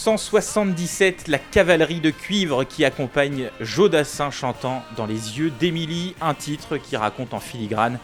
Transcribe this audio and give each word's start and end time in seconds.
1977, 0.00 1.28
la 1.28 1.38
cavalerie 1.38 2.00
de 2.00 2.08
cuivre 2.08 2.64
qui 2.64 2.86
accompagne 2.86 3.50
Jodassin 3.60 4.30
chantant 4.30 4.82
Dans 4.96 5.04
les 5.04 5.38
yeux 5.38 5.52
d'Émilie, 5.60 6.14
un 6.22 6.32
titre 6.32 6.78
qui 6.78 6.96
raconte 6.96 7.34
en 7.34 7.38
filigrane 7.38 7.98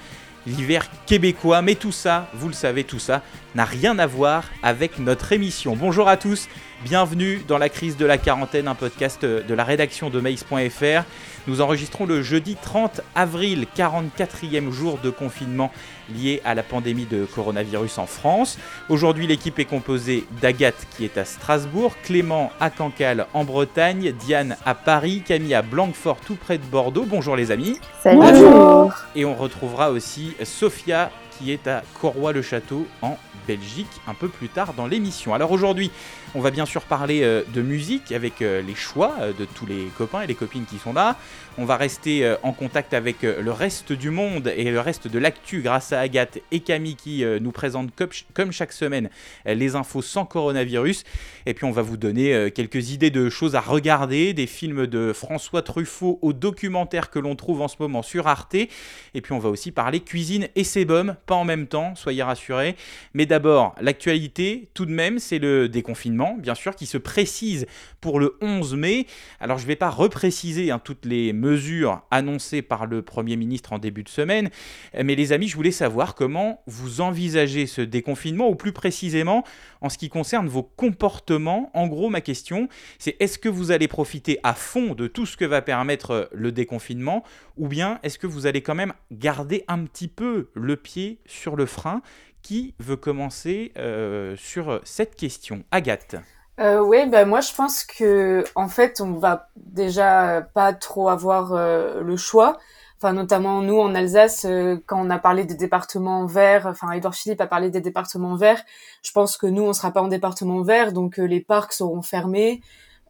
l'hiver 0.46 0.90
québécois. 1.06 1.62
Mais 1.62 1.74
tout 1.74 1.92
ça, 1.92 2.28
vous 2.34 2.48
le 2.48 2.54
savez, 2.54 2.84
tout 2.84 2.98
ça 2.98 3.22
n'a 3.54 3.64
rien 3.64 3.98
à 3.98 4.06
voir 4.06 4.44
avec 4.62 4.98
notre 4.98 5.32
émission. 5.32 5.74
Bonjour 5.74 6.06
à 6.06 6.18
tous, 6.18 6.48
bienvenue 6.84 7.42
dans 7.48 7.56
la 7.56 7.70
crise 7.70 7.96
de 7.96 8.04
la 8.04 8.18
quarantaine, 8.18 8.68
un 8.68 8.74
podcast 8.74 9.24
de 9.24 9.54
la 9.54 9.64
rédaction 9.64 10.10
de 10.10 10.20
Maïs.fr. 10.20 11.02
Nous 11.48 11.60
enregistrons 11.60 12.06
le 12.06 12.22
jeudi 12.22 12.56
30 12.60 13.02
avril, 13.14 13.66
44e 13.76 14.72
jour 14.72 14.98
de 14.98 15.10
confinement 15.10 15.70
lié 16.12 16.40
à 16.44 16.56
la 16.56 16.64
pandémie 16.64 17.04
de 17.04 17.24
coronavirus 17.24 17.98
en 17.98 18.06
France. 18.06 18.58
Aujourd'hui, 18.88 19.28
l'équipe 19.28 19.56
est 19.60 19.64
composée 19.64 20.24
d'Agathe 20.40 20.86
qui 20.96 21.04
est 21.04 21.16
à 21.16 21.24
Strasbourg, 21.24 21.94
Clément 22.02 22.50
à 22.58 22.70
Cancale 22.70 23.26
en 23.32 23.44
Bretagne, 23.44 24.12
Diane 24.12 24.56
à 24.64 24.74
Paris, 24.74 25.22
Camille 25.24 25.54
à 25.54 25.62
Blanquefort 25.62 26.18
tout 26.18 26.34
près 26.34 26.58
de 26.58 26.64
Bordeaux. 26.64 27.04
Bonjour 27.06 27.36
les 27.36 27.52
amis. 27.52 27.78
Salut. 28.02 28.18
Bonjour. 28.18 28.92
Et 29.14 29.24
on 29.24 29.36
retrouvera 29.36 29.90
aussi 29.92 30.34
Sophia 30.42 31.12
qui 31.38 31.52
est 31.52 31.66
à 31.68 31.82
Corroy-le-Château 32.00 32.86
en 33.02 33.18
Belgique 33.46 33.86
un 34.08 34.14
peu 34.14 34.28
plus 34.28 34.48
tard 34.48 34.74
dans 34.74 34.86
l'émission. 34.86 35.34
Alors 35.34 35.52
aujourd'hui, 35.52 35.90
on 36.34 36.40
va 36.40 36.50
bien 36.50 36.66
sûr 36.66 36.82
parler 36.82 37.22
euh, 37.22 37.42
de 37.54 37.62
musique 37.62 38.12
avec 38.12 38.42
euh, 38.42 38.60
les 38.60 38.74
choix 38.74 39.14
euh, 39.20 39.32
de 39.32 39.44
tous 39.44 39.66
les 39.66 39.86
copains 39.96 40.22
et 40.22 40.26
les 40.26 40.34
copines 40.34 40.64
qui 40.64 40.78
sont 40.78 40.92
là. 40.92 41.16
On 41.58 41.64
va 41.64 41.78
rester 41.78 42.36
en 42.42 42.52
contact 42.52 42.92
avec 42.92 43.22
le 43.22 43.50
reste 43.50 43.90
du 43.90 44.10
monde 44.10 44.52
et 44.54 44.70
le 44.70 44.78
reste 44.78 45.08
de 45.08 45.18
l'actu 45.18 45.62
grâce 45.62 45.90
à 45.94 46.00
Agathe 46.00 46.38
et 46.52 46.60
Camille 46.60 46.96
qui 46.96 47.24
nous 47.40 47.50
présentent 47.50 47.92
comme 48.34 48.52
chaque 48.52 48.74
semaine 48.74 49.08
les 49.46 49.74
infos 49.74 50.02
sans 50.02 50.26
coronavirus. 50.26 51.04
Et 51.46 51.54
puis 51.54 51.64
on 51.64 51.70
va 51.70 51.80
vous 51.80 51.96
donner 51.96 52.50
quelques 52.54 52.90
idées 52.90 53.08
de 53.08 53.30
choses 53.30 53.54
à 53.54 53.62
regarder, 53.62 54.34
des 54.34 54.46
films 54.46 54.86
de 54.86 55.14
François 55.14 55.62
Truffaut 55.62 56.18
aux 56.20 56.34
documentaires 56.34 57.08
que 57.08 57.18
l'on 57.18 57.36
trouve 57.36 57.62
en 57.62 57.68
ce 57.68 57.76
moment 57.80 58.02
sur 58.02 58.26
Arte. 58.26 58.54
Et 58.54 59.22
puis 59.22 59.32
on 59.32 59.38
va 59.38 59.48
aussi 59.48 59.72
parler 59.72 60.00
cuisine 60.00 60.48
et 60.56 60.64
sébum, 60.64 61.16
pas 61.24 61.36
en 61.36 61.46
même 61.46 61.68
temps, 61.68 61.94
soyez 61.94 62.22
rassurés. 62.22 62.76
Mais 63.14 63.24
d'abord, 63.24 63.74
l'actualité, 63.80 64.68
tout 64.74 64.84
de 64.84 64.92
même, 64.92 65.18
c'est 65.18 65.38
le 65.38 65.70
déconfinement, 65.70 66.15
bien 66.38 66.54
sûr, 66.54 66.74
qui 66.74 66.86
se 66.86 66.98
précise 66.98 67.66
pour 68.00 68.18
le 68.18 68.36
11 68.40 68.74
mai. 68.74 69.06
Alors 69.40 69.58
je 69.58 69.64
ne 69.64 69.68
vais 69.68 69.76
pas 69.76 69.90
repréciser 69.90 70.70
hein, 70.70 70.78
toutes 70.78 71.04
les 71.04 71.32
mesures 71.32 72.02
annoncées 72.10 72.62
par 72.62 72.86
le 72.86 73.02
Premier 73.02 73.36
ministre 73.36 73.72
en 73.72 73.78
début 73.78 74.02
de 74.02 74.08
semaine, 74.08 74.50
mais 74.94 75.14
les 75.14 75.32
amis, 75.32 75.48
je 75.48 75.56
voulais 75.56 75.70
savoir 75.70 76.14
comment 76.14 76.62
vous 76.66 77.00
envisagez 77.00 77.66
ce 77.66 77.80
déconfinement, 77.80 78.48
ou 78.48 78.54
plus 78.54 78.72
précisément 78.72 79.44
en 79.80 79.88
ce 79.88 79.98
qui 79.98 80.08
concerne 80.08 80.48
vos 80.48 80.62
comportements. 80.62 81.70
En 81.74 81.86
gros, 81.86 82.08
ma 82.10 82.20
question, 82.20 82.68
c'est 82.98 83.16
est-ce 83.20 83.38
que 83.38 83.48
vous 83.48 83.70
allez 83.70 83.88
profiter 83.88 84.38
à 84.42 84.54
fond 84.54 84.94
de 84.94 85.06
tout 85.06 85.26
ce 85.26 85.36
que 85.36 85.44
va 85.44 85.62
permettre 85.62 86.28
le 86.32 86.52
déconfinement, 86.52 87.22
ou 87.56 87.68
bien 87.68 87.98
est-ce 88.02 88.18
que 88.18 88.26
vous 88.26 88.46
allez 88.46 88.62
quand 88.62 88.74
même 88.74 88.92
garder 89.10 89.64
un 89.68 89.84
petit 89.84 90.08
peu 90.08 90.50
le 90.54 90.76
pied 90.76 91.20
sur 91.26 91.56
le 91.56 91.66
frein 91.66 92.02
qui 92.46 92.74
veut 92.78 92.96
commencer 92.96 93.72
euh, 93.76 94.36
sur 94.36 94.80
cette 94.84 95.16
question 95.16 95.64
Agathe 95.72 96.14
euh, 96.58 96.80
oui, 96.80 97.06
ben 97.06 97.28
moi 97.28 97.42
je 97.42 97.52
pense 97.52 97.84
que 97.84 98.42
en 98.54 98.68
fait 98.68 99.02
on 99.02 99.12
va 99.12 99.50
déjà 99.56 100.40
pas 100.54 100.72
trop 100.72 101.10
avoir 101.10 101.52
euh, 101.52 102.00
le 102.00 102.16
choix. 102.16 102.56
Enfin 102.96 103.12
notamment 103.12 103.60
nous 103.60 103.78
en 103.78 103.94
Alsace 103.94 104.46
quand 104.86 105.04
on 105.04 105.10
a 105.10 105.18
parlé 105.18 105.44
des 105.44 105.54
départements 105.54 106.24
verts, 106.24 106.64
enfin 106.64 106.92
Edouard 106.92 107.14
Philippe 107.14 107.42
a 107.42 107.46
parlé 107.46 107.68
des 107.68 107.82
départements 107.82 108.36
verts. 108.36 108.62
Je 109.02 109.12
pense 109.12 109.36
que 109.36 109.46
nous 109.46 109.64
on 109.64 109.74
sera 109.74 109.90
pas 109.90 110.00
en 110.00 110.08
département 110.08 110.62
vert 110.62 110.94
donc 110.94 111.18
les 111.18 111.40
parcs 111.40 111.74
seront 111.74 112.00
fermés, 112.00 112.62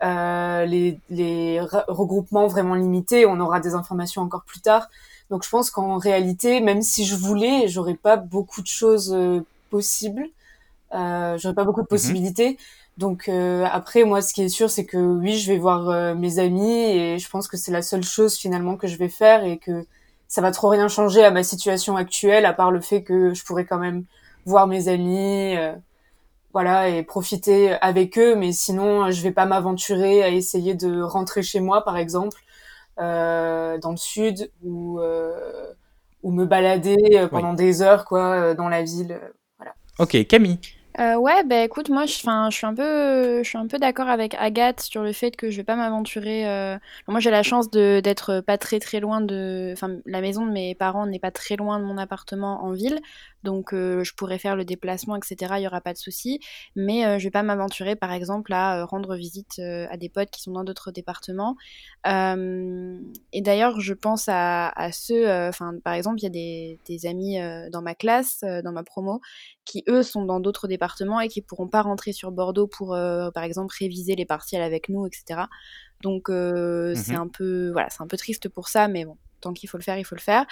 les 0.03 1.61
regroupements 1.87 2.49
vraiment 2.49 2.75
limités. 2.75 3.27
On 3.27 3.39
aura 3.39 3.61
des 3.61 3.75
informations 3.75 4.23
encore 4.23 4.43
plus 4.45 4.61
tard. 4.61 4.89
Donc 5.31 5.45
je 5.45 5.49
pense 5.51 5.71
qu'en 5.71 5.99
réalité 5.99 6.61
même 6.61 6.83
si 6.83 7.05
je 7.07 7.17
voulais, 7.17 7.69
j'aurais 7.69 7.95
pas 7.97 8.17
beaucoup 8.17 8.63
de 8.63 8.67
choses 8.69 9.17
possibles. 9.71 10.27
j'aurais 10.93 11.55
pas 11.55 11.65
beaucoup 11.65 11.83
de 11.83 11.87
Mhm. 11.87 11.89
possibilités. 11.89 12.59
Donc 12.97 13.29
euh, 13.29 13.65
après, 13.71 14.05
moi, 14.05 14.23
ce 14.23 14.33
qui 14.35 14.43
est 14.43 14.49
sûr, 14.49 14.71
c'est 14.71 14.87
que 14.87 14.97
oui, 14.97 15.39
je 15.39 15.53
vais 15.53 15.59
voir 15.59 15.89
euh, 15.91 16.15
mes 16.15 16.39
amis 16.39 16.73
et 16.73 17.19
je 17.19 17.29
pense 17.29 17.47
que 17.49 17.57
c'est 17.57 17.73
la 17.73 17.83
seule 17.83 18.05
chose 18.05 18.37
finalement 18.37 18.77
que 18.77 18.87
je 18.87 18.97
vais 18.97 19.09
faire 19.11 19.45
et 19.45 19.59
que 19.59 19.87
ça 20.29 20.41
va 20.41 20.51
trop 20.51 20.69
rien 20.71 20.89
changer 20.89 21.23
à 21.25 21.31
ma 21.31 21.43
situation 21.45 21.97
actuelle, 21.97 22.47
à 22.47 22.53
part 22.53 22.71
le 22.71 22.81
fait 22.81 23.03
que 23.03 23.35
je 23.35 23.45
pourrais 23.45 23.67
quand 23.67 23.79
même 23.79 24.05
voir 24.47 24.67
mes 24.67 24.89
amis, 24.89 25.57
euh, 25.57 25.75
voilà, 26.53 26.89
et 26.89 27.03
profiter 27.03 27.73
avec 27.83 28.19
eux. 28.19 28.35
Mais 28.37 28.53
sinon, 28.53 29.11
je 29.11 29.23
vais 29.23 29.33
pas 29.33 29.47
m'aventurer 29.47 30.23
à 30.23 30.31
essayer 30.31 30.75
de 30.75 31.03
rentrer 31.03 31.43
chez 31.43 31.61
moi, 31.61 31.85
par 31.85 31.97
exemple, 31.99 32.39
euh, 33.01 33.79
dans 33.79 33.91
le 33.91 33.97
sud 33.97 34.51
ou 34.63 35.01
euh, 35.01 35.73
ou 36.23 36.31
me 36.33 36.45
balader 36.47 36.97
euh, 37.15 37.29
pendant 37.29 37.55
des 37.55 37.83
heures, 37.83 38.05
quoi, 38.05 38.55
dans 38.55 38.69
la 38.69 38.83
ville. 38.83 39.21
Voilà. 39.59 39.75
Ok, 39.99 40.27
Camille 40.27 40.59
Euh, 40.99 41.17
ouais, 41.17 41.45
bah 41.45 41.63
écoute, 41.63 41.91
moi, 41.91 42.07
je, 42.07 42.15
je 42.15 42.51
suis 42.57 42.67
un 42.67 42.75
peu, 42.75 43.43
je 43.43 43.49
suis 43.49 43.59
un 43.59 43.67
peu 43.67 43.79
d'accord 43.79 44.09
avec 44.09 44.35
Agathe 44.39 44.81
sur 44.81 45.03
le 45.03 45.13
fait 45.13 45.37
que 45.37 45.51
je 45.51 45.59
vais 45.59 45.65
pas 45.65 45.77
m'aventurer. 45.77 46.49
euh, 46.49 46.79
Moi, 47.07 47.21
j'ai 47.21 47.31
la 47.31 47.43
chance 47.43 47.71
de 47.71 48.01
d'être 48.01 48.41
pas 48.41 48.57
très 48.57 48.81
très 48.81 48.99
loin 48.99 49.21
de, 49.21 49.71
enfin, 49.75 49.91
la 50.07 50.23
maison 50.23 50.47
de 50.47 50.53
mes 50.53 50.75
parents 50.75 51.05
n'est 51.07 51.19
pas 51.19 51.31
très 51.31 51.57
loin 51.57 51.79
de 51.79 51.85
mon 51.85 51.99
appartement 51.99 52.65
en 52.65 52.73
ville, 52.73 52.99
donc 53.47 53.73
euh, 53.73 54.05
je 54.05 54.13
pourrais 54.15 54.39
faire 54.39 54.57
le 54.57 54.65
déplacement, 54.67 55.17
etc. 55.17 55.55
Il 55.57 55.63
y 55.63 55.67
aura 55.67 55.81
pas 55.81 55.95
de 55.95 55.99
souci. 55.99 56.41
Mais 56.75 57.07
euh, 57.07 57.19
je 57.19 57.25
vais 57.25 57.31
pas 57.31 57.43
m'aventurer, 57.43 57.97
par 57.97 58.13
exemple, 58.13 58.53
à 58.53 58.81
euh, 58.81 58.85
rendre 58.85 59.17
visite 59.17 59.59
euh, 59.61 59.87
à 59.91 59.97
des 59.97 60.11
potes 60.11 60.31
qui 60.31 60.43
sont 60.43 60.53
dans 60.53 60.65
d'autres 60.65 60.91
départements. 60.91 61.57
Et 63.33 63.41
d'ailleurs, 63.43 63.81
je 63.81 63.95
pense 63.95 64.29
à, 64.29 64.69
à 64.69 64.93
ceux, 64.93 65.29
enfin, 65.49 65.73
par 65.83 65.95
exemple, 65.95 66.19
il 66.21 66.25
y 66.25 66.27
a 66.27 66.31
des, 66.31 66.79
des 66.87 67.07
amis 67.07 67.37
dans 67.73 67.83
ma 67.83 67.95
classe, 67.95 68.41
dans 68.65 68.73
ma 68.73 68.83
promo 68.85 69.21
qui 69.65 69.83
eux 69.89 70.03
sont 70.03 70.25
dans 70.25 70.39
d'autres 70.41 70.69
départements 70.69 71.21
et 71.21 71.29
qui 71.29 71.43
pourront 71.43 71.69
pas 71.69 71.83
rentrer 71.83 72.13
sur 72.13 72.31
Bordeaux 72.31 72.67
pour 72.69 72.91
par 73.35 73.43
exemple 73.45 73.75
réviser 73.79 74.15
les 74.15 74.25
partiels 74.27 74.63
avec 74.63 74.89
nous 74.89 75.07
etc 75.07 75.43
donc 76.03 76.27
c'est 76.29 77.15
Mhm. 77.15 77.21
un 77.21 77.29
peu 77.29 77.71
voilà 77.73 77.89
c'est 77.91 78.03
un 78.03 78.07
peu 78.07 78.17
triste 78.17 78.49
pour 78.49 78.69
ça 78.69 78.87
mais 78.89 79.05
bon 79.05 79.17
tant 79.41 79.53
qu'il 79.53 79.69
faut 79.69 79.79
le 79.79 79.83
faire 79.83 79.99
il 79.99 80.05
faut 80.05 80.15
le 80.15 80.21
faire. 80.21 80.47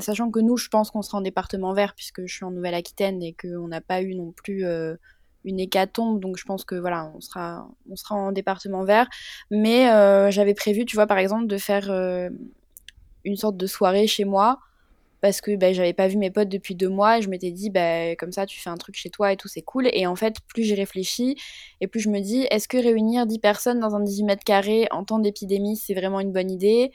Sachant 0.00 0.30
que 0.30 0.40
nous 0.40 0.56
je 0.56 0.68
pense 0.68 0.90
qu'on 0.90 1.02
sera 1.02 1.18
en 1.18 1.22
département 1.22 1.72
vert 1.72 1.94
puisque 1.94 2.26
je 2.26 2.34
suis 2.34 2.44
en 2.44 2.50
Nouvelle-Aquitaine 2.50 3.22
et 3.22 3.34
qu'on 3.34 3.68
n'a 3.68 3.80
pas 3.80 4.02
eu 4.02 4.14
non 4.14 4.32
plus 4.32 4.64
euh, 4.64 4.96
une 5.44 5.58
hécatombe 5.60 6.20
donc 6.20 6.36
je 6.38 6.44
pense 6.44 6.64
que 6.64 6.74
voilà 6.74 7.12
on 7.14 7.20
sera 7.20 7.68
on 7.90 7.96
sera 7.96 8.14
en 8.14 8.32
département 8.32 8.84
vert. 8.84 9.08
Mais 9.50 9.90
euh, 9.90 10.30
j'avais 10.30 10.54
prévu 10.54 10.84
tu 10.84 10.96
vois 10.96 11.06
par 11.06 11.18
exemple 11.18 11.46
de 11.46 11.56
faire 11.58 11.90
euh, 11.90 12.28
une 13.24 13.36
sorte 13.36 13.56
de 13.56 13.66
soirée 13.66 14.06
chez 14.06 14.24
moi 14.24 14.58
parce 15.22 15.40
que 15.40 15.54
bah, 15.56 15.72
j'avais 15.72 15.92
pas 15.92 16.08
vu 16.08 16.16
mes 16.16 16.32
potes 16.32 16.48
depuis 16.48 16.74
deux 16.74 16.88
mois 16.88 17.18
et 17.18 17.22
je 17.22 17.28
m'étais 17.30 17.52
dit 17.52 17.70
bah, 17.70 18.16
comme 18.16 18.32
ça 18.32 18.44
tu 18.44 18.60
fais 18.60 18.70
un 18.70 18.76
truc 18.76 18.96
chez 18.96 19.08
toi 19.08 19.32
et 19.32 19.36
tout 19.36 19.48
c'est 19.48 19.62
cool. 19.62 19.88
Et 19.92 20.06
en 20.06 20.16
fait 20.16 20.36
plus 20.48 20.64
j'y 20.64 20.74
réfléchis 20.74 21.36
et 21.80 21.86
plus 21.86 22.00
je 22.00 22.10
me 22.10 22.20
dis 22.20 22.46
est-ce 22.50 22.68
que 22.68 22.76
réunir 22.76 23.26
10 23.26 23.38
personnes 23.38 23.80
dans 23.80 23.94
un 23.94 24.00
18 24.00 24.24
mètres 24.24 24.44
carrés 24.44 24.88
en 24.90 25.04
temps 25.04 25.20
d'épidémie 25.20 25.76
c'est 25.76 25.94
vraiment 25.94 26.20
une 26.20 26.32
bonne 26.32 26.50
idée? 26.50 26.90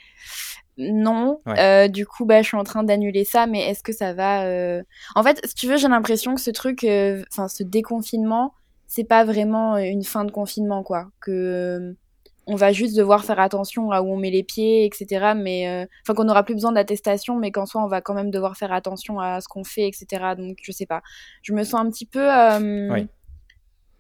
Non 0.78 1.42
Ouais. 1.46 1.60
Euh, 1.60 1.88
du 1.88 2.06
coup 2.06 2.26
bah 2.26 2.42
je 2.42 2.48
suis 2.48 2.58
en 2.58 2.64
train 2.64 2.84
d'annuler 2.84 3.26
ça 3.26 3.48
mais 3.48 3.62
est-ce 3.70 3.82
que 3.84 3.92
ça 3.94 4.14
va 4.14 4.46
euh, 4.46 4.84
en 5.16 5.24
fait 5.24 5.40
si 5.46 5.56
tu 5.56 5.68
veux 5.68 5.78
j'ai 5.78 5.88
l'impression 5.88 6.36
que 6.36 6.42
ce 6.42 6.52
truc 6.52 6.84
euh, 6.84 7.24
enfin 7.32 7.48
ce 7.48 7.64
déconfinement 7.64 8.54
c'est 8.88 9.04
pas 9.04 9.26
vraiment 9.26 9.78
une 9.78 10.04
fin 10.04 10.24
de 10.26 10.32
confinement 10.32 10.84
quoi 10.84 11.08
que 11.20 11.32
euh, 11.32 11.94
on 12.50 12.56
va 12.56 12.72
juste 12.72 12.96
devoir 12.96 13.26
faire 13.26 13.42
attention 13.42 13.92
à 13.92 14.02
où 14.02 14.06
on 14.10 14.16
met 14.16 14.30
les 14.32 14.42
pieds, 14.42 14.86
etc. 14.86 15.34
Mais 15.36 15.68
euh, 15.68 15.86
enfin 16.06 16.14
qu'on 16.14 16.24
n'aura 16.24 16.44
plus 16.44 16.54
besoin 16.54 16.72
d'attestation, 16.72 17.36
mais 17.36 17.52
qu'en 17.52 17.66
soi 17.66 17.84
on 17.84 17.88
va 17.90 18.00
quand 18.00 18.14
même 18.14 18.32
devoir 18.32 18.56
faire 18.56 18.72
attention 18.72 19.20
à 19.20 19.42
ce 19.42 19.50
qu'on 19.50 19.66
fait, 19.66 19.86
etc. 19.86 20.34
Donc 20.38 20.56
je 20.64 20.72
sais 20.72 20.86
pas. 20.86 21.02
Je 21.42 21.52
me 21.52 21.66
sens 21.66 21.82
un 21.82 21.90
petit 21.90 22.06
peu. 22.06 22.22
euh, 22.22 22.90
Ouais. 22.90 23.08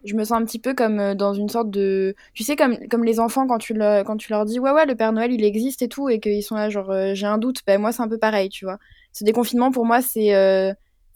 Je 0.07 0.15
me 0.15 0.24
sens 0.24 0.39
un 0.42 0.45
petit 0.45 0.59
peu 0.59 0.74
comme 0.74 1.00
euh, 1.00 1.15
dans 1.15 1.33
une 1.33 1.50
sorte 1.50 1.69
de, 1.69 2.15
tu 2.33 2.44
sais 2.44 2.56
comme 2.56 2.77
comme 2.89 3.04
les 3.04 3.19
enfants 3.19 3.45
quand 3.45 3.57
tu 3.57 3.74
quand 3.75 4.18
tu 4.18 4.31
leur 4.31 4.45
dis 4.45 4.59
ouais 4.59 4.71
ouais 4.71 4.86
le 4.86 4.95
Père 4.95 5.12
Noël 5.12 5.31
il 5.33 5.44
existe 5.44 5.81
et 5.81 5.89
tout 5.89 6.07
et 6.09 6.19
qu'ils 6.19 6.44
sont 6.44 6.56
là 6.56 6.69
genre 6.69 6.89
euh, 6.92 7.13
j'ai 7.13 7.25
un 7.25 7.38
doute, 7.38 7.59
ben 7.68 7.80
moi 7.80 7.92
c'est 7.92 8.01
un 8.01 8.07
peu 8.07 8.18
pareil 8.18 8.50
tu 8.50 8.63
vois. 8.65 8.77
Ce 9.12 9.25
déconfinement 9.25 9.69
pour 9.71 9.86
moi 9.86 10.01
c'est 10.01 10.33
euh, 10.33 10.71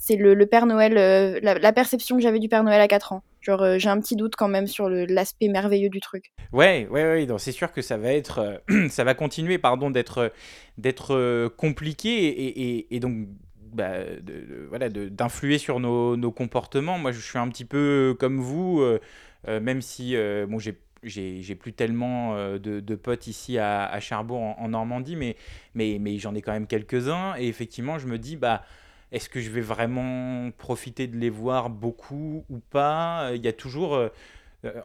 le, 0.09 0.33
le 0.33 0.45
Père 0.45 0.65
Noël, 0.65 0.93
la, 1.41 1.73
perception 1.73 2.17
que 2.17 2.21
j'avais 2.21 2.39
du 2.39 2.49
Père 2.49 2.63
Noël 2.63 2.81
à 2.81 2.87
4 2.87 3.13
ans. 3.13 3.23
Genre 3.39 3.79
j'ai 3.79 3.89
un 3.89 3.99
petit 3.99 4.15
doute 4.15 4.35
quand 4.35 4.47
même 4.49 4.67
sur 4.67 4.89
l'aspect 4.89 5.47
merveilleux 5.47 5.89
du 5.89 5.99
truc. 6.01 6.31
Ouais, 6.51 6.87
ouais, 6.91 7.03
ouais, 7.03 7.27
c'est 7.37 7.51
sûr 7.51 7.71
que 7.71 7.81
ça 7.81 7.97
va 7.97 8.11
être, 8.11 8.61
ça 8.89 9.03
va 9.03 9.13
continuer, 9.13 9.57
pardon, 9.57 9.89
d'être, 9.89 10.33
d'être 10.77 11.47
compliqué 11.55 12.27
et- 12.27 12.95
et 12.95 12.99
donc, 12.99 13.27
bah, 13.73 14.03
de- 14.21 14.65
voilà, 14.69 14.89
d'influer 14.89 15.57
sur 15.57 15.79
nos, 15.79 16.17
nos 16.17 16.31
comportements. 16.31 16.97
Moi, 16.97 17.11
je 17.11 17.19
suis 17.19 17.37
un 17.37 17.47
petit 17.49 17.65
peu 17.65 18.15
comme 18.19 18.39
vous, 18.39 18.81
euh, 18.81 18.99
euh, 19.47 19.59
même 19.59 19.81
si, 19.81 20.15
euh, 20.15 20.45
bon, 20.47 20.59
j'ai 20.59 20.77
j'ai 21.03 21.55
plus 21.55 21.73
tellement 21.73 22.35
de, 22.35 22.79
de 22.79 22.95
potes 22.95 23.25
ici 23.25 23.57
à, 23.57 23.85
à 23.87 23.99
Cherbourg 23.99 24.39
en, 24.39 24.55
en 24.59 24.67
Normandie, 24.69 25.15
mais, 25.15 25.35
mais, 25.73 25.97
mais 25.99 26.19
j'en 26.19 26.35
ai 26.35 26.41
quand 26.43 26.51
même 26.51 26.67
quelques-uns. 26.67 27.33
Et 27.39 27.47
effectivement, 27.47 27.97
je 27.97 28.05
me 28.05 28.19
dis, 28.19 28.35
bah, 28.35 28.63
est-ce 29.11 29.27
que 29.27 29.39
je 29.39 29.49
vais 29.49 29.61
vraiment 29.61 30.51
profiter 30.51 31.07
de 31.07 31.17
les 31.17 31.31
voir 31.31 31.71
beaucoup 31.71 32.45
ou 32.51 32.59
pas? 32.59 33.31
Il 33.33 33.43
y 33.43 33.47
a 33.47 33.53
toujours, 33.53 34.09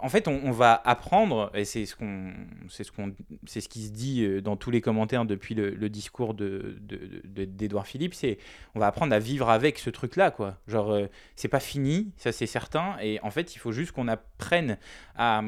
en 0.00 0.08
fait, 0.08 0.26
on, 0.26 0.52
va 0.52 0.80
apprendre, 0.84 1.50
et 1.54 1.66
c'est 1.66 1.84
ce 1.84 1.94
qu'on, 1.94 2.32
c'est 2.68 2.82
ce 2.82 2.90
qu'on, 2.90 3.12
c'est 3.46 3.60
ce 3.60 3.68
qui 3.68 3.84
se 3.84 3.90
dit 3.90 4.24
euh, 4.24 4.40
dans 4.40 4.56
tous 4.56 4.70
les 4.70 4.80
commentaires 4.80 5.26
depuis 5.26 5.54
le, 5.54 5.88
discours 5.90 6.32
de, 6.32 6.78
d'Edouard 6.80 7.86
Philippe, 7.86 8.14
c'est 8.14 8.38
on 8.74 8.80
va 8.80 8.86
apprendre 8.86 9.14
à 9.14 9.18
vivre 9.18 9.50
avec 9.50 9.78
ce 9.78 9.90
truc-là, 9.90 10.30
quoi. 10.30 10.56
Genre, 10.66 10.92
euh, 10.92 11.06
c'est 11.34 11.48
pas 11.48 11.60
fini, 11.60 12.12
ça 12.16 12.32
c'est 12.32 12.46
certain, 12.46 12.96
et 13.02 13.20
en 13.22 13.30
fait, 13.30 13.54
il 13.54 13.58
faut 13.58 13.72
juste 13.72 13.92
qu'on 13.92 14.08
apprenne 14.08 14.78
à, 15.14 15.42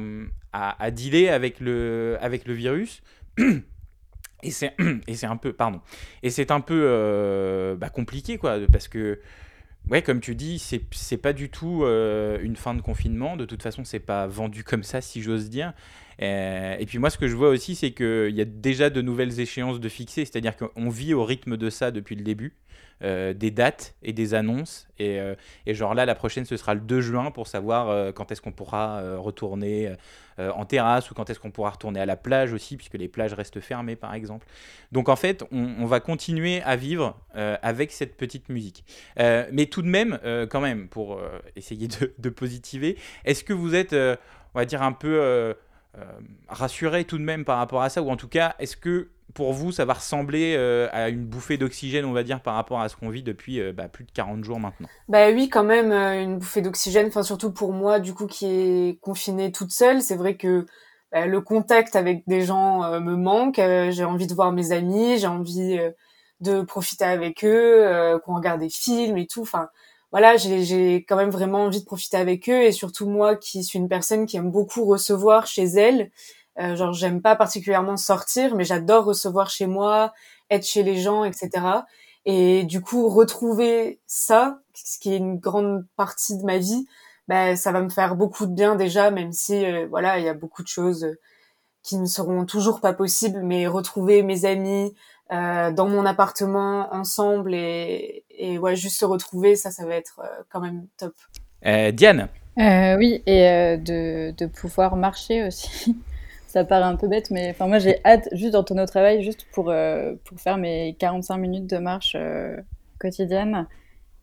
à, 0.52 0.90
dealer 0.90 1.30
avec 1.30 1.58
le, 1.60 2.18
avec 2.20 2.46
le 2.46 2.52
virus. 2.52 3.02
Et 4.42 4.50
c'est, 4.50 4.76
et 5.06 5.14
c'est 5.14 5.26
un 5.26 5.38
peu, 5.38 5.54
pardon, 5.54 5.80
et 6.22 6.28
c'est 6.28 6.50
un 6.50 6.60
peu 6.60 7.76
bah, 7.80 7.88
compliqué, 7.88 8.36
quoi, 8.36 8.58
parce 8.70 8.88
que 8.88 9.20
Ouais, 9.90 10.02
comme 10.02 10.20
tu 10.20 10.34
dis, 10.34 10.58
c'est, 10.58 11.16
pas 11.16 11.32
du 11.32 11.48
tout 11.48 11.82
euh, 11.82 12.38
une 12.42 12.56
fin 12.56 12.74
de 12.74 12.82
confinement. 12.82 13.38
De 13.38 13.46
toute 13.46 13.62
façon, 13.62 13.84
c'est 13.84 14.00
pas 14.00 14.26
vendu 14.26 14.62
comme 14.62 14.82
ça, 14.82 15.00
si 15.00 15.22
j'ose 15.22 15.48
dire. 15.48 15.72
Euh, 16.20 16.76
et 16.78 16.84
puis 16.84 16.98
moi, 16.98 17.08
ce 17.08 17.16
que 17.16 17.26
je 17.26 17.34
vois 17.34 17.48
aussi, 17.48 17.74
c'est 17.74 17.92
qu'il 17.92 18.34
y 18.34 18.40
a 18.42 18.44
déjà 18.44 18.90
de 18.90 19.00
nouvelles 19.00 19.40
échéances 19.40 19.80
de 19.80 19.88
fixer. 19.88 20.26
C'est-à-dire 20.26 20.56
qu'on 20.56 20.90
vit 20.90 21.14
au 21.14 21.24
rythme 21.24 21.56
de 21.56 21.70
ça 21.70 21.90
depuis 21.90 22.16
le 22.16 22.22
début. 22.22 22.52
Euh, 23.02 23.32
des 23.32 23.52
dates 23.52 23.94
et 24.02 24.12
des 24.12 24.34
annonces. 24.34 24.88
Et, 24.98 25.20
et, 25.66 25.74
genre 25.74 25.94
là, 25.94 26.04
la 26.04 26.16
prochaine, 26.16 26.44
ce 26.44 26.56
sera 26.56 26.74
le 26.74 26.80
2 26.80 27.00
juin 27.00 27.30
pour 27.30 27.46
savoir 27.46 28.12
quand 28.14 28.32
est-ce 28.32 28.42
qu'on 28.42 28.50
pourra 28.50 29.16
retourner 29.16 29.94
en 30.38 30.64
terrasse 30.64 31.08
ou 31.08 31.14
quand 31.14 31.30
est-ce 31.30 31.38
qu'on 31.38 31.52
pourra 31.52 31.70
retourner 31.70 32.00
à 32.00 32.06
la 32.06 32.16
plage 32.16 32.52
aussi, 32.52 32.76
puisque 32.76 32.94
les 32.94 33.06
plages 33.06 33.32
restent 33.32 33.60
fermées, 33.60 33.94
par 33.94 34.14
exemple. 34.14 34.48
Donc 34.90 35.08
en 35.08 35.14
fait, 35.14 35.44
on, 35.52 35.86
va 35.86 36.00
continuer 36.00 36.60
à 36.62 36.74
vivre 36.74 37.16
avec 37.34 37.92
cette 37.92 38.16
petite 38.16 38.48
musique. 38.48 38.84
mais 39.16 39.66
tout 39.66 39.82
de 39.82 39.88
même, 39.88 40.18
quand 40.50 40.60
même, 40.60 40.88
pour 40.88 41.20
essayer 41.54 41.86
de, 42.18 42.28
positiver, 42.30 42.98
est-ce 43.24 43.44
que 43.44 43.52
vous 43.52 43.76
êtes, 43.76 43.92
on 43.92 44.58
va 44.58 44.64
dire, 44.64 44.82
un 44.82 44.92
peu 44.92 45.54
euh, 45.98 46.20
rassuré 46.48 47.04
tout 47.04 47.18
de 47.18 47.22
même 47.22 47.44
par 47.44 47.58
rapport 47.58 47.82
à 47.82 47.88
ça? 47.88 48.02
Ou 48.02 48.10
en 48.10 48.16
tout 48.16 48.28
cas, 48.28 48.54
est-ce 48.58 48.76
que 48.76 49.08
pour 49.34 49.52
vous, 49.52 49.72
ça 49.72 49.84
va 49.84 49.94
ressembler 49.94 50.54
euh, 50.56 50.88
à 50.92 51.08
une 51.08 51.24
bouffée 51.24 51.58
d'oxygène, 51.58 52.04
on 52.04 52.12
va 52.12 52.22
dire, 52.22 52.40
par 52.40 52.54
rapport 52.54 52.80
à 52.80 52.88
ce 52.88 52.96
qu'on 52.96 53.10
vit 53.10 53.22
depuis 53.22 53.60
euh, 53.60 53.72
bah, 53.72 53.88
plus 53.88 54.04
de 54.04 54.10
40 54.10 54.44
jours 54.44 54.58
maintenant? 54.58 54.88
Bah 55.08 55.30
oui, 55.30 55.48
quand 55.48 55.64
même, 55.64 55.92
une 55.92 56.38
bouffée 56.38 56.62
d'oxygène, 56.62 57.08
enfin 57.08 57.22
surtout 57.22 57.52
pour 57.52 57.72
moi, 57.72 58.00
du 58.00 58.14
coup, 58.14 58.26
qui 58.26 58.46
est 58.46 59.00
confinée 59.00 59.52
toute 59.52 59.70
seule. 59.70 60.02
C'est 60.02 60.16
vrai 60.16 60.36
que 60.36 60.66
bah, 61.12 61.26
le 61.26 61.40
contact 61.40 61.96
avec 61.96 62.22
des 62.26 62.42
gens 62.42 63.00
me 63.00 63.16
manque. 63.16 63.56
j'ai 63.56 64.04
envie 64.04 64.26
de 64.26 64.34
voir 64.34 64.52
mes 64.52 64.72
amis, 64.72 65.18
j'ai 65.18 65.26
envie 65.26 65.78
de 66.40 66.62
profiter 66.62 67.04
avec 67.04 67.44
eux, 67.44 68.20
qu'on 68.24 68.36
regarde 68.36 68.60
des 68.60 68.70
films 68.70 69.18
et 69.18 69.26
tout. 69.26 69.42
Enfin, 69.42 69.68
voilà, 70.10 70.36
j'ai 70.36 71.04
quand 71.06 71.16
même 71.16 71.30
vraiment 71.30 71.64
envie 71.64 71.80
de 71.80 71.84
profiter 71.84 72.16
avec 72.16 72.48
eux 72.48 72.62
et 72.62 72.72
surtout 72.72 73.06
moi 73.06 73.36
qui 73.36 73.62
suis 73.62 73.78
une 73.78 73.88
personne 73.88 74.24
qui 74.24 74.38
aime 74.38 74.50
beaucoup 74.50 74.86
recevoir 74.86 75.46
chez 75.46 75.64
elle. 75.64 76.10
Euh, 76.58 76.76
genre 76.76 76.92
j'aime 76.92 77.22
pas 77.22 77.36
particulièrement 77.36 77.96
sortir, 77.96 78.54
mais 78.54 78.64
j'adore 78.64 79.04
recevoir 79.04 79.50
chez 79.50 79.66
moi, 79.66 80.12
être 80.50 80.66
chez 80.66 80.82
les 80.82 80.96
gens, 80.98 81.24
etc. 81.24 81.50
Et 82.24 82.64
du 82.64 82.80
coup 82.80 83.08
retrouver 83.08 84.00
ça, 84.06 84.60
ce 84.74 84.98
qui 84.98 85.12
est 85.14 85.18
une 85.18 85.38
grande 85.38 85.86
partie 85.96 86.36
de 86.36 86.44
ma 86.44 86.58
vie, 86.58 86.86
ben 87.28 87.56
ça 87.56 87.72
va 87.72 87.80
me 87.80 87.90
faire 87.90 88.16
beaucoup 88.16 88.46
de 88.46 88.52
bien 88.52 88.74
déjà, 88.76 89.10
même 89.10 89.32
si 89.32 89.64
euh, 89.64 89.86
voilà 89.88 90.18
il 90.18 90.24
y 90.24 90.28
a 90.28 90.34
beaucoup 90.34 90.62
de 90.62 90.68
choses 90.68 91.06
qui 91.82 91.96
ne 91.96 92.06
seront 92.06 92.44
toujours 92.44 92.80
pas 92.80 92.92
possibles, 92.92 93.40
mais 93.42 93.66
retrouver 93.66 94.22
mes 94.22 94.44
amis, 94.44 94.94
euh, 95.30 95.70
dans 95.72 95.86
mon 95.86 96.06
appartement 96.06 96.88
ensemble 96.94 97.54
et, 97.54 98.24
et 98.30 98.58
ouais, 98.58 98.76
juste 98.76 98.98
se 98.98 99.04
retrouver, 99.04 99.56
ça, 99.56 99.70
ça 99.70 99.84
va 99.84 99.94
être 99.94 100.20
euh, 100.24 100.42
quand 100.50 100.60
même 100.60 100.86
top. 100.96 101.12
Euh, 101.66 101.90
Diane? 101.90 102.28
Euh, 102.58 102.96
Oui, 102.96 103.22
et 103.26 103.76
de, 103.76 104.30
de, 104.30 104.46
pouvoir 104.46 104.96
marcher 104.96 105.46
aussi. 105.46 105.96
ça 106.58 106.64
paraît 106.64 106.84
un 106.84 106.96
peu 106.96 107.08
bête, 107.08 107.30
mais 107.30 107.50
enfin 107.50 107.66
moi 107.66 107.78
j'ai 107.78 108.04
hâte 108.04 108.28
juste 108.32 108.52
d'entrer 108.52 108.80
au 108.80 108.86
travail 108.86 109.22
juste 109.22 109.46
pour, 109.52 109.72
pour 110.24 110.40
faire 110.40 110.58
mes 110.58 110.96
45 110.98 111.36
minutes 111.36 111.66
de 111.66 111.78
marche 111.78 112.16
quotidienne 112.98 113.66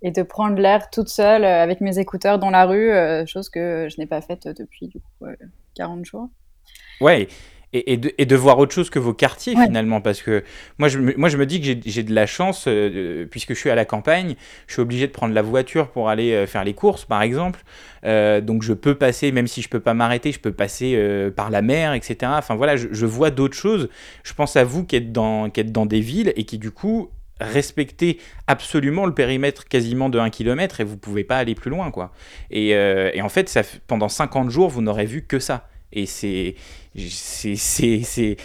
et 0.01 0.11
de 0.11 0.21
prendre 0.21 0.59
l'air 0.59 0.89
toute 0.89 1.09
seule 1.09 1.45
avec 1.45 1.81
mes 1.81 1.97
écouteurs 1.97 2.39
dans 2.39 2.49
la 2.49 2.65
rue, 2.65 2.91
chose 3.27 3.49
que 3.49 3.87
je 3.89 3.99
n'ai 3.99 4.05
pas 4.05 4.21
faite 4.21 4.47
depuis 4.47 4.87
du 4.87 4.99
coup 4.99 5.27
40 5.75 6.05
jours. 6.05 6.29
Ouais, 7.01 7.27
et, 7.75 7.97
de, 7.97 8.35
voir 8.35 8.57
autre 8.59 8.73
chose 8.73 8.89
que 8.89 8.99
vos 8.99 9.13
quartiers 9.13 9.55
finalement 9.55 9.99
parce 9.99 10.21
que 10.21 10.43
moi 10.77 10.87
je, 10.87 10.99
moi 11.17 11.27
je 11.29 11.37
me 11.37 11.45
dis 11.45 11.59
que 11.59 11.77
j'ai 11.85 12.03
de 12.03 12.13
la 12.13 12.25
chance 12.25 12.65
euh, 12.67 13.25
puisque 13.29 13.53
je 13.53 13.59
suis 13.59 13.69
à 13.69 13.75
la 13.75 13.85
campagne 13.85 14.35
je 14.67 14.73
suis 14.73 14.81
obligé 14.81 15.07
de 15.07 15.11
prendre 15.11 15.33
la 15.33 15.41
voiture 15.41 15.89
pour 15.89 16.09
aller 16.09 16.31
euh, 16.31 16.47
faire 16.47 16.63
les 16.63 16.73
courses 16.73 17.05
par 17.05 17.21
exemple. 17.21 17.63
Euh, 18.05 18.39
donc 18.39 18.61
je 18.61 18.73
peux 18.73 18.95
passer 18.95 19.31
même 19.31 19.47
si 19.47 19.61
je 19.61 19.67
peux 19.67 19.79
pas 19.79 19.93
m'arrêter 19.93 20.31
je 20.31 20.39
peux 20.39 20.51
passer 20.51 20.97
par 21.35 21.49
la 21.49 21.61
mer 21.61 21.93
etc 21.93 22.17
enfin 22.35 22.55
voilà 22.55 22.75
je, 22.77 23.05
vois 23.05 23.29
d'autres 23.29 23.57
choses. 23.57 23.89
Je 24.23 24.33
pense 24.33 24.55
à 24.55 24.63
vous 24.63 24.85
qui 24.85 24.95
êtes 24.95 25.11
dans 25.11 25.49
qui 25.49 25.59
êtes 25.59 25.71
dans 25.71 25.85
des 25.85 26.01
villes 26.01 26.33
et 26.35 26.45
qui 26.45 26.57
du 26.57 26.71
coup 26.71 27.09
respectez 27.41 28.19
absolument 28.47 29.05
le 29.05 29.13
périmètre 29.13 29.65
quasiment 29.65 30.07
de 30.07 30.17
1 30.17 30.29
km 30.29 30.79
et 30.79 30.85
vous 30.85 30.97
pouvez 30.97 31.25
pas 31.25 31.37
aller 31.37 31.55
plus 31.55 31.69
loin 31.69 31.91
quoi. 31.91 32.13
Et, 32.51 32.69
et 32.69 33.21
en 33.21 33.29
fait 33.29 33.49
ça, 33.49 33.61
pendant 33.87 34.07
50 34.07 34.49
jours 34.49 34.69
vous 34.69 34.81
n'aurez 34.81 35.05
vu 35.05 35.23
que 35.23 35.39
ça. 35.39 35.67
Et 35.91 36.05
c'est 36.05 36.55
c'est 36.97 38.37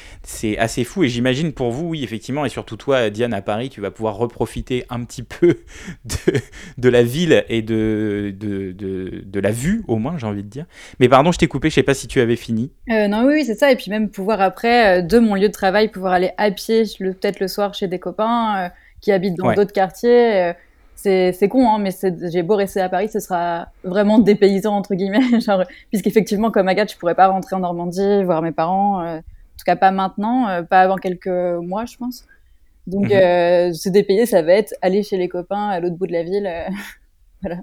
assez 0.58 0.84
fou. 0.84 1.04
Et 1.04 1.08
j'imagine 1.08 1.52
pour 1.52 1.70
vous, 1.70 1.88
oui, 1.88 2.04
effectivement, 2.04 2.44
et 2.44 2.48
surtout 2.48 2.76
toi, 2.76 3.10
Diane, 3.10 3.32
à 3.32 3.42
Paris, 3.42 3.70
tu 3.70 3.80
vas 3.80 3.90
pouvoir 3.90 4.16
reprofiter 4.16 4.84
un 4.90 5.04
petit 5.04 5.22
peu 5.22 5.58
de, 6.04 6.40
de 6.78 6.88
la 6.88 7.02
ville 7.02 7.44
et 7.48 7.62
de, 7.62 8.34
de, 8.36 8.72
de, 8.72 9.22
de 9.24 9.40
la 9.40 9.50
vue, 9.50 9.82
au 9.88 9.96
moins, 9.96 10.18
j'ai 10.18 10.26
envie 10.26 10.42
de 10.42 10.48
dire. 10.48 10.66
Mais 10.98 11.08
pardon, 11.08 11.32
je 11.32 11.38
t'ai 11.38 11.46
coupé, 11.46 11.70
je 11.70 11.76
sais 11.76 11.82
pas 11.82 11.94
si 11.94 12.08
tu 12.08 12.20
avais 12.20 12.36
fini. 12.36 12.72
Euh, 12.90 13.08
non, 13.08 13.26
oui, 13.26 13.44
c'est 13.44 13.58
ça. 13.58 13.70
Et 13.70 13.76
puis 13.76 13.90
même 13.90 14.10
pouvoir 14.10 14.40
après, 14.40 14.98
euh, 14.98 15.02
de 15.02 15.18
mon 15.18 15.34
lieu 15.34 15.48
de 15.48 15.52
travail, 15.52 15.88
pouvoir 15.88 16.12
aller 16.12 16.32
à 16.36 16.50
pied, 16.50 16.84
peut-être 16.98 17.40
le 17.40 17.48
soir 17.48 17.74
chez 17.74 17.86
des 17.86 17.98
copains 17.98 18.64
euh, 18.64 18.68
qui 19.00 19.12
habitent 19.12 19.36
dans 19.36 19.54
d'autres 19.54 19.72
quartiers 19.72 20.52
c'est 21.02 21.48
con, 21.48 21.72
hein, 21.72 21.78
mais 21.78 21.90
j'ai 22.30 22.42
beau 22.42 22.56
rester 22.56 22.80
à 22.80 22.88
Paris, 22.88 23.08
ce 23.08 23.20
sera 23.20 23.68
vraiment 23.84 24.18
dépaysant, 24.18 24.74
entre 24.74 24.94
guillemets, 24.94 25.40
genre, 25.40 25.64
puisqu'effectivement, 25.88 26.50
comme 26.50 26.68
Agathe, 26.68 26.92
je 26.92 26.98
pourrais 26.98 27.14
pas 27.14 27.28
rentrer 27.28 27.56
en 27.56 27.60
Normandie, 27.60 28.22
voir 28.24 28.42
mes 28.42 28.52
parents, 28.52 29.00
euh, 29.00 29.18
en 29.18 29.20
tout 29.20 29.64
cas 29.64 29.76
pas 29.76 29.90
maintenant, 29.90 30.48
euh, 30.48 30.62
pas 30.62 30.80
avant 30.80 30.96
quelques 30.96 31.26
mois, 31.26 31.86
je 31.86 31.96
pense. 31.96 32.26
Donc, 32.86 33.06
mhm. 33.06 33.12
euh, 33.12 33.72
se 33.72 33.88
dépayser, 33.88 34.26
ça 34.26 34.42
va 34.42 34.52
être 34.52 34.74
aller 34.82 35.02
chez 35.02 35.16
les 35.16 35.28
copains 35.28 35.68
à 35.68 35.80
l'autre 35.80 35.96
bout 35.96 36.06
de 36.06 36.12
la 36.12 36.22
ville, 36.22 36.50
voilà. 37.42 37.56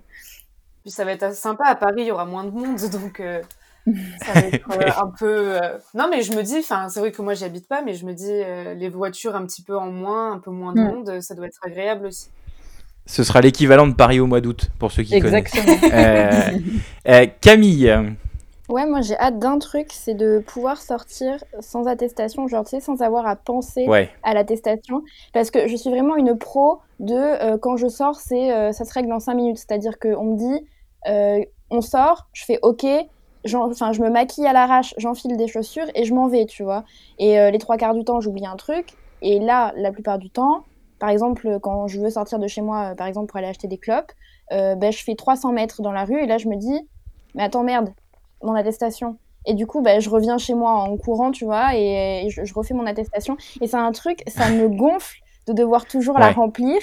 Puis 0.82 0.92
ça 0.92 1.06
va 1.06 1.12
être 1.12 1.24
assez 1.24 1.40
sympa, 1.40 1.66
à 1.66 1.76
Paris, 1.76 2.02
il 2.02 2.08
y 2.08 2.12
aura 2.12 2.26
moins 2.26 2.44
de 2.44 2.52
monde, 2.52 2.78
donc 2.92 3.22
ça 4.22 4.34
va 4.34 4.40
être 4.48 5.04
un 5.04 5.14
peu... 5.18 5.60
Non, 5.94 6.08
mais 6.10 6.22
je 6.22 6.34
me 6.34 6.42
dis, 6.42 6.58
enfin, 6.60 6.90
c'est 6.90 7.00
vrai 7.00 7.12
que 7.12 7.22
moi, 7.22 7.36
j'y 7.36 7.46
habite 7.46 7.68
pas, 7.68 7.82
mais 7.82 7.94
je 7.94 8.06
me 8.06 8.14
dis, 8.14 8.80
les 8.80 8.90
voitures 8.90 9.36
un 9.36 9.46
petit 9.46 9.62
peu 9.62 9.78
en 9.78 9.92
moins, 9.92 10.34
un 10.34 10.40
peu 10.40 10.52
moins 10.52 10.74
de 10.74 10.82
mm. 10.82 10.86
monde, 10.86 11.22
ça 11.22 11.36
doit 11.36 11.46
être 11.46 11.60
agréable 11.64 12.08
aussi. 12.08 12.30
Ce 13.08 13.24
sera 13.24 13.40
l'équivalent 13.40 13.88
de 13.88 13.94
Paris 13.94 14.20
au 14.20 14.28
mois 14.28 14.42
d'août, 14.42 14.70
pour 14.80 14.92
ceux 14.92 15.04
qui 15.04 15.16
Exactement. 15.16 15.64
connaissent. 15.64 15.92
Euh, 15.94 16.60
euh, 17.08 17.26
Camille 17.42 17.96
Ouais, 18.68 18.86
moi 18.86 19.00
j'ai 19.00 19.18
hâte 19.18 19.40
d'un 19.40 19.60
truc, 19.60 19.88
c'est 19.94 20.14
de 20.14 20.44
pouvoir 20.46 20.82
sortir 20.82 21.42
sans 21.62 21.88
attestation, 21.88 22.50
genre 22.50 22.66
tu 22.66 22.72
sais, 22.72 22.80
sans 22.82 23.02
avoir 23.02 23.26
à 23.26 23.38
penser 23.38 23.88
à 24.24 24.34
l'attestation. 24.34 25.04
Parce 25.34 25.52
que 25.52 25.70
je 25.70 25.76
suis 25.78 25.90
vraiment 25.90 26.18
une 26.18 26.38
pro 26.38 26.80
de 27.00 27.14
euh, 27.16 27.58
quand 27.58 27.78
je 27.78 27.88
sors, 27.88 28.16
c'est 28.16 28.50
ça 28.74 28.84
se 28.84 28.94
règle 28.94 29.08
dans 29.08 29.22
5 29.22 29.36
minutes. 29.36 29.58
C'est-à-dire 29.58 29.98
qu'on 30.00 30.26
me 30.26 30.38
dit, 30.38 30.68
on 31.70 31.80
sort, 31.80 32.28
je 32.34 32.44
fais 32.44 32.60
OK, 32.62 32.86
enfin 33.54 33.94
je 33.94 34.02
me 34.02 34.10
maquille 34.10 34.46
à 34.46 34.52
l'arrache, 34.52 34.94
j'enfile 34.98 35.38
des 35.38 35.48
chaussures 35.48 35.88
et 35.96 36.04
je 36.04 36.14
m'en 36.14 36.28
vais, 36.28 36.46
tu 36.46 36.64
vois. 36.64 36.84
Et 37.20 37.38
les 37.50 37.60
trois 37.60 37.78
quarts 37.78 37.94
du 37.94 38.04
temps, 38.04 38.20
j'oublie 38.20 38.46
un 38.46 38.58
truc. 38.58 38.88
Et 39.22 39.40
là, 39.40 39.72
la 39.78 39.94
plupart 39.94 40.20
du 40.20 40.30
temps, 40.30 40.66
par 41.00 41.10
exemple, 41.10 41.60
quand 41.62 41.88
je 41.88 42.00
veux 42.00 42.10
sortir 42.10 42.40
de 42.40 42.48
chez 42.48 42.62
moi, 42.62 42.92
euh, 42.92 42.96
par 42.96 43.08
exemple, 43.08 43.28
pour 43.28 43.38
aller 43.38 43.48
acheter 43.48 43.68
des 43.68 43.78
clopes, 43.78 44.12
euh, 44.52 44.76
ben, 44.76 44.92
je 44.92 45.04
fais 45.04 45.16
300 45.16 45.52
mètres 45.52 45.82
dans 45.82 45.92
la 45.92 46.06
rue 46.06 46.22
et 46.22 46.28
là, 46.28 46.38
je 46.38 46.48
me 46.48 46.56
dis, 46.56 46.88
mais 47.36 47.44
attends, 47.44 47.64
merde, 47.64 47.90
mon 48.42 48.54
attestation. 48.54 49.18
Et 49.46 49.54
du 49.54 49.66
coup, 49.68 49.82
ben, 49.82 50.02
je 50.02 50.10
reviens 50.10 50.38
chez 50.38 50.54
moi 50.54 50.72
en 50.72 50.98
courant, 50.98 51.32
tu 51.32 51.46
vois, 51.46 51.76
et, 51.76 52.28
je, 52.30 52.54
refais 52.54 52.74
mon 52.74 52.86
attestation. 52.86 53.38
Et 53.62 53.68
c'est 53.68 53.78
un 53.78 53.92
truc, 53.92 54.24
ça 54.28 54.50
me 54.50 54.68
gonfle 54.68 55.20
de 55.48 55.54
devoir 55.54 55.86
toujours 55.86 56.20
la 56.20 56.32
remplir. 56.32 56.78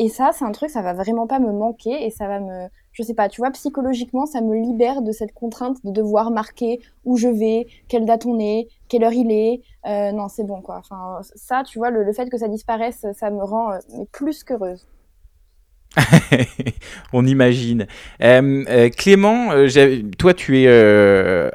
Et 0.00 0.08
ça, 0.08 0.30
c'est 0.32 0.44
un 0.44 0.52
truc, 0.52 0.70
ça 0.70 0.80
va 0.80 0.94
vraiment 0.94 1.26
pas 1.26 1.40
me 1.40 1.50
manquer 1.50 2.06
et 2.06 2.10
ça 2.10 2.28
va 2.28 2.38
me, 2.38 2.68
je 2.92 3.02
sais 3.02 3.14
pas, 3.14 3.28
tu 3.28 3.40
vois, 3.40 3.50
psychologiquement, 3.50 4.26
ça 4.26 4.40
me 4.40 4.54
libère 4.54 5.02
de 5.02 5.10
cette 5.10 5.34
contrainte 5.34 5.84
de 5.84 5.90
devoir 5.90 6.30
marquer 6.30 6.80
où 7.04 7.16
je 7.16 7.26
vais, 7.26 7.66
quelle 7.88 8.04
date 8.06 8.24
on 8.24 8.38
est, 8.38 8.68
quelle 8.86 9.02
heure 9.02 9.12
il 9.12 9.32
est. 9.32 9.60
Euh, 9.86 10.12
non, 10.12 10.28
c'est 10.28 10.44
bon, 10.44 10.62
quoi. 10.62 10.76
Enfin, 10.78 11.18
ça, 11.34 11.64
tu 11.64 11.78
vois, 11.78 11.90
le, 11.90 12.12
fait 12.12 12.30
que 12.30 12.38
ça 12.38 12.46
disparaisse, 12.46 13.06
ça 13.12 13.30
me 13.30 13.42
rend 13.42 13.72
euh, 13.72 13.78
plus 14.12 14.44
qu'heureuse. 14.44 14.86
On 17.12 17.26
imagine. 17.26 17.86
Euh, 18.22 18.64
euh, 18.68 18.90
Clément, 18.90 19.52
euh, 19.52 20.02
toi 20.18 20.34
tu 20.34 20.60
es 20.60 20.68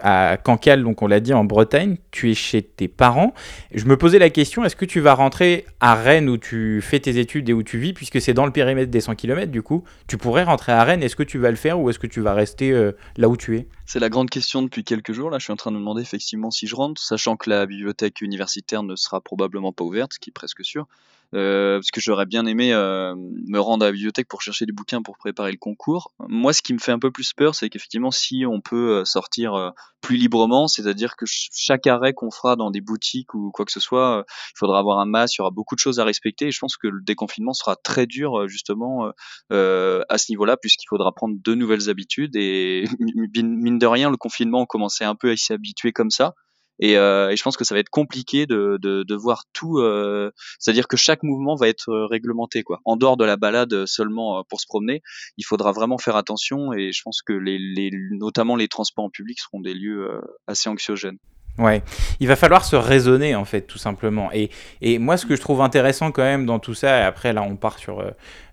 à 0.01 0.37
Cancale, 0.37 0.83
donc 0.83 1.01
on 1.01 1.07
l'a 1.07 1.19
dit 1.19 1.33
en 1.33 1.43
Bretagne, 1.43 1.97
tu 2.11 2.31
es 2.31 2.33
chez 2.33 2.61
tes 2.61 2.87
parents. 2.87 3.33
Je 3.73 3.85
me 3.85 3.97
posais 3.97 4.19
la 4.19 4.29
question, 4.29 4.65
est-ce 4.65 4.75
que 4.75 4.85
tu 4.85 4.99
vas 4.99 5.13
rentrer 5.13 5.65
à 5.79 5.95
Rennes 5.95 6.29
où 6.29 6.37
tu 6.37 6.81
fais 6.81 6.99
tes 6.99 7.19
études 7.19 7.49
et 7.49 7.53
où 7.53 7.63
tu 7.63 7.77
vis, 7.77 7.93
puisque 7.93 8.19
c'est 8.19 8.33
dans 8.33 8.45
le 8.45 8.51
périmètre 8.51 8.91
des 8.91 9.01
100 9.01 9.15
km 9.15 9.51
du 9.51 9.61
coup 9.61 9.83
Tu 10.07 10.17
pourrais 10.17 10.43
rentrer 10.43 10.71
à 10.71 10.83
Rennes, 10.83 11.03
est-ce 11.03 11.15
que 11.15 11.23
tu 11.23 11.37
vas 11.37 11.49
le 11.49 11.55
faire 11.55 11.79
ou 11.79 11.89
est-ce 11.89 11.99
que 11.99 12.07
tu 12.07 12.21
vas 12.21 12.33
rester 12.33 12.73
là 13.17 13.29
où 13.29 13.37
tu 13.37 13.57
es? 13.57 13.67
C'est 13.85 13.99
la 13.99 14.09
grande 14.09 14.29
question 14.29 14.61
depuis 14.61 14.83
quelques 14.83 15.13
jours. 15.13 15.29
Là, 15.29 15.39
je 15.39 15.43
suis 15.43 15.53
en 15.53 15.57
train 15.57 15.71
de 15.71 15.75
me 15.75 15.81
demander 15.81 16.01
effectivement 16.01 16.51
si 16.51 16.67
je 16.67 16.75
rentre, 16.75 17.01
sachant 17.01 17.37
que 17.37 17.49
la 17.49 17.65
bibliothèque 17.65 18.21
universitaire 18.21 18.81
ne 18.81 18.95
sera 18.95 19.21
probablement 19.21 19.71
pas 19.71 19.83
ouverte, 19.83 20.13
ce 20.13 20.19
qui 20.19 20.29
est 20.29 20.33
presque 20.33 20.63
sûr. 20.63 20.87
Euh, 21.33 21.77
parce 21.77 21.89
que 21.91 21.99
j'aurais 21.99 22.25
bien 22.25 22.45
aimé 22.45 22.73
euh, 22.73 23.15
me 23.15 23.59
rendre 23.59 23.85
à 23.85 23.89
la 23.89 23.91
bibliothèque 23.91 24.27
pour 24.27 24.41
chercher 24.41 24.65
des 24.65 24.71
bouquins 24.71 25.01
pour 25.01 25.17
préparer 25.17 25.51
le 25.51 25.57
concours. 25.57 26.13
Moi, 26.27 26.53
ce 26.53 26.61
qui 26.61 26.73
me 26.73 26.79
fait 26.79 26.91
un 26.91 26.99
peu 26.99 27.11
plus 27.11 27.33
peur, 27.33 27.55
c'est 27.55 27.69
qu'effectivement, 27.69 28.11
si 28.11 28.45
on 28.47 28.61
peut 28.61 28.99
euh, 28.99 29.05
sortir 29.05 29.73
plus 30.01 30.17
librement, 30.17 30.67
c'est-à-dire 30.67 31.15
que 31.15 31.25
chaque 31.27 31.87
arrêt 31.87 32.13
qu'on 32.13 32.29
fera 32.29 32.55
dans 32.55 32.71
des 32.71 32.81
boutiques 32.81 33.33
ou 33.33 33.51
quoi 33.51 33.65
que 33.65 33.71
ce 33.71 33.79
soit, 33.79 34.25
il 34.27 34.57
faudra 34.57 34.79
avoir 34.79 34.99
un 34.99 35.05
masque, 35.05 35.35
il 35.37 35.39
y 35.39 35.41
aura 35.41 35.51
beaucoup 35.51 35.75
de 35.75 35.79
choses 35.79 35.99
à 35.99 36.03
respecter. 36.03 36.47
Et 36.47 36.51
je 36.51 36.59
pense 36.59 36.77
que 36.77 36.87
le 36.87 37.01
déconfinement 37.01 37.53
sera 37.53 37.75
très 37.77 38.05
dur 38.05 38.47
justement 38.47 39.11
à 39.49 40.17
ce 40.17 40.25
niveau-là, 40.29 40.57
puisqu'il 40.57 40.87
faudra 40.87 41.13
prendre 41.13 41.35
de 41.41 41.55
nouvelles 41.55 41.89
habitudes. 41.89 42.35
Et 42.35 42.83
mine 43.41 43.79
de 43.79 43.85
rien, 43.85 44.11
le 44.11 44.17
confinement, 44.17 44.61
on 44.61 44.65
commençait 44.65 45.05
un 45.05 45.15
peu 45.15 45.31
à 45.31 45.37
s'y 45.37 45.53
habituer 45.53 45.93
comme 45.93 46.11
ça. 46.11 46.33
Et, 46.79 46.97
euh, 46.97 47.29
et, 47.29 47.35
je 47.35 47.43
pense 47.43 47.57
que 47.57 47.63
ça 47.63 47.75
va 47.75 47.79
être 47.79 47.89
compliqué 47.89 48.45
de, 48.45 49.15
voir 49.15 49.43
tout. 49.53 49.79
Euh, 49.79 50.31
C'est-à-dire 50.59 50.87
que 50.87 50.97
chaque 50.97 51.23
mouvement 51.23 51.55
va 51.55 51.67
être 51.67 51.89
euh, 51.89 52.05
réglementé, 52.07 52.63
quoi. 52.63 52.81
En 52.85 52.95
dehors 52.95 53.17
de 53.17 53.25
la 53.25 53.37
balade 53.37 53.85
seulement 53.85 54.43
pour 54.49 54.59
se 54.59 54.65
promener, 54.65 55.01
il 55.37 55.45
faudra 55.45 55.71
vraiment 55.71 55.97
faire 55.97 56.15
attention. 56.15 56.73
Et 56.73 56.91
je 56.91 57.01
pense 57.03 57.21
que 57.21 57.33
les, 57.33 57.91
notamment 58.11 58.55
les 58.55 58.67
transports 58.67 59.05
en 59.05 59.09
public 59.09 59.39
seront 59.39 59.61
des 59.61 59.73
lieux 59.73 60.09
assez 60.47 60.69
anxiogènes. 60.69 61.17
Ouais, 61.59 61.83
il 62.19 62.27
va 62.27 62.35
falloir 62.35 62.65
se 62.65 62.75
raisonner 62.75 63.35
en 63.35 63.45
fait, 63.45 63.61
tout 63.61 63.77
simplement. 63.77 64.31
Et, 64.33 64.49
moi, 64.97 65.17
ce 65.17 65.25
que 65.27 65.35
je 65.35 65.41
trouve 65.41 65.61
intéressant 65.61 66.11
quand 66.11 66.23
même 66.23 66.47
dans 66.47 66.59
tout 66.59 66.73
ça, 66.73 66.99
et 66.99 67.03
après 67.03 67.33
là, 67.33 67.43
on 67.43 67.55
part 67.55 67.77
sur 67.77 68.03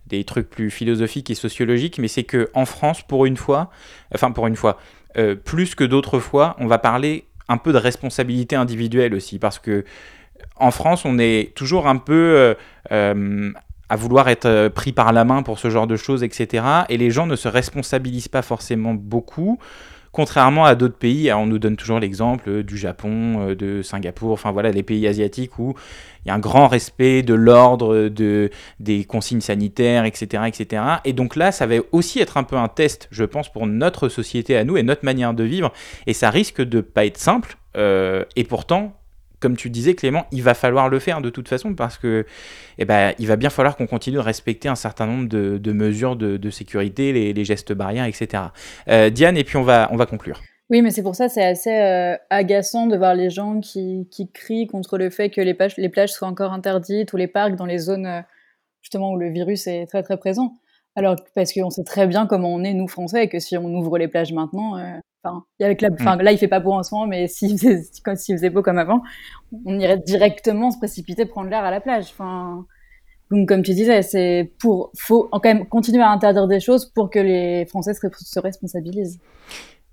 des 0.07 0.25
trucs 0.25 0.51
plus 0.51 0.71
philosophiques 0.71 1.31
et 1.31 1.35
sociologiques, 1.35 1.99
mais 1.99 2.09
c'est 2.09 2.25
que 2.25 2.51
en 2.53 2.67
France, 2.67 3.03
pour 3.03 3.25
une 3.25 3.39
fois, 3.39 3.71
enfin 4.15 4.31
pour 4.33 4.47
une 4.47 4.57
fois, 4.57 4.79
plus 5.45 5.75
que 5.75 5.85
d'autres 5.85 6.19
fois, 6.19 6.57
on 6.59 6.67
va 6.67 6.79
parler 6.79 7.30
un 7.51 7.59
peu 7.59 7.73
de 7.73 7.79
responsabilité 7.79 8.57
individuelle 8.57 9.15
aussi, 9.15 9.39
parce 9.39 9.59
que 9.59 9.85
en 10.57 10.71
France, 10.71 11.05
on 11.05 11.19
est 11.19 11.55
toujours 11.55 11.87
un 11.87 11.97
peu 11.97 12.15
euh, 12.15 12.55
euh, 12.93 13.53
à 13.89 13.97
vouloir 13.97 14.29
être 14.29 14.47
euh, 14.47 14.71
pris 14.71 14.93
par 14.93 15.13
la 15.13 15.25
main 15.25 15.43
pour 15.43 15.59
ce 15.59 15.69
genre 15.71 15.87
de 15.87 15.97
choses, 15.97 16.23
etc. 16.23 16.65
Et 16.89 16.97
les 16.97 17.11
gens 17.11 17.27
ne 17.27 17.37
se 17.37 17.49
responsabilisent 17.49 18.29
pas 18.29 18.43
forcément 18.43 18.95
beaucoup. 18.95 19.59
Contrairement 20.13 20.65
à 20.65 20.75
d'autres 20.75 20.99
pays, 20.99 21.33
on 21.33 21.47
nous 21.47 21.59
donne 21.59 21.77
toujours 21.77 22.01
l'exemple 22.01 22.63
du 22.65 22.77
Japon, 22.77 23.55
de 23.55 23.81
Singapour, 23.83 24.33
enfin 24.33 24.51
voilà, 24.51 24.73
les 24.73 24.83
pays 24.83 25.07
asiatiques 25.07 25.59
où 25.59 25.75
il 26.25 26.29
y 26.29 26.31
a 26.31 26.35
un 26.35 26.39
grand 26.39 26.69
respect 26.69 27.23
de 27.23 27.35
l'ordre, 27.35 28.09
de, 28.09 28.51
des 28.79 29.05
consignes 29.05 29.41
sanitaires, 29.41 30.05
etc., 30.05 30.45
etc. 30.47 30.83
Et 31.05 31.13
donc 31.13 31.37
là, 31.37 31.53
ça 31.53 31.67
va 31.67 31.77
aussi 31.93 32.21
être 32.21 32.37
un 32.37 32.45
peu 32.45 32.57
un 32.57 32.69
test, 32.69 33.09
je 33.11 33.25
pense, 33.25 33.51
pour 33.51 33.67
notre 33.67 34.09
société 34.09 34.57
à 34.57 34.65
nous 34.65 34.77
et 34.77 34.83
notre 34.83 35.05
manière 35.05 35.33
de 35.35 35.45
vivre. 35.45 35.73
Et 36.07 36.13
ça 36.13 36.31
risque 36.31 36.61
de 36.61 36.81
pas 36.81 37.07
être 37.07 37.19
simple. 37.19 37.57
Euh, 37.77 38.25
et 38.37 38.45
pourtant, 38.45 39.00
comme 39.41 39.57
tu 39.57 39.71
disais 39.71 39.95
Clément, 39.95 40.27
il 40.31 40.43
va 40.43 40.55
falloir 40.55 40.89
le 40.89 40.99
faire 40.99 41.21
de 41.21 41.31
toute 41.31 41.49
façon 41.49 41.75
parce 41.75 41.99
que 41.99 42.27
eh 42.79 42.85
ben, 42.85 43.15
il 43.19 43.27
va 43.27 43.37
bien 43.37 43.51
falloir 43.51 43.77
qu'on 43.77 43.87
continue 43.87 44.17
de 44.17 44.21
respecter 44.21 44.69
un 44.69 44.75
certain 44.75 45.07
nombre 45.07 45.29
de, 45.29 45.73
mesures 45.73 46.17
de, 46.17 46.51
sécurité, 46.51 47.13
les, 47.33 47.45
gestes 47.45 47.73
barrières, 47.73 48.05
etc. 48.05 48.45
Euh, 48.89 49.11
Diane, 49.11 49.37
et 49.37 49.45
puis 49.45 49.57
on 49.57 49.63
va, 49.63 49.89
on 49.91 49.97
va 49.97 50.07
conclure. 50.07 50.41
Oui, 50.69 50.83
mais 50.83 50.91
c'est 50.91 51.03
pour 51.03 51.17
ça 51.17 51.29
c'est 51.29 51.45
assez 51.45 51.75
euh, 51.75 52.17
agaçant 52.31 52.87
de 52.87 52.97
voir 52.97 53.15
les 53.15 53.29
gens 53.29 53.59
qui, 53.61 54.07
qui, 54.11 54.31
crient 54.31 54.69
contre 54.69 54.99
le 54.99 55.11
fait 55.11 55.29
que 55.29 55.41
les 55.41 55.53
plages, 55.53 55.77
les 55.77 55.89
plages 55.89 56.13
soient 56.13 56.29
encore 56.29 56.53
interdites 56.53 57.13
ou 57.13 57.17
les 57.17 57.27
parcs 57.27 57.57
dans 57.57 57.67
les 57.67 57.79
zones 57.79 58.07
euh, 58.07 58.21
justement 58.81 59.13
où 59.13 59.17
le 59.17 59.31
virus 59.31 59.67
est 59.67 59.87
très 59.87 60.05
très 60.05 60.17
présent. 60.17 60.55
Alors 60.97 61.17
parce 61.35 61.53
qu'on 61.53 61.71
sait 61.71 61.85
très 61.85 62.07
bien 62.07 62.27
comment 62.27 62.53
on 62.53 62.65
est 62.65 62.75
nous 62.75 62.89
Français 62.89 63.25
et 63.25 63.29
que 63.29 63.39
si 63.39 63.57
on 63.57 63.75
ouvre 63.75 63.99
les 63.99 64.09
plages 64.09 64.33
maintenant, 64.33 64.77
euh, 64.77 64.99
enfin, 65.23 65.45
avec 65.61 65.81
la, 65.81 65.89
enfin, 65.93 66.17
mm. 66.17 66.23
là 66.23 66.33
il 66.33 66.39
fait 66.39 66.49
pas 66.49 66.61
beau 66.61 66.73
en 66.73 66.83
ce 66.83 66.95
moment, 66.95 67.07
mais 67.07 67.29
s'il 67.29 67.59
faisait, 67.59 67.83
s'il 68.17 68.37
faisait 68.37 68.51
beau 68.51 68.63
comme 68.63 68.79
avant, 68.79 69.03
on 69.65 69.79
irait 69.79 69.99
directement 69.99 70.71
se 70.71 70.79
précipiter 70.79 71.27
prendre 71.27 71.49
l'air 71.49 71.65
à 71.65 71.71
la 71.71 71.81
plage. 71.81 72.07
Enfin, 72.11 72.67
donc 73.31 73.49
comme 73.49 73.63
tu 73.63 73.73
disais, 73.73 74.03
c'est 74.03 74.53
pour 74.59 74.91
faut 74.99 75.29
quand 75.31 75.45
même 75.45 75.67
continuer 75.67 76.03
à 76.03 76.11
interdire 76.11 76.49
des 76.49 76.61
choses 76.61 76.87
pour 76.87 77.11
que 77.11 77.21
les 77.21 77.67
Français 77.67 77.95
se, 77.95 78.01
se 78.13 78.41
responsabilisent. 78.41 79.21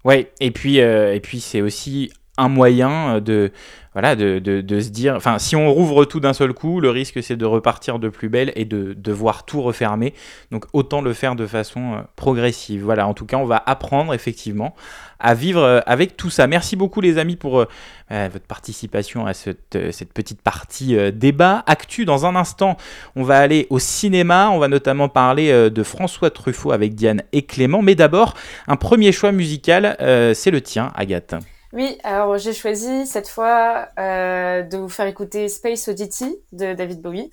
Ouais, 0.04 0.32
et 0.40 0.52
puis, 0.52 0.80
euh, 0.80 1.14
et 1.14 1.20
puis 1.20 1.40
c'est 1.40 1.62
aussi 1.62 2.12
un 2.38 2.50
moyen 2.50 3.20
de, 3.20 3.52
voilà, 3.98 4.16
de, 4.16 4.38
de, 4.38 4.80
se 4.80 4.90
dire, 4.90 5.16
enfin, 5.16 5.40
si 5.40 5.56
on 5.56 5.74
rouvre 5.74 6.06
tout 6.06 6.20
d'un 6.20 6.34
seul 6.34 6.54
coup, 6.54 6.80
le 6.80 6.92
risque 6.92 7.24
c'est 7.24 7.36
de 7.36 7.46
repartir 7.46 7.98
de 7.98 8.10
plus 8.10 8.30
belle 8.30 8.52
et 8.56 8.64
de 8.64 8.94
devoir 8.94 9.44
tout 9.44 9.60
refermer. 9.64 10.14
Donc 10.52 10.66
autant 10.72 11.02
le 11.02 11.14
faire 11.14 11.36
de 11.36 11.48
façon 11.48 11.94
euh, 11.94 11.98
progressive. 12.16 12.84
Voilà, 12.84 13.08
en 13.08 13.16
tout 13.16 13.26
cas, 13.26 13.38
on 13.38 13.46
va 13.46 13.64
apprendre 13.66 14.14
effectivement 14.14 14.76
à 15.20 15.34
vivre 15.34 15.64
euh, 15.64 15.80
avec 15.88 16.16
tout 16.16 16.30
ça. 16.30 16.46
Merci 16.46 16.76
beaucoup 16.76 17.02
les 17.02 17.18
amis 17.18 17.38
pour 17.38 17.60
euh, 17.60 18.30
votre 18.32 18.46
participation 18.46 19.26
à 19.26 19.34
cette, 19.34 19.76
euh, 19.76 19.92
cette 19.92 20.14
petite 20.14 20.44
partie 20.44 20.96
euh, 20.96 21.10
débat. 21.10 21.64
Actu, 21.66 22.06
dans 22.06 22.28
un 22.28 22.36
instant, 22.36 22.78
on 23.16 23.24
va 23.24 23.40
aller 23.40 23.66
au 23.72 23.80
cinéma. 23.80 24.52
On 24.52 24.60
va 24.60 24.68
notamment 24.68 25.10
parler 25.10 25.50
euh, 25.50 25.72
de 25.72 25.82
François 25.82 26.30
Truffaut 26.30 26.72
avec 26.72 26.94
Diane 26.94 27.24
et 27.32 27.42
Clément. 27.42 27.82
Mais 27.82 27.96
d'abord, 27.96 28.36
un 28.68 28.76
premier 28.76 29.12
choix 29.12 29.32
musical, 29.32 29.98
c'est 30.36 30.52
le 30.52 30.62
tien, 30.62 30.92
Agathe. 30.96 31.34
Oui, 31.74 31.98
alors 32.04 32.38
j'ai 32.38 32.54
choisi 32.54 33.06
cette 33.06 33.28
fois 33.28 33.90
euh, 34.00 34.64
de 34.64 34.78
vous 34.78 34.90
faire 34.90 35.06
écouter 35.08 35.50
Space 35.50 35.88
Oddity 35.88 36.38
de 36.54 36.74
David 36.74 37.02
Bowie. 37.02 37.32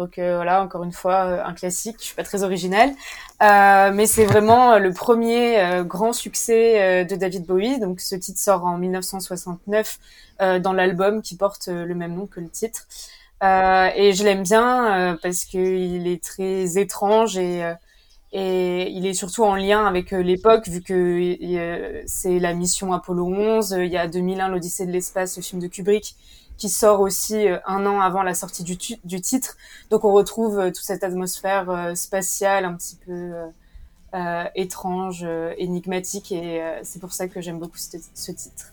Donc 0.00 0.18
euh, 0.18 0.36
voilà, 0.36 0.62
encore 0.62 0.82
une 0.82 0.92
fois, 0.92 1.24
euh, 1.26 1.44
un 1.44 1.52
classique. 1.52 1.96
Je 1.98 2.04
suis 2.06 2.14
pas 2.14 2.22
très 2.22 2.42
originale, 2.42 2.90
euh, 3.42 3.92
mais 3.92 4.06
c'est 4.06 4.24
vraiment 4.24 4.78
le 4.78 4.92
premier 4.92 5.82
grand 5.84 6.12
succès 6.14 7.04
de 7.04 7.16
David 7.16 7.44
Bowie. 7.44 7.78
Donc 7.80 8.00
ce 8.00 8.14
titre 8.14 8.40
sort 8.40 8.64
en 8.64 8.78
1969 8.78 9.98
dans 10.60 10.72
l'album 10.72 11.20
qui 11.20 11.36
porte 11.36 11.68
le 11.68 11.94
même 11.94 12.14
nom 12.14 12.26
que 12.26 12.40
le 12.40 12.48
titre. 12.48 12.86
et 13.42 14.12
je 14.14 14.24
l'aime 14.24 14.42
bien 14.42 15.18
parce 15.22 15.44
qu'il 15.44 16.06
est 16.06 16.22
très 16.24 16.78
étrange 16.78 17.36
et 17.36 17.62
et 18.32 18.90
il 18.90 19.06
est 19.06 19.14
surtout 19.14 19.42
en 19.42 19.56
lien 19.56 19.84
avec 19.86 20.12
euh, 20.12 20.22
l'époque, 20.22 20.68
vu 20.68 20.82
que 20.82 20.94
euh, 20.94 22.02
c'est 22.06 22.38
la 22.38 22.54
mission 22.54 22.92
Apollo 22.92 23.26
11. 23.26 23.76
Il 23.80 23.90
y 23.90 23.96
a 23.96 24.06
2001, 24.06 24.48
l'Odyssée 24.48 24.86
de 24.86 24.92
l'espace, 24.92 25.36
le 25.36 25.42
film 25.42 25.60
de 25.60 25.66
Kubrick, 25.66 26.14
qui 26.56 26.68
sort 26.68 27.00
aussi 27.00 27.48
euh, 27.48 27.58
un 27.66 27.86
an 27.86 28.00
avant 28.00 28.22
la 28.22 28.34
sortie 28.34 28.62
du, 28.62 28.76
du 29.04 29.20
titre. 29.20 29.56
Donc 29.90 30.04
on 30.04 30.12
retrouve 30.12 30.62
toute 30.66 30.84
cette 30.84 31.02
atmosphère 31.02 31.92
spatiale 31.96 32.64
un 32.64 32.74
petit 32.74 32.96
peu 33.04 33.32
euh, 34.14 34.44
étrange, 34.54 35.26
énigmatique, 35.58 36.30
et 36.30 36.62
c'est 36.82 37.00
pour 37.00 37.12
ça 37.12 37.26
que 37.26 37.40
j'aime 37.40 37.58
beaucoup 37.58 37.78
ce, 37.78 38.32
titre. 38.32 38.72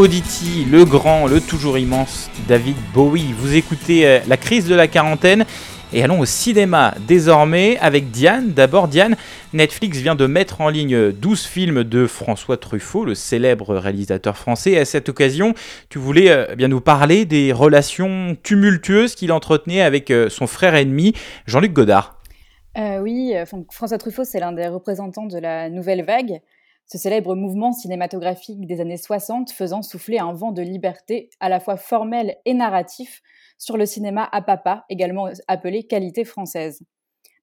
Oddity, 0.00 0.64
le 0.64 0.86
grand, 0.86 1.26
le 1.26 1.42
toujours 1.42 1.76
immense 1.76 2.30
David 2.48 2.76
Bowie. 2.94 3.34
Vous 3.36 3.54
écoutez 3.54 4.06
euh, 4.06 4.20
La 4.28 4.38
crise 4.38 4.66
de 4.66 4.74
la 4.74 4.88
quarantaine 4.88 5.44
et 5.92 6.02
allons 6.02 6.20
au 6.20 6.24
cinéma 6.24 6.94
désormais 7.06 7.76
avec 7.80 8.10
Diane. 8.10 8.52
D'abord 8.52 8.88
Diane, 8.88 9.14
Netflix 9.52 9.98
vient 9.98 10.14
de 10.14 10.26
mettre 10.26 10.62
en 10.62 10.70
ligne 10.70 11.12
12 11.12 11.44
films 11.44 11.84
de 11.84 12.06
François 12.06 12.56
Truffaut, 12.56 13.04
le 13.04 13.14
célèbre 13.14 13.76
réalisateur 13.76 14.38
français. 14.38 14.78
À 14.78 14.86
cette 14.86 15.10
occasion, 15.10 15.52
tu 15.90 15.98
voulais 15.98 16.30
euh, 16.30 16.54
bien 16.54 16.68
nous 16.68 16.80
parler 16.80 17.26
des 17.26 17.52
relations 17.52 18.38
tumultueuses 18.42 19.14
qu'il 19.14 19.32
entretenait 19.32 19.82
avec 19.82 20.10
euh, 20.10 20.30
son 20.30 20.46
frère 20.46 20.76
ennemi, 20.76 21.12
Jean-Luc 21.46 21.74
Godard. 21.74 22.18
oui, 23.02 23.34
François 23.70 23.98
Truffaut, 23.98 24.24
c'est 24.24 24.40
l'un 24.40 24.52
des 24.52 24.68
représentants 24.68 25.26
de 25.26 25.38
la 25.38 25.68
nouvelle 25.68 26.06
vague 26.06 26.40
ce 26.90 26.98
célèbre 26.98 27.36
mouvement 27.36 27.72
cinématographique 27.72 28.66
des 28.66 28.80
années 28.80 28.96
60 28.96 29.52
faisant 29.52 29.80
souffler 29.80 30.18
un 30.18 30.32
vent 30.32 30.50
de 30.50 30.60
liberté 30.60 31.30
à 31.38 31.48
la 31.48 31.60
fois 31.60 31.76
formel 31.76 32.36
et 32.44 32.52
narratif 32.52 33.22
sur 33.58 33.76
le 33.76 33.86
cinéma 33.86 34.28
à 34.32 34.42
papa, 34.42 34.86
également 34.88 35.28
appelé 35.46 35.84
qualité 35.84 36.24
française. 36.24 36.80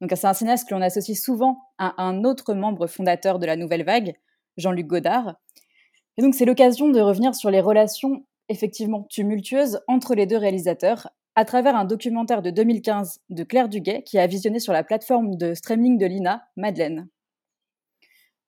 Donc 0.01 0.11
c'est 0.13 0.27
un 0.27 0.33
cinéaste 0.33 0.67
que 0.67 0.75
l'on 0.75 0.81
associe 0.81 1.17
souvent 1.17 1.59
à 1.77 2.03
un 2.03 2.25
autre 2.25 2.53
membre 2.55 2.87
fondateur 2.87 3.39
de 3.39 3.45
la 3.45 3.55
nouvelle 3.55 3.85
vague, 3.85 4.15
Jean-Luc 4.57 4.85
Godard. 4.85 5.35
Et 6.17 6.21
donc 6.21 6.35
c'est 6.35 6.45
l'occasion 6.45 6.89
de 6.89 6.99
revenir 6.99 7.33
sur 7.33 7.49
les 7.49 7.61
relations 7.61 8.25
effectivement 8.49 9.03
tumultueuses 9.03 9.79
entre 9.87 10.13
les 10.13 10.25
deux 10.25 10.37
réalisateurs 10.37 11.07
à 11.35 11.45
travers 11.45 11.77
un 11.77 11.85
documentaire 11.85 12.41
de 12.41 12.49
2015 12.49 13.21
de 13.29 13.43
Claire 13.45 13.69
Duguay 13.69 14.03
qui 14.03 14.19
a 14.19 14.27
visionné 14.27 14.59
sur 14.59 14.73
la 14.73 14.83
plateforme 14.83 15.37
de 15.37 15.53
streaming 15.53 15.97
de 15.97 16.05
l'INA, 16.05 16.43
Madeleine. 16.57 17.07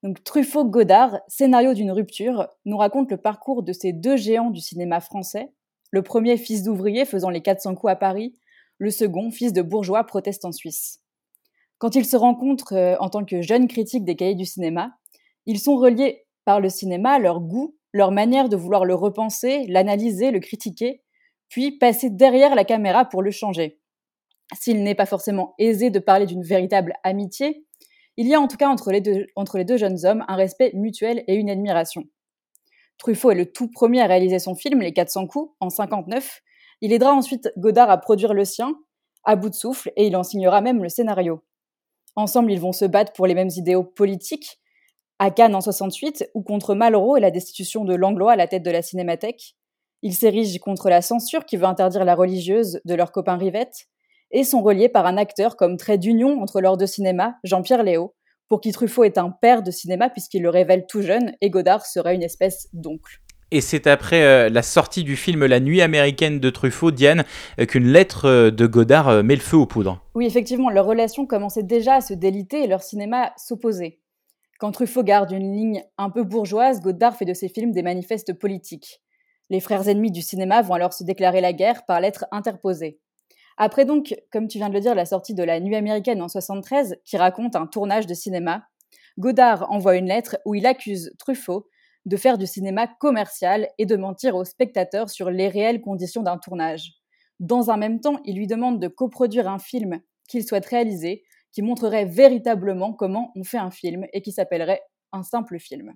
Donc 0.03 0.23
Truffaut-Godard, 0.23 1.19
scénario 1.27 1.73
d'une 1.73 1.91
rupture, 1.91 2.47
nous 2.65 2.77
raconte 2.77 3.11
le 3.11 3.17
parcours 3.17 3.63
de 3.63 3.73
ces 3.73 3.91
deux 3.91 4.15
géants 4.15 4.49
du 4.49 4.61
cinéma 4.61 5.01
français. 5.01 5.51
Le 5.91 6.01
premier 6.01 6.37
fils 6.37 6.63
d'ouvrier 6.63 7.05
faisant 7.05 7.29
les 7.29 7.41
400 7.41 7.75
coups 7.75 7.91
à 7.91 7.95
Paris, 7.95 8.33
le 8.77 8.91
second 8.91 9.29
fils 9.31 9.51
de 9.51 9.61
bourgeois 9.61 10.05
protestant 10.05 10.51
suisse. 10.51 11.01
Quand 11.79 11.95
ils 11.95 12.05
se 12.05 12.15
rencontrent 12.15 12.73
euh, 12.73 12.95
en 12.99 13.09
tant 13.09 13.25
que 13.25 13.41
jeunes 13.41 13.67
critiques 13.67 14.05
des 14.05 14.15
cahiers 14.15 14.35
du 14.35 14.45
cinéma, 14.45 14.93
ils 15.45 15.59
sont 15.59 15.75
reliés 15.75 16.25
par 16.45 16.59
le 16.59 16.69
cinéma, 16.69 17.19
leur 17.19 17.41
goût, 17.41 17.75
leur 17.93 18.11
manière 18.11 18.49
de 18.49 18.55
vouloir 18.55 18.85
le 18.85 18.95
repenser, 18.95 19.65
l'analyser, 19.67 20.31
le 20.31 20.39
critiquer, 20.39 21.01
puis 21.49 21.71
passer 21.71 22.09
derrière 22.09 22.55
la 22.55 22.63
caméra 22.63 23.05
pour 23.05 23.21
le 23.21 23.31
changer. 23.31 23.79
S'il 24.59 24.83
n'est 24.83 24.95
pas 24.95 25.05
forcément 25.05 25.55
aisé 25.57 25.89
de 25.89 25.99
parler 25.99 26.25
d'une 26.25 26.43
véritable 26.43 26.93
amitié, 27.03 27.65
il 28.19 28.27
y 28.27 28.35
a 28.35 28.41
en 28.41 28.49
tout 28.49 28.57
cas 28.57 28.67
entre 28.67 28.91
les, 28.91 28.99
deux, 28.99 29.77
jeunes 29.77 30.05
hommes 30.05 30.25
un 30.27 30.35
respect 30.35 30.71
mutuel 30.73 31.23
et 31.27 31.35
une 31.35 31.49
admiration. 31.49 32.03
Truffaut 32.97 33.31
est 33.31 33.35
le 33.35 33.49
tout 33.49 33.71
premier 33.71 34.01
à 34.01 34.07
réaliser 34.07 34.39
son 34.39 34.55
film, 34.55 34.81
Les 34.81 34.91
400 34.91 35.27
coups, 35.27 35.55
en 35.61 35.69
59. 35.69 36.41
Il 36.81 36.91
aidera 36.91 37.13
ensuite 37.13 37.49
Godard 37.55 37.89
à 37.89 37.97
produire 37.97 38.33
le 38.33 38.43
sien, 38.43 38.75
à 39.23 39.37
bout 39.37 39.47
de 39.47 39.55
souffle, 39.55 39.93
et 39.95 40.07
il 40.07 40.17
en 40.17 40.23
signera 40.23 40.59
même 40.59 40.83
le 40.83 40.89
scénario. 40.89 41.45
Ensemble, 42.17 42.51
ils 42.51 42.59
vont 42.59 42.73
se 42.73 42.83
battre 42.83 43.13
pour 43.13 43.25
les 43.25 43.35
mêmes 43.35 43.51
idéaux 43.55 43.85
politiques, 43.85 44.59
à 45.17 45.31
Cannes 45.31 45.55
en 45.55 45.61
68, 45.61 46.29
ou 46.33 46.43
contre 46.43 46.75
Malraux 46.75 47.15
et 47.15 47.21
la 47.21 47.31
destitution 47.31 47.85
de 47.85 47.95
Langlois 47.95 48.33
à 48.33 48.35
la 48.35 48.47
tête 48.47 48.63
de 48.63 48.71
la 48.71 48.81
Cinémathèque. 48.81 49.55
Ils 50.01 50.13
s'érigent 50.13 50.59
contre 50.59 50.89
la 50.89 51.01
censure 51.01 51.45
qui 51.45 51.55
veut 51.55 51.63
interdire 51.63 52.03
la 52.03 52.15
religieuse 52.15 52.81
de 52.83 52.95
leur 52.95 53.13
copain 53.13 53.37
Rivette, 53.37 53.87
et 54.31 54.43
sont 54.43 54.61
reliés 54.61 54.89
par 54.89 55.05
un 55.05 55.17
acteur 55.17 55.55
comme 55.55 55.77
trait 55.77 55.97
d'union 55.97 56.41
entre 56.41 56.61
leurs 56.61 56.77
deux 56.77 56.87
cinémas, 56.87 57.33
Jean-Pierre 57.43 57.83
Léo, 57.83 58.13
pour 58.47 58.61
qui 58.61 58.71
Truffaut 58.71 59.03
est 59.03 59.17
un 59.17 59.29
père 59.29 59.63
de 59.63 59.71
cinéma 59.71 60.09
puisqu'il 60.09 60.41
le 60.41 60.49
révèle 60.49 60.85
tout 60.87 61.01
jeune 61.01 61.33
et 61.41 61.49
Godard 61.49 61.85
serait 61.85 62.15
une 62.15 62.23
espèce 62.23 62.67
d'oncle. 62.73 63.21
Et 63.51 63.61
c'est 63.61 63.87
après 63.87 64.21
euh, 64.23 64.49
la 64.49 64.61
sortie 64.61 65.03
du 65.03 65.15
film 65.15 65.45
La 65.45 65.59
nuit 65.59 65.81
américaine 65.81 66.39
de 66.39 66.49
Truffaut, 66.51 66.91
Diane, 66.91 67.23
euh, 67.59 67.65
qu'une 67.65 67.87
lettre 67.87 68.25
euh, 68.25 68.51
de 68.51 68.67
Godard 68.67 69.23
met 69.23 69.35
le 69.35 69.41
feu 69.41 69.57
aux 69.57 69.65
poudres. 69.65 70.03
Oui, 70.13 70.25
effectivement, 70.25 70.69
leur 70.69 70.85
relation 70.85 71.25
commençait 71.25 71.63
déjà 71.63 71.95
à 71.95 72.01
se 72.01 72.13
déliter 72.13 72.63
et 72.63 72.67
leur 72.67 72.83
cinéma 72.83 73.31
s'opposait. 73.37 73.99
Quand 74.59 74.71
Truffaut 74.71 75.03
garde 75.03 75.31
une 75.31 75.55
ligne 75.55 75.83
un 75.97 76.11
peu 76.11 76.23
bourgeoise, 76.23 76.81
Godard 76.81 77.15
fait 77.15 77.25
de 77.25 77.33
ses 77.33 77.49
films 77.49 77.71
des 77.71 77.81
manifestes 77.81 78.33
politiques. 78.33 79.01
Les 79.49 79.61
frères 79.61 79.87
ennemis 79.87 80.11
du 80.11 80.21
cinéma 80.21 80.61
vont 80.61 80.75
alors 80.75 80.93
se 80.93 81.03
déclarer 81.03 81.41
la 81.41 81.53
guerre 81.53 81.85
par 81.85 82.01
lettre 82.01 82.25
interposée. 82.31 82.99
Après 83.61 83.83
donc, 83.83 84.15
comme 84.31 84.47
tu 84.47 84.57
viens 84.57 84.69
de 84.69 84.73
le 84.73 84.79
dire, 84.79 84.95
la 84.95 85.05
sortie 85.05 85.33
de 85.33 85.43
La 85.43 85.59
Nuit 85.59 85.75
américaine 85.75 86.21
en 86.21 86.29
73, 86.29 86.95
qui 87.03 87.17
raconte 87.17 87.57
un 87.57 87.67
tournage 87.67 88.07
de 88.07 88.13
cinéma, 88.13 88.63
Godard 89.17 89.69
envoie 89.69 89.97
une 89.97 90.07
lettre 90.07 90.37
où 90.45 90.55
il 90.55 90.65
accuse 90.65 91.13
Truffaut 91.19 91.67
de 92.05 92.15
faire 92.15 92.37
du 92.37 92.47
cinéma 92.47 92.87
commercial 92.87 93.67
et 93.77 93.85
de 93.85 93.97
mentir 93.97 94.37
aux 94.37 94.45
spectateurs 94.45 95.09
sur 95.09 95.29
les 95.29 95.49
réelles 95.49 95.81
conditions 95.81 96.23
d'un 96.23 96.37
tournage. 96.37 96.93
Dans 97.41 97.69
un 97.69 97.75
même 97.75 97.99
temps, 97.99 98.21
il 98.23 98.37
lui 98.37 98.47
demande 98.47 98.79
de 98.79 98.87
coproduire 98.87 99.49
un 99.49 99.59
film 99.59 99.99
qu'il 100.29 100.45
souhaite 100.45 100.65
réaliser, 100.65 101.23
qui 101.51 101.61
montrerait 101.61 102.05
véritablement 102.05 102.93
comment 102.93 103.33
on 103.35 103.43
fait 103.43 103.57
un 103.57 103.71
film 103.71 104.05
et 104.13 104.21
qui 104.21 104.31
s'appellerait 104.31 104.81
un 105.11 105.23
simple 105.23 105.59
film. 105.59 105.93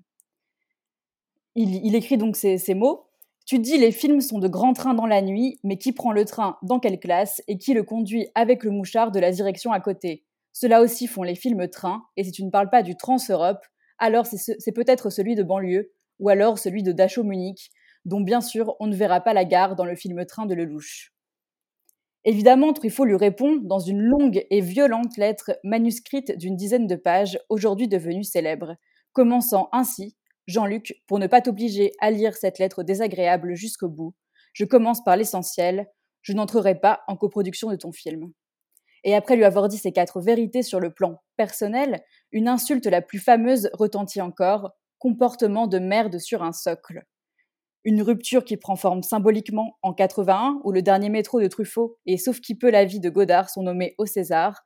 Il, 1.55 1.95
écrit 1.95 2.17
donc 2.17 2.35
ces, 2.35 2.57
ces 2.57 2.73
mots 2.73 3.07
tu 3.45 3.59
dis 3.59 3.77
les 3.77 3.91
films 3.91 4.21
sont 4.21 4.39
de 4.39 4.47
grands 4.47 4.73
trains 4.73 4.93
dans 4.93 5.05
la 5.05 5.21
nuit, 5.21 5.59
mais 5.63 5.77
qui 5.77 5.91
prend 5.91 6.11
le 6.11 6.25
train 6.25 6.57
dans 6.61 6.79
quelle 6.79 6.99
classe 6.99 7.41
et 7.47 7.57
qui 7.57 7.73
le 7.73 7.83
conduit 7.83 8.27
avec 8.35 8.63
le 8.63 8.71
mouchard 8.71 9.11
de 9.11 9.19
la 9.19 9.31
direction 9.31 9.71
à 9.71 9.79
côté? 9.79 10.25
Cela 10.53 10.81
aussi 10.81 11.07
font 11.07 11.23
les 11.23 11.35
films 11.35 11.67
trains, 11.67 12.03
et 12.15 12.23
si 12.23 12.31
tu 12.31 12.43
ne 12.43 12.51
parles 12.51 12.69
pas 12.69 12.83
du 12.83 12.95
Trans-Europe, 12.95 13.65
alors 13.97 14.25
c'est 14.27 14.71
peut-être 14.71 15.09
celui 15.09 15.35
de 15.35 15.43
banlieue, 15.43 15.91
ou 16.19 16.29
alors 16.29 16.59
celui 16.59 16.83
de 16.83 16.91
Dachau 16.91 17.23
Munich, 17.23 17.71
dont 18.05 18.21
bien 18.21 18.41
sûr 18.41 18.75
on 18.79 18.87
ne 18.87 18.95
verra 18.95 19.21
pas 19.21 19.33
la 19.33 19.45
gare 19.45 19.75
dans 19.75 19.85
le 19.85 19.95
film 19.95 20.25
Train 20.25 20.45
de 20.45 20.53
Lelouch. 20.53 21.11
Évidemment, 22.25 22.71
Truffaut 22.71 23.03
lui 23.03 23.17
répond 23.17 23.57
dans 23.57 23.79
une 23.79 23.99
longue 23.99 24.45
et 24.49 24.61
violente 24.61 25.17
lettre 25.17 25.59
manuscrite 25.63 26.37
d'une 26.37 26.55
dizaine 26.55 26.87
de 26.87 26.95
pages, 26.95 27.37
aujourd'hui 27.49 27.89
devenue 27.89 28.23
célèbre, 28.23 28.75
commençant 29.11 29.67
ainsi 29.73 30.15
Jean-Luc, 30.47 31.01
pour 31.07 31.19
ne 31.19 31.27
pas 31.27 31.41
t'obliger 31.41 31.91
à 31.99 32.11
lire 32.11 32.35
cette 32.35 32.59
lettre 32.59 32.83
désagréable 32.83 33.55
jusqu'au 33.55 33.89
bout, 33.89 34.13
je 34.53 34.65
commence 34.65 35.03
par 35.03 35.15
l'essentiel, 35.15 35.87
je 36.21 36.33
n'entrerai 36.33 36.79
pas 36.79 37.01
en 37.07 37.15
coproduction 37.15 37.69
de 37.69 37.75
ton 37.75 37.91
film. 37.91 38.31
Et 39.03 39.15
après 39.15 39.35
lui 39.35 39.43
avoir 39.43 39.67
dit 39.67 39.77
ces 39.77 39.91
quatre 39.91 40.21
vérités 40.21 40.63
sur 40.63 40.79
le 40.79 40.93
plan 40.93 41.21
personnel, 41.35 42.03
une 42.31 42.47
insulte 42.47 42.85
la 42.85 43.01
plus 43.01 43.19
fameuse 43.19 43.69
retentit 43.73 44.21
encore, 44.21 44.71
comportement 44.99 45.67
de 45.67 45.79
merde 45.79 46.19
sur 46.19 46.43
un 46.43 46.53
socle. 46.53 47.03
Une 47.83 48.01
rupture 48.01 48.45
qui 48.45 48.55
prend 48.55 48.77
forme 48.77 49.03
symboliquement 49.03 49.77
en 49.81 49.93
81, 49.93 50.61
où 50.63 50.71
le 50.71 50.81
dernier 50.81 51.09
métro 51.09 51.41
de 51.41 51.47
Truffaut 51.47 51.97
et 52.05 52.17
Sauf 52.17 52.39
qui 52.39 52.55
peut 52.55 52.71
la 52.71 52.85
vie 52.85 53.01
de 53.01 53.09
Godard 53.09 53.49
sont 53.49 53.63
nommés 53.63 53.93
au 53.97 54.05
César, 54.05 54.61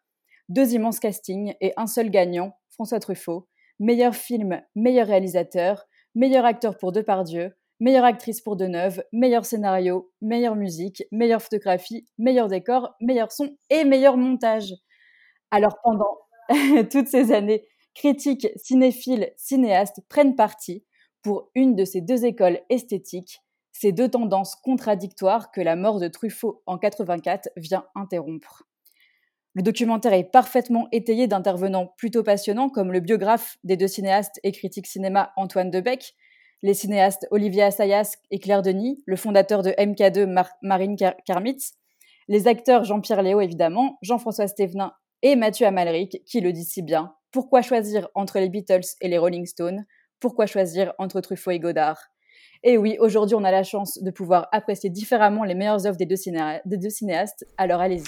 deux 0.50 0.74
immenses 0.74 1.00
castings 1.00 1.56
et 1.60 1.74
un 1.78 1.88
seul 1.88 2.12
gagnant, 2.12 2.54
François 2.70 3.00
Truffaut, 3.00 3.48
meilleur 3.80 4.16
film, 4.16 4.62
meilleur 4.76 5.08
réalisateur, 5.08 5.88
meilleur 6.16 6.46
acteur 6.46 6.78
pour 6.78 6.92
Depardieu, 6.92 7.56
meilleure 7.80 8.06
actrice 8.06 8.42
pour 8.42 8.56
Deneuve, 8.56 9.04
meilleur 9.12 9.46
scénario, 9.46 10.12
meilleure 10.22 10.56
musique, 10.56 11.04
meilleure 11.12 11.42
photographie, 11.42 12.08
meilleur 12.18 12.48
décor, 12.48 12.96
meilleur 13.02 13.32
son 13.32 13.56
et 13.70 13.84
meilleur 13.84 14.18
montage. 14.18 14.74
Alors 15.52 15.78
pendant 15.84 16.18
toutes 16.92 17.08
ces 17.08 17.32
années, 17.32 17.68
critiques, 17.94 18.48
cinéphiles, 18.56 19.32
cinéastes 19.38 20.02
prennent 20.10 20.36
parti 20.36 20.84
pour 21.22 21.52
une 21.56 21.76
de 21.76 21.86
ces 21.86 22.02
deux 22.02 22.26
écoles 22.26 22.60
esthétiques, 22.70 23.42
ces 23.72 23.92
deux 23.92 24.10
tendances 24.10 24.56
contradictoires 24.56 25.52
que 25.52 25.62
la 25.62 25.76
mort 25.76 26.00
de 26.00 26.08
Truffaut 26.08 26.64
en 26.66 26.78
84 26.78 27.50
vient 27.58 27.86
interrompre. 27.96 28.67
Le 29.58 29.64
documentaire 29.64 30.14
est 30.14 30.32
parfaitement 30.32 30.88
étayé 30.92 31.26
d'intervenants 31.26 31.92
plutôt 31.98 32.22
passionnants 32.22 32.70
comme 32.70 32.92
le 32.92 33.00
biographe 33.00 33.58
des 33.64 33.76
deux 33.76 33.88
cinéastes 33.88 34.40
et 34.44 34.52
critiques 34.52 34.86
cinéma 34.86 35.34
Antoine 35.36 35.72
Debec, 35.72 36.14
les 36.62 36.76
cinéastes 36.76 37.28
Olivier 37.32 37.64
Assayas 37.64 38.18
et 38.30 38.38
Claire 38.38 38.62
Denis, 38.62 39.02
le 39.08 39.16
fondateur 39.16 39.64
de 39.64 39.72
MK2 39.72 40.28
Marine 40.62 40.96
Karmitz, 41.26 41.74
les 42.28 42.48
acteurs 42.48 42.84
Jean-Pierre 42.84 43.24
Léo 43.24 43.42
évidemment, 43.42 43.98
Jean-François 44.04 44.48
Stévenin 44.48 44.94
et 45.24 45.36
Mathieu 45.36 45.66
Amalric 45.66 46.24
qui 46.28 46.40
le 46.40 46.54
dit 46.54 46.64
si 46.64 46.84
bien. 46.84 47.16
Pourquoi 47.32 47.64
choisir 47.64 48.10
entre 48.14 48.38
les 48.38 48.50
Beatles 48.50 48.86
et 49.02 49.08
les 49.08 49.18
Rolling 49.18 49.48
Stones? 49.48 49.88
Pourquoi 50.20 50.46
choisir 50.46 50.94
entre 51.00 51.20
Truffaut 51.20 51.50
et 51.50 51.60
Godard? 51.60 52.12
Et 52.68 52.78
oui, 52.78 52.98
aujourd'hui, 53.00 53.34
on 53.34 53.46
a 53.46 53.52
la 53.52 53.64
chance 53.64 53.98
de 54.04 54.12
pouvoir 54.12 54.50
apprécier 54.52 54.90
différemment 54.90 55.46
les 55.46 55.56
meilleures 55.56 55.86
œuvres 55.86 55.96
des 55.96 56.06
deux, 56.06 56.18
cinéastes. 56.90 57.46
Alors 57.58 57.80
allez-y. 57.80 58.04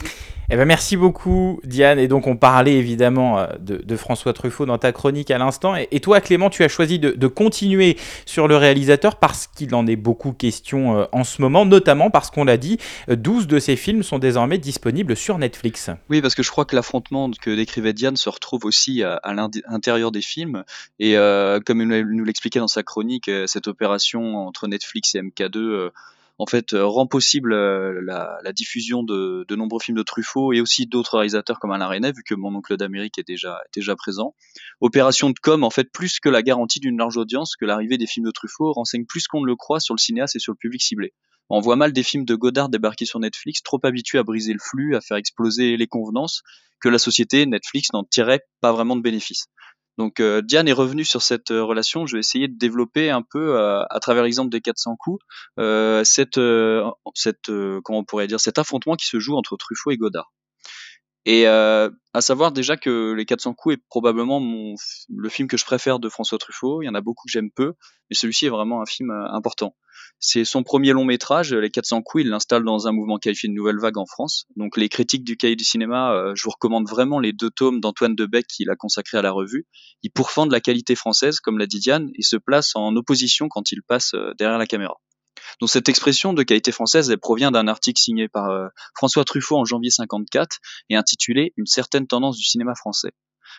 Eh 0.51 0.57
ben 0.57 0.65
merci 0.65 0.97
beaucoup 0.97 1.61
Diane. 1.63 1.97
Et 1.97 2.09
donc 2.09 2.27
on 2.27 2.35
parlait 2.35 2.75
évidemment 2.75 3.39
euh, 3.39 3.47
de, 3.59 3.95
François 3.95 4.33
Truffaut 4.33 4.65
dans 4.65 4.77
ta 4.77 4.91
chronique 4.91 5.31
à 5.31 5.37
l'instant. 5.37 5.75
Et, 5.77 5.99
toi 6.01 6.19
Clément, 6.19 6.49
tu 6.49 6.65
as 6.65 6.67
choisi 6.67 6.99
de, 6.99 7.27
continuer 7.27 7.95
sur 8.25 8.49
le 8.49 8.57
réalisateur 8.57 9.15
parce 9.15 9.47
qu'il 9.47 9.73
en 9.75 9.87
est 9.87 9.95
beaucoup 9.95 10.33
question 10.33 10.97
euh, 10.97 11.05
en 11.13 11.23
ce 11.23 11.41
moment, 11.41 11.65
notamment 11.65 12.09
parce 12.09 12.29
qu'on 12.29 12.43
l'a 12.43 12.57
dit, 12.57 12.79
12 13.07 13.47
de 13.47 13.59
ses 13.59 13.77
films 13.77 14.03
sont 14.03 14.19
désormais 14.19 14.57
disponibles 14.57 15.15
sur 15.15 15.37
Netflix. 15.37 15.89
Oui, 16.09 16.21
parce 16.21 16.35
que 16.35 16.43
je 16.43 16.51
crois 16.51 16.65
que 16.65 16.75
l'affrontement 16.75 17.31
que 17.31 17.55
décrivait 17.55 17.93
Diane 17.93 18.17
se 18.17 18.27
retrouve 18.27 18.65
aussi 18.65 19.03
à, 19.03 19.21
l'intérieur 19.69 20.11
des 20.11 20.21
films. 20.21 20.65
Et 20.99 21.15
euh, 21.15 21.61
comme 21.65 21.79
il 21.79 21.87
nous 21.87 22.25
l'expliquait 22.25 22.59
dans 22.59 22.67
sa 22.67 22.83
chronique, 22.83 23.31
cette 23.45 23.67
opération 23.67 24.48
entre 24.49 24.67
Netflix 24.67 25.15
et 25.15 25.21
MK2 25.21 25.91
en 26.39 26.45
fait 26.45 26.73
euh, 26.73 26.85
rend 26.85 27.05
possible 27.05 27.53
euh, 27.53 28.01
la, 28.01 28.53
diffusion 28.53 29.03
de, 29.03 29.45
nombreux 29.55 29.79
films 29.79 29.97
de 29.97 30.03
Truffaut 30.03 30.53
et 30.53 30.61
aussi 30.61 30.87
d'autres 30.87 31.17
réalisateurs 31.17 31.59
comme 31.59 31.71
Alain 31.71 31.87
Resnais, 31.87 32.13
vu 32.13 32.23
que 32.23 32.33
mon 32.33 32.55
oncle 32.55 32.77
d'Amérique 32.77 33.19
est 33.19 33.27
déjà, 33.27 33.61
présent. 33.97 34.33
Opération 34.79 35.29
de 35.29 35.37
com, 35.39 35.63
en 35.63 35.69
fait, 35.69 35.91
plus 35.91 36.19
que 36.19 36.29
la 36.29 36.41
garantie 36.41 36.79
d'une 36.79 36.97
large 36.97 37.17
audience, 37.17 37.55
que 37.55 37.65
l'arrivée 37.65 37.97
des 37.97 38.07
films 38.07 38.25
de 38.25 38.31
Truffaut 38.31 38.71
renseigne 38.71 39.05
plus 39.05 39.27
qu'on 39.27 39.41
ne 39.41 39.45
le 39.45 39.55
croit 39.55 39.81
sur 39.81 39.93
le 39.93 39.99
cinéaste 39.99 40.37
et 40.37 40.39
sur 40.39 40.53
le 40.53 40.57
public 40.57 40.81
ciblé. 40.81 41.13
On 41.49 41.59
voit 41.59 41.75
mal 41.75 41.91
des 41.91 42.03
films 42.03 42.25
de 42.25 42.35
Godard 42.35 42.69
débarquer 42.69 43.05
sur 43.05 43.19
Netflix, 43.19 43.61
trop 43.61 43.79
habitués 43.83 44.19
à 44.19 44.23
briser 44.23 44.53
le 44.53 44.59
flux, 44.59 44.95
à 44.95 45.01
faire 45.01 45.17
exploser 45.17 45.77
les 45.77 45.87
convenances, 45.87 46.43
que 46.79 46.89
la 46.89 46.99
société, 46.99 47.45
Netflix, 47.45 47.89
n'en 47.91 48.03
tirait 48.03 48.41
pas 48.61 48.71
vraiment 48.71 48.95
de 48.95 49.01
bénéfices. 49.01 49.47
Donc 49.99 50.21
euh, 50.21 50.41
Diane 50.41 50.69
est 50.69 50.73
revenue 50.73 51.03
sur 51.03 51.21
cette 51.21 51.51
euh, 51.51 51.61
relation. 51.61 52.05
Je 52.07 52.15
vais 52.15 52.21
essayer 52.21 52.47
de 52.47 52.57
développer 52.57 53.09
un 53.09 53.21
peu 53.21 53.57
euh, 53.57 53.83
à 53.89 53.99
travers 53.99 54.23
l'exemple 54.23 54.49
des 54.49 54.61
400 54.61 54.95
coups 54.95 55.21
cette, 56.05 56.39
cette 57.15 57.51
comment 57.83 57.99
on 57.99 58.05
pourrait 58.05 58.27
dire 58.27 58.39
cet 58.39 58.57
affrontement 58.57 58.95
qui 58.95 59.05
se 59.05 59.19
joue 59.19 59.35
entre 59.35 59.57
Truffaut 59.57 59.91
et 59.91 59.97
Godard. 59.97 60.31
Et 61.25 61.45
à 61.47 62.21
savoir 62.21 62.51
déjà 62.51 62.77
que 62.77 63.13
Les 63.13 63.25
400 63.25 63.53
coups 63.53 63.75
est 63.75 63.81
probablement 63.89 64.39
mon, 64.39 64.75
le 65.09 65.29
film 65.29 65.47
que 65.47 65.57
je 65.57 65.65
préfère 65.65 65.99
de 65.99 66.09
François 66.09 66.37
Truffaut. 66.37 66.81
Il 66.81 66.85
y 66.85 66.89
en 66.89 66.95
a 66.95 67.01
beaucoup 67.01 67.27
que 67.27 67.31
j'aime 67.31 67.51
peu, 67.51 67.73
mais 68.09 68.15
celui-ci 68.15 68.45
est 68.45 68.49
vraiment 68.49 68.81
un 68.81 68.85
film 68.85 69.11
important. 69.11 69.75
C'est 70.21 70.43
son 70.43 70.63
premier 70.63 70.91
long 70.91 71.05
métrage, 71.05 71.53
Les 71.53 71.69
400 71.69 72.01
coups, 72.01 72.25
il 72.25 72.29
l'installe 72.29 72.63
dans 72.65 72.87
un 72.87 72.91
mouvement 72.91 73.17
qualifié 73.17 73.47
de 73.47 73.53
nouvelle 73.53 73.79
vague 73.79 73.97
en 73.97 74.05
France. 74.05 74.45
Donc 74.57 74.75
les 74.75 74.89
critiques 74.89 75.23
du 75.23 75.37
cahier 75.37 75.55
du 75.55 75.63
cinéma, 75.63 76.13
euh, 76.13 76.33
je 76.35 76.43
vous 76.43 76.49
recommande 76.49 76.89
vraiment 76.89 77.19
les 77.19 77.31
deux 77.31 77.49
tomes 77.49 77.79
d'Antoine 77.79 78.15
Debec 78.15 78.45
qu'il 78.47 78.69
a 78.69 78.75
consacré 78.75 79.17
à 79.17 79.21
la 79.21 79.31
revue. 79.31 79.65
Il 80.03 80.11
pourfend 80.11 80.45
la 80.45 80.59
qualité 80.59 80.95
française, 80.95 81.39
comme 81.39 81.57
l'a 81.57 81.67
dit 81.67 81.79
Diane, 81.79 82.09
et 82.15 82.21
se 82.21 82.35
place 82.35 82.75
en 82.75 82.95
opposition 82.97 83.47
quand 83.47 83.71
il 83.71 83.81
passe 83.81 84.13
euh, 84.13 84.33
derrière 84.37 84.57
la 84.57 84.65
caméra. 84.65 84.99
Donc 85.59 85.69
cette 85.69 85.89
expression 85.89 86.33
de 86.33 86.43
qualité 86.43 86.71
française, 86.71 87.09
elle 87.09 87.19
provient 87.19 87.51
d'un 87.51 87.67
article 87.67 88.01
signé 88.01 88.27
par 88.27 88.49
euh, 88.49 88.67
François 88.95 89.25
Truffaut 89.25 89.57
en 89.57 89.65
janvier 89.65 89.89
54 89.89 90.57
et 90.89 90.95
intitulé 90.95 91.53
Une 91.57 91.65
certaine 91.65 92.07
tendance 92.07 92.37
du 92.37 92.43
cinéma 92.43 92.75
français. 92.75 93.11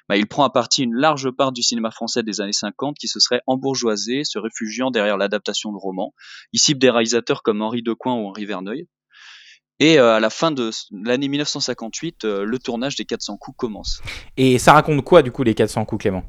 Bah, 0.09 0.16
il 0.16 0.26
prend 0.26 0.44
à 0.44 0.50
partie 0.50 0.83
une 0.83 0.94
large 0.94 1.31
part 1.31 1.53
du 1.53 1.62
cinéma 1.62 1.90
français 1.90 2.22
des 2.22 2.40
années 2.40 2.53
50 2.53 2.96
qui 2.96 3.09
se 3.09 3.20
serait 3.20 3.42
embourgeoisé, 3.46 4.24
se 4.24 4.38
réfugiant 4.38 4.90
derrière 4.90 5.16
l'adaptation 5.16 5.72
de 5.72 5.76
romans. 5.76 6.14
Il 6.53 6.61
cible 6.61 6.81
des 6.81 6.90
réalisateurs 6.90 7.42
comme 7.42 7.62
Henri 7.62 7.83
Decoing 7.83 8.14
ou 8.14 8.29
Henri 8.29 8.46
Verneuil. 8.46 8.88
Et 9.80 9.98
euh, 9.98 10.14
à 10.14 10.20
la 10.20 10.28
fin 10.28 10.50
de 10.50 10.70
l'année 10.92 11.28
1958, 11.28 12.24
euh, 12.24 12.44
le 12.44 12.58
tournage 12.58 12.96
des 12.96 13.06
400 13.06 13.38
coups 13.38 13.56
commence. 13.56 14.02
Et 14.36 14.58
ça 14.58 14.74
raconte 14.74 15.02
quoi 15.02 15.22
du 15.22 15.32
coup 15.32 15.42
les 15.42 15.54
400 15.54 15.86
coups 15.86 16.02
Clément? 16.02 16.22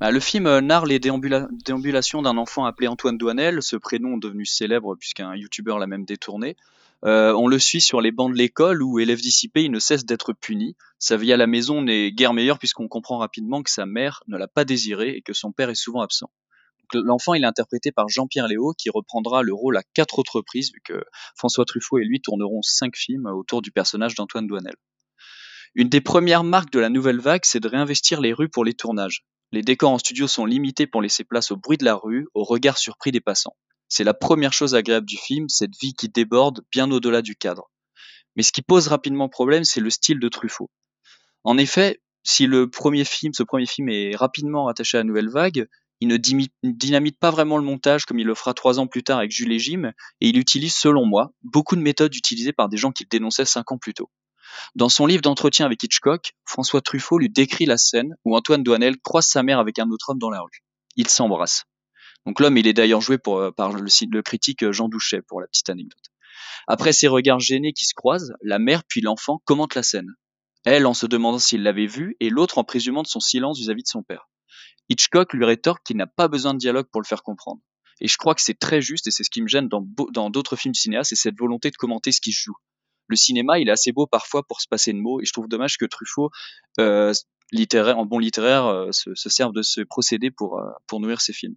Bah, 0.00 0.10
Le 0.10 0.18
film 0.18 0.48
euh, 0.48 0.60
narre 0.60 0.86
les 0.86 0.98
déambulations 0.98 2.20
d'un 2.20 2.36
enfant 2.36 2.64
appelé 2.64 2.88
Antoine 2.88 3.16
Douanel, 3.16 3.62
ce 3.62 3.76
prénom 3.76 4.16
devenu 4.18 4.44
célèbre 4.44 4.96
puisqu'un 4.96 5.36
youtubeur 5.36 5.78
l'a 5.78 5.86
même 5.86 6.04
détourné. 6.04 6.56
Euh, 7.04 7.32
on 7.34 7.46
le 7.46 7.58
suit 7.60 7.80
sur 7.80 8.00
les 8.00 8.10
bancs 8.10 8.32
de 8.32 8.36
l'école 8.36 8.82
où, 8.82 8.98
élève 8.98 9.20
dissipé, 9.20 9.62
il 9.62 9.70
ne 9.70 9.78
cesse 9.78 10.04
d'être 10.04 10.32
puni. 10.32 10.74
Sa 10.98 11.16
vie 11.16 11.32
à 11.32 11.36
la 11.36 11.46
maison 11.46 11.82
n'est 11.82 12.10
guère 12.10 12.32
meilleure 12.32 12.58
puisqu'on 12.58 12.88
comprend 12.88 13.18
rapidement 13.18 13.62
que 13.62 13.70
sa 13.70 13.86
mère 13.86 14.24
ne 14.26 14.36
l'a 14.36 14.48
pas 14.48 14.64
désiré 14.64 15.10
et 15.10 15.22
que 15.22 15.32
son 15.32 15.52
père 15.52 15.70
est 15.70 15.76
souvent 15.76 16.00
absent. 16.00 16.30
L'enfant, 16.94 17.34
est 17.34 17.44
interprété 17.44 17.92
par 17.92 18.08
Jean-Pierre 18.08 18.48
Léo, 18.48 18.72
qui 18.76 18.90
reprendra 18.90 19.42
le 19.42 19.52
rôle 19.52 19.76
à 19.76 19.82
quatre 19.94 20.18
autres 20.18 20.36
reprises, 20.36 20.72
vu 20.72 20.80
que 20.84 21.02
François 21.36 21.64
Truffaut 21.64 21.98
et 21.98 22.04
lui 22.04 22.20
tourneront 22.20 22.62
cinq 22.62 22.96
films 22.96 23.26
autour 23.26 23.62
du 23.62 23.70
personnage 23.72 24.14
d'Antoine 24.14 24.46
Douanel. 24.46 24.74
Une 25.74 25.88
des 25.88 26.00
premières 26.00 26.44
marques 26.44 26.72
de 26.72 26.80
la 26.80 26.88
nouvelle 26.88 27.20
vague, 27.20 27.44
c'est 27.44 27.60
de 27.60 27.68
réinvestir 27.68 28.20
les 28.20 28.32
rues 28.32 28.48
pour 28.48 28.64
les 28.64 28.74
tournages. 28.74 29.24
Les 29.52 29.62
décors 29.62 29.92
en 29.92 29.98
studio 29.98 30.26
sont 30.26 30.46
limités 30.46 30.86
pour 30.86 31.02
laisser 31.02 31.22
place 31.24 31.50
au 31.50 31.56
bruit 31.56 31.76
de 31.76 31.84
la 31.84 31.94
rue, 31.94 32.26
au 32.34 32.44
regard 32.44 32.78
surpris 32.78 33.12
des 33.12 33.20
passants. 33.20 33.56
C'est 33.88 34.04
la 34.04 34.14
première 34.14 34.52
chose 34.52 34.74
agréable 34.74 35.06
du 35.06 35.16
film, 35.16 35.48
cette 35.48 35.76
vie 35.80 35.94
qui 35.94 36.08
déborde 36.08 36.62
bien 36.72 36.90
au-delà 36.90 37.22
du 37.22 37.36
cadre. 37.36 37.70
Mais 38.34 38.42
ce 38.42 38.52
qui 38.52 38.62
pose 38.62 38.88
rapidement 38.88 39.28
problème, 39.28 39.64
c'est 39.64 39.80
le 39.80 39.90
style 39.90 40.18
de 40.18 40.28
Truffaut. 40.28 40.70
En 41.44 41.58
effet, 41.58 42.00
si 42.22 42.46
le 42.46 42.68
premier 42.68 43.04
film, 43.04 43.32
ce 43.34 43.44
premier 43.44 43.66
film 43.66 43.88
est 43.88 44.16
rapidement 44.16 44.64
rattaché 44.64 44.96
à 44.96 45.00
la 45.00 45.04
nouvelle 45.04 45.30
vague, 45.30 45.68
Il 46.00 46.08
ne 46.08 46.18
dynamite 46.62 47.18
pas 47.18 47.30
vraiment 47.30 47.56
le 47.56 47.64
montage 47.64 48.04
comme 48.04 48.18
il 48.18 48.26
le 48.26 48.34
fera 48.34 48.52
trois 48.52 48.78
ans 48.78 48.86
plus 48.86 49.02
tard 49.02 49.18
avec 49.18 49.30
Jules 49.30 49.52
et 49.52 49.58
Jim, 49.58 49.92
et 50.20 50.28
il 50.28 50.38
utilise, 50.38 50.74
selon 50.74 51.06
moi, 51.06 51.32
beaucoup 51.42 51.74
de 51.74 51.80
méthodes 51.80 52.14
utilisées 52.14 52.52
par 52.52 52.68
des 52.68 52.76
gens 52.76 52.92
qu'il 52.92 53.08
dénonçait 53.08 53.46
cinq 53.46 53.72
ans 53.72 53.78
plus 53.78 53.94
tôt. 53.94 54.10
Dans 54.74 54.88
son 54.88 55.06
livre 55.06 55.22
d'entretien 55.22 55.64
avec 55.66 55.82
Hitchcock, 55.82 56.34
François 56.44 56.80
Truffaut 56.80 57.18
lui 57.18 57.30
décrit 57.30 57.66
la 57.66 57.78
scène 57.78 58.14
où 58.24 58.36
Antoine 58.36 58.62
Douanel 58.62 58.98
croise 58.98 59.26
sa 59.26 59.42
mère 59.42 59.58
avec 59.58 59.78
un 59.78 59.90
autre 59.90 60.10
homme 60.10 60.18
dans 60.18 60.30
la 60.30 60.40
rue. 60.40 60.62
Ils 60.96 61.08
s'embrassent. 61.08 61.64
Donc 62.26 62.40
l'homme, 62.40 62.56
il 62.56 62.66
est 62.66 62.72
d'ailleurs 62.72 63.00
joué 63.00 63.18
euh, 63.28 63.50
par 63.52 63.72
le, 63.72 64.22
critique 64.22 64.70
Jean 64.70 64.88
Douchet, 64.88 65.22
pour 65.22 65.40
la 65.40 65.46
petite 65.46 65.70
anecdote. 65.70 66.10
Après 66.66 66.92
ces 66.92 67.08
regards 67.08 67.40
gênés 67.40 67.72
qui 67.72 67.84
se 67.84 67.94
croisent, 67.94 68.34
la 68.42 68.58
mère 68.58 68.82
puis 68.84 69.00
l'enfant 69.00 69.40
commentent 69.44 69.76
la 69.76 69.82
scène. 69.82 70.14
Elle 70.64 70.86
en 70.86 70.94
se 70.94 71.06
demandant 71.06 71.38
s'il 71.38 71.62
l'avait 71.62 71.86
vu 71.86 72.16
et 72.18 72.28
l'autre 72.28 72.58
en 72.58 72.64
présumant 72.64 73.02
de 73.02 73.06
son 73.06 73.20
silence 73.20 73.58
vis-à-vis 73.58 73.84
de 73.84 73.88
son 73.88 74.02
père. 74.02 74.28
Hitchcock 74.88 75.32
lui 75.32 75.44
rétorque 75.44 75.84
qu'il 75.84 75.96
n'a 75.96 76.06
pas 76.06 76.28
besoin 76.28 76.54
de 76.54 76.58
dialogue 76.58 76.86
pour 76.90 77.00
le 77.00 77.06
faire 77.06 77.22
comprendre. 77.22 77.60
Et 78.00 78.08
je 78.08 78.16
crois 78.18 78.34
que 78.34 78.42
c'est 78.42 78.58
très 78.58 78.80
juste 78.80 79.06
et 79.06 79.10
c'est 79.10 79.24
ce 79.24 79.30
qui 79.30 79.42
me 79.42 79.48
gêne 79.48 79.68
dans 79.68 80.30
d'autres 80.30 80.56
films 80.56 80.74
cinéastes, 80.74 81.10
c'est 81.10 81.16
cette 81.16 81.38
volonté 81.38 81.70
de 81.70 81.76
commenter 81.76 82.12
ce 82.12 82.20
qui 82.20 82.32
se 82.32 82.42
joue. 82.42 82.56
Le 83.08 83.16
cinéma, 83.16 83.58
il 83.58 83.68
est 83.68 83.72
assez 83.72 83.92
beau 83.92 84.06
parfois 84.06 84.42
pour 84.42 84.60
se 84.60 84.68
passer 84.68 84.92
de 84.92 84.98
mots 84.98 85.20
et 85.20 85.24
je 85.24 85.32
trouve 85.32 85.48
dommage 85.48 85.78
que 85.78 85.84
Truffaut, 85.84 86.30
euh, 86.80 87.12
littéraire, 87.52 87.98
en 87.98 88.04
bon 88.04 88.18
littéraire, 88.18 88.66
euh, 88.66 88.90
se, 88.92 89.14
serve 89.14 89.52
de 89.52 89.62
ce 89.62 89.80
procédé 89.82 90.30
pour, 90.30 90.58
euh, 90.58 90.68
pour 90.86 91.00
nourrir 91.00 91.20
ses 91.20 91.32
films. 91.32 91.56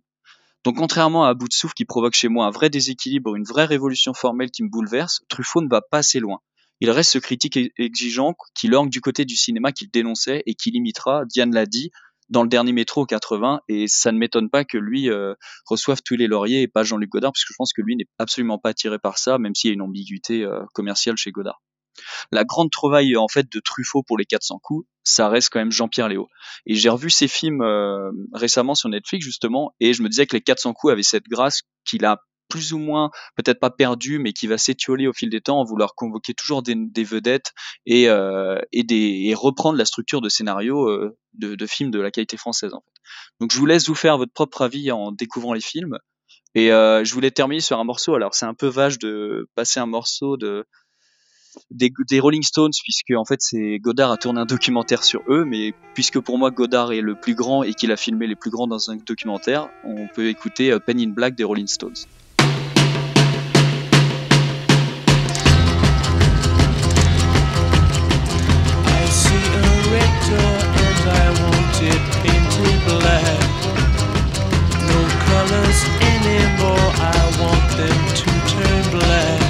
Donc 0.63 0.77
contrairement 0.77 1.25
à 1.25 1.33
Bout 1.33 1.47
de 1.47 1.53
souffle 1.53 1.73
qui 1.73 1.85
provoque 1.85 2.13
chez 2.13 2.27
moi 2.27 2.45
un 2.45 2.51
vrai 2.51 2.69
déséquilibre, 2.69 3.35
une 3.35 3.45
vraie 3.45 3.65
révolution 3.65 4.13
formelle 4.13 4.51
qui 4.51 4.63
me 4.63 4.69
bouleverse, 4.69 5.21
Truffaut 5.29 5.61
ne 5.61 5.69
va 5.69 5.81
pas 5.81 5.99
assez 5.99 6.19
loin. 6.19 6.39
Il 6.81 6.91
reste 6.91 7.11
ce 7.11 7.19
critique 7.19 7.57
exigeant 7.77 8.35
qui 8.55 8.67
lorgne 8.67 8.89
du 8.89 9.01
côté 9.01 9.25
du 9.25 9.35
cinéma 9.35 9.71
qu'il 9.71 9.89
dénonçait 9.89 10.43
et 10.45 10.55
qui 10.55 10.71
limitera, 10.71 11.25
Diane 11.25 11.53
l'a 11.53 11.65
dit, 11.65 11.91
dans 12.29 12.43
le 12.43 12.49
dernier 12.49 12.73
métro 12.73 13.05
80 13.05 13.61
et 13.67 13.87
ça 13.87 14.11
ne 14.11 14.17
m'étonne 14.17 14.49
pas 14.49 14.63
que 14.63 14.77
lui 14.77 15.09
euh, 15.09 15.33
reçoive 15.65 16.01
tous 16.03 16.15
les 16.15 16.27
lauriers 16.27 16.61
et 16.61 16.67
pas 16.67 16.83
Jean-Luc 16.83 17.09
Godard 17.09 17.31
parce 17.31 17.43
que 17.43 17.53
je 17.53 17.57
pense 17.57 17.73
que 17.73 17.81
lui 17.81 17.95
n'est 17.95 18.07
absolument 18.17 18.57
pas 18.57 18.69
attiré 18.69 18.99
par 18.99 19.17
ça 19.17 19.37
même 19.37 19.55
s'il 19.55 19.69
y 19.69 19.71
a 19.71 19.73
une 19.73 19.81
ambiguïté 19.81 20.43
euh, 20.43 20.61
commerciale 20.73 21.17
chez 21.17 21.31
Godard. 21.31 21.61
La 22.31 22.45
grande 22.45 22.71
trouvaille 22.71 23.17
en 23.17 23.27
fait 23.27 23.51
de 23.51 23.59
Truffaut 23.59 24.03
pour 24.03 24.17
les 24.17 24.25
400 24.25 24.59
coups, 24.63 24.87
ça 25.03 25.27
reste 25.27 25.49
quand 25.51 25.59
même 25.59 25.71
Jean-Pierre 25.71 26.07
Léo. 26.07 26.29
Et 26.65 26.75
j'ai 26.75 26.89
revu 26.89 27.09
ses 27.09 27.27
films 27.27 27.61
euh, 27.61 28.11
récemment 28.33 28.75
sur 28.75 28.89
Netflix 28.89 29.25
justement 29.25 29.73
et 29.79 29.93
je 29.93 30.01
me 30.01 30.09
disais 30.09 30.25
que 30.25 30.35
les 30.35 30.41
400 30.41 30.73
coups 30.73 30.93
avaient 30.93 31.03
cette 31.03 31.27
grâce 31.27 31.63
qu'il 31.85 32.05
a 32.05 32.21
plus 32.49 32.73
ou 32.73 32.79
moins, 32.79 33.12
peut-être 33.35 33.59
pas 33.59 33.69
perdu, 33.69 34.19
mais 34.19 34.33
qui 34.33 34.47
va 34.47 34.57
s'étioler 34.57 35.07
au 35.07 35.13
fil 35.13 35.29
des 35.29 35.39
temps 35.39 35.59
en 35.59 35.63
vouloir 35.63 35.95
convoquer 35.95 36.33
toujours 36.33 36.63
des, 36.63 37.03
vedettes 37.03 37.53
et, 37.85 38.09
euh, 38.09 38.59
et, 38.73 39.33
reprendre 39.35 39.77
la 39.77 39.85
structure 39.85 40.19
de 40.19 40.27
scénario 40.27 40.89
euh, 40.89 41.15
de, 41.35 41.65
films 41.65 41.91
de 41.91 42.01
la 42.01 42.12
qualité 42.12 42.35
française. 42.35 42.71
Donc 43.39 43.53
je 43.53 43.57
vous 43.57 43.65
laisse 43.65 43.88
vous 43.88 43.95
faire 43.95 44.17
votre 44.17 44.33
propre 44.33 44.63
avis 44.63 44.91
en 44.91 45.12
découvrant 45.12 45.53
les 45.53 45.62
films. 45.62 45.97
Et 46.55 46.71
euh, 46.71 47.03
je 47.03 47.13
voulais 47.13 47.29
terminer 47.29 47.62
sur 47.62 47.79
un 47.79 47.83
morceau. 47.83 48.15
Alors 48.15 48.33
c'est 48.33 48.47
un 48.47 48.55
peu 48.55 48.67
vache 48.67 48.97
de 48.97 49.47
passer 49.55 49.79
un 49.79 49.85
morceau 49.85 50.35
de 50.35 50.65
des, 51.71 52.19
Rolling 52.19 52.43
Stones, 52.43 52.71
puisque 52.83 53.12
en 53.15 53.25
fait 53.25 53.41
c'est 53.41 53.77
Godard 53.79 54.12
a 54.12 54.17
tourné 54.17 54.39
un 54.39 54.45
documentaire 54.45 55.03
sur 55.03 55.21
eux, 55.29 55.45
mais 55.45 55.73
puisque 55.93 56.19
pour 56.19 56.38
moi 56.38 56.49
Godard 56.49 56.91
est 56.91 57.01
le 57.01 57.15
plus 57.15 57.35
grand 57.35 57.63
et 57.63 57.73
qu'il 57.73 57.91
a 57.91 57.97
filmé 57.97 58.27
les 58.27 58.35
plus 58.35 58.49
grands 58.49 58.67
dans 58.67 58.89
un 58.89 58.95
documentaire, 58.97 59.69
on 59.83 60.07
peut 60.07 60.27
écouter 60.27 60.75
Pen 60.85 60.99
in 60.99 61.09
Black 61.09 61.35
des 61.35 61.43
Rolling 61.43 61.67
Stones. 61.67 61.95
picture 70.29 70.57
as 70.85 71.07
I 71.07 71.29
it 71.81 72.01
painted 72.21 72.79
black. 72.85 73.39
No 74.89 74.99
colors 75.25 75.79
anymore, 76.11 76.89
I 76.99 77.19
want 77.39 77.65
them 77.79 77.99
to 78.19 78.29
turn 78.51 78.83
black. 78.91 79.41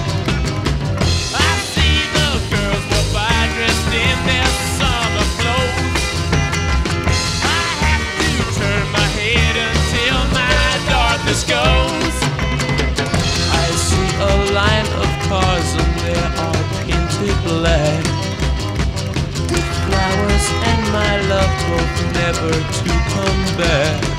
I 1.34 1.52
see 1.72 1.98
the 2.16 2.30
girls 2.52 2.86
walk 2.92 3.08
by 3.14 3.40
dressed 3.56 3.92
in 4.06 4.18
their 4.30 4.52
summer 4.78 5.28
clothes. 5.40 6.06
I 7.42 7.64
have 7.84 8.06
to 8.22 8.32
turn 8.60 8.86
my 8.92 9.08
head 9.20 9.56
until 9.70 10.18
my 10.38 10.62
darkness 10.94 11.44
goes. 11.44 12.16
I 13.52 13.66
see 13.88 14.10
a 14.22 14.34
line 14.54 14.90
of 15.04 15.10
cars 15.28 15.70
and 15.82 15.94
they 16.06 16.20
are 16.46 16.64
painted 16.86 17.44
black. 17.44 18.09
Never 22.14 22.52
to 22.52 22.90
come 23.14 23.58
back. 23.58 24.19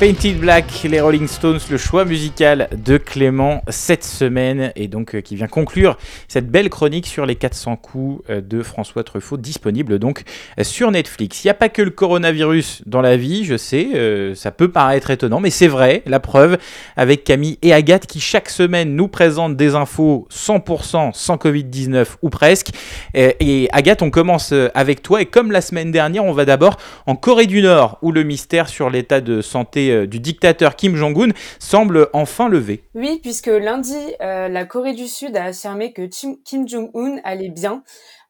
Painted 0.00 0.38
Black, 0.38 0.64
les 0.84 0.98
Rolling 0.98 1.28
Stones, 1.28 1.58
le 1.70 1.76
choix 1.76 2.06
musical 2.06 2.70
de 2.74 2.96
Clément 2.96 3.60
cette 3.68 4.02
semaine 4.02 4.72
et 4.74 4.88
donc 4.88 5.14
euh, 5.14 5.20
qui 5.20 5.36
vient 5.36 5.46
conclure 5.46 5.98
cette 6.26 6.50
belle 6.50 6.70
chronique 6.70 7.06
sur 7.06 7.26
les 7.26 7.34
400 7.34 7.76
coups 7.76 8.24
euh, 8.30 8.40
de 8.40 8.62
François 8.62 9.04
Truffaut, 9.04 9.36
disponible 9.36 9.98
donc 9.98 10.22
euh, 10.58 10.64
sur 10.64 10.90
Netflix. 10.90 11.44
Il 11.44 11.48
n'y 11.48 11.50
a 11.50 11.54
pas 11.54 11.68
que 11.68 11.82
le 11.82 11.90
coronavirus 11.90 12.80
dans 12.86 13.02
la 13.02 13.18
vie, 13.18 13.44
je 13.44 13.58
sais, 13.58 13.88
ça 14.34 14.50
peut 14.52 14.70
paraître 14.70 15.10
étonnant, 15.10 15.38
mais 15.38 15.50
c'est 15.50 15.68
vrai, 15.68 16.02
la 16.06 16.18
preuve 16.18 16.56
avec 16.96 17.24
Camille 17.24 17.58
et 17.60 17.74
Agathe 17.74 18.06
qui 18.06 18.20
chaque 18.20 18.48
semaine 18.48 18.96
nous 18.96 19.08
présentent 19.08 19.58
des 19.58 19.74
infos 19.74 20.26
100% 20.32 21.12
sans 21.12 21.36
Covid-19 21.36 22.06
ou 22.22 22.30
presque. 22.30 22.70
Et, 23.12 23.68
Agathe, 23.72 24.00
on 24.00 24.10
commence 24.10 24.54
avec 24.74 25.02
toi 25.02 25.20
et 25.20 25.26
comme 25.26 25.52
la 25.52 25.60
semaine 25.60 25.90
dernière, 25.90 26.24
on 26.24 26.32
va 26.32 26.46
d'abord 26.46 26.78
en 27.04 27.16
Corée 27.16 27.46
du 27.46 27.60
Nord 27.60 27.98
où 28.00 28.12
le 28.12 28.22
mystère 28.22 28.70
sur 28.70 28.88
l'état 28.88 29.20
de 29.20 29.42
santé 29.42 29.89
euh, 29.90 30.06
du 30.06 30.20
dictateur 30.20 30.76
Kim 30.76 30.96
Jong-un 30.96 31.32
semble 31.58 32.08
enfin 32.12 32.48
levé. 32.48 32.84
Oui, 32.94 33.18
puisque 33.22 33.46
lundi, 33.46 33.96
euh, 34.20 34.48
la 34.48 34.64
Corée 34.64 34.94
du 34.94 35.08
Sud 35.08 35.36
a 35.36 35.44
affirmé 35.44 35.92
que 35.92 36.02
Kim 36.02 36.68
Jong-un 36.68 37.18
allait 37.24 37.48
bien, 37.48 37.82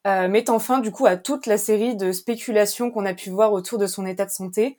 euh, 0.06 0.28
mettant 0.28 0.58
fin 0.58 0.78
du 0.78 0.90
coup 0.90 1.06
à 1.06 1.16
toute 1.16 1.46
la 1.46 1.58
série 1.58 1.96
de 1.96 2.12
spéculations 2.12 2.90
qu'on 2.90 3.06
a 3.06 3.14
pu 3.14 3.30
voir 3.30 3.52
autour 3.52 3.78
de 3.78 3.86
son 3.86 4.06
état 4.06 4.24
de 4.24 4.30
santé. 4.30 4.76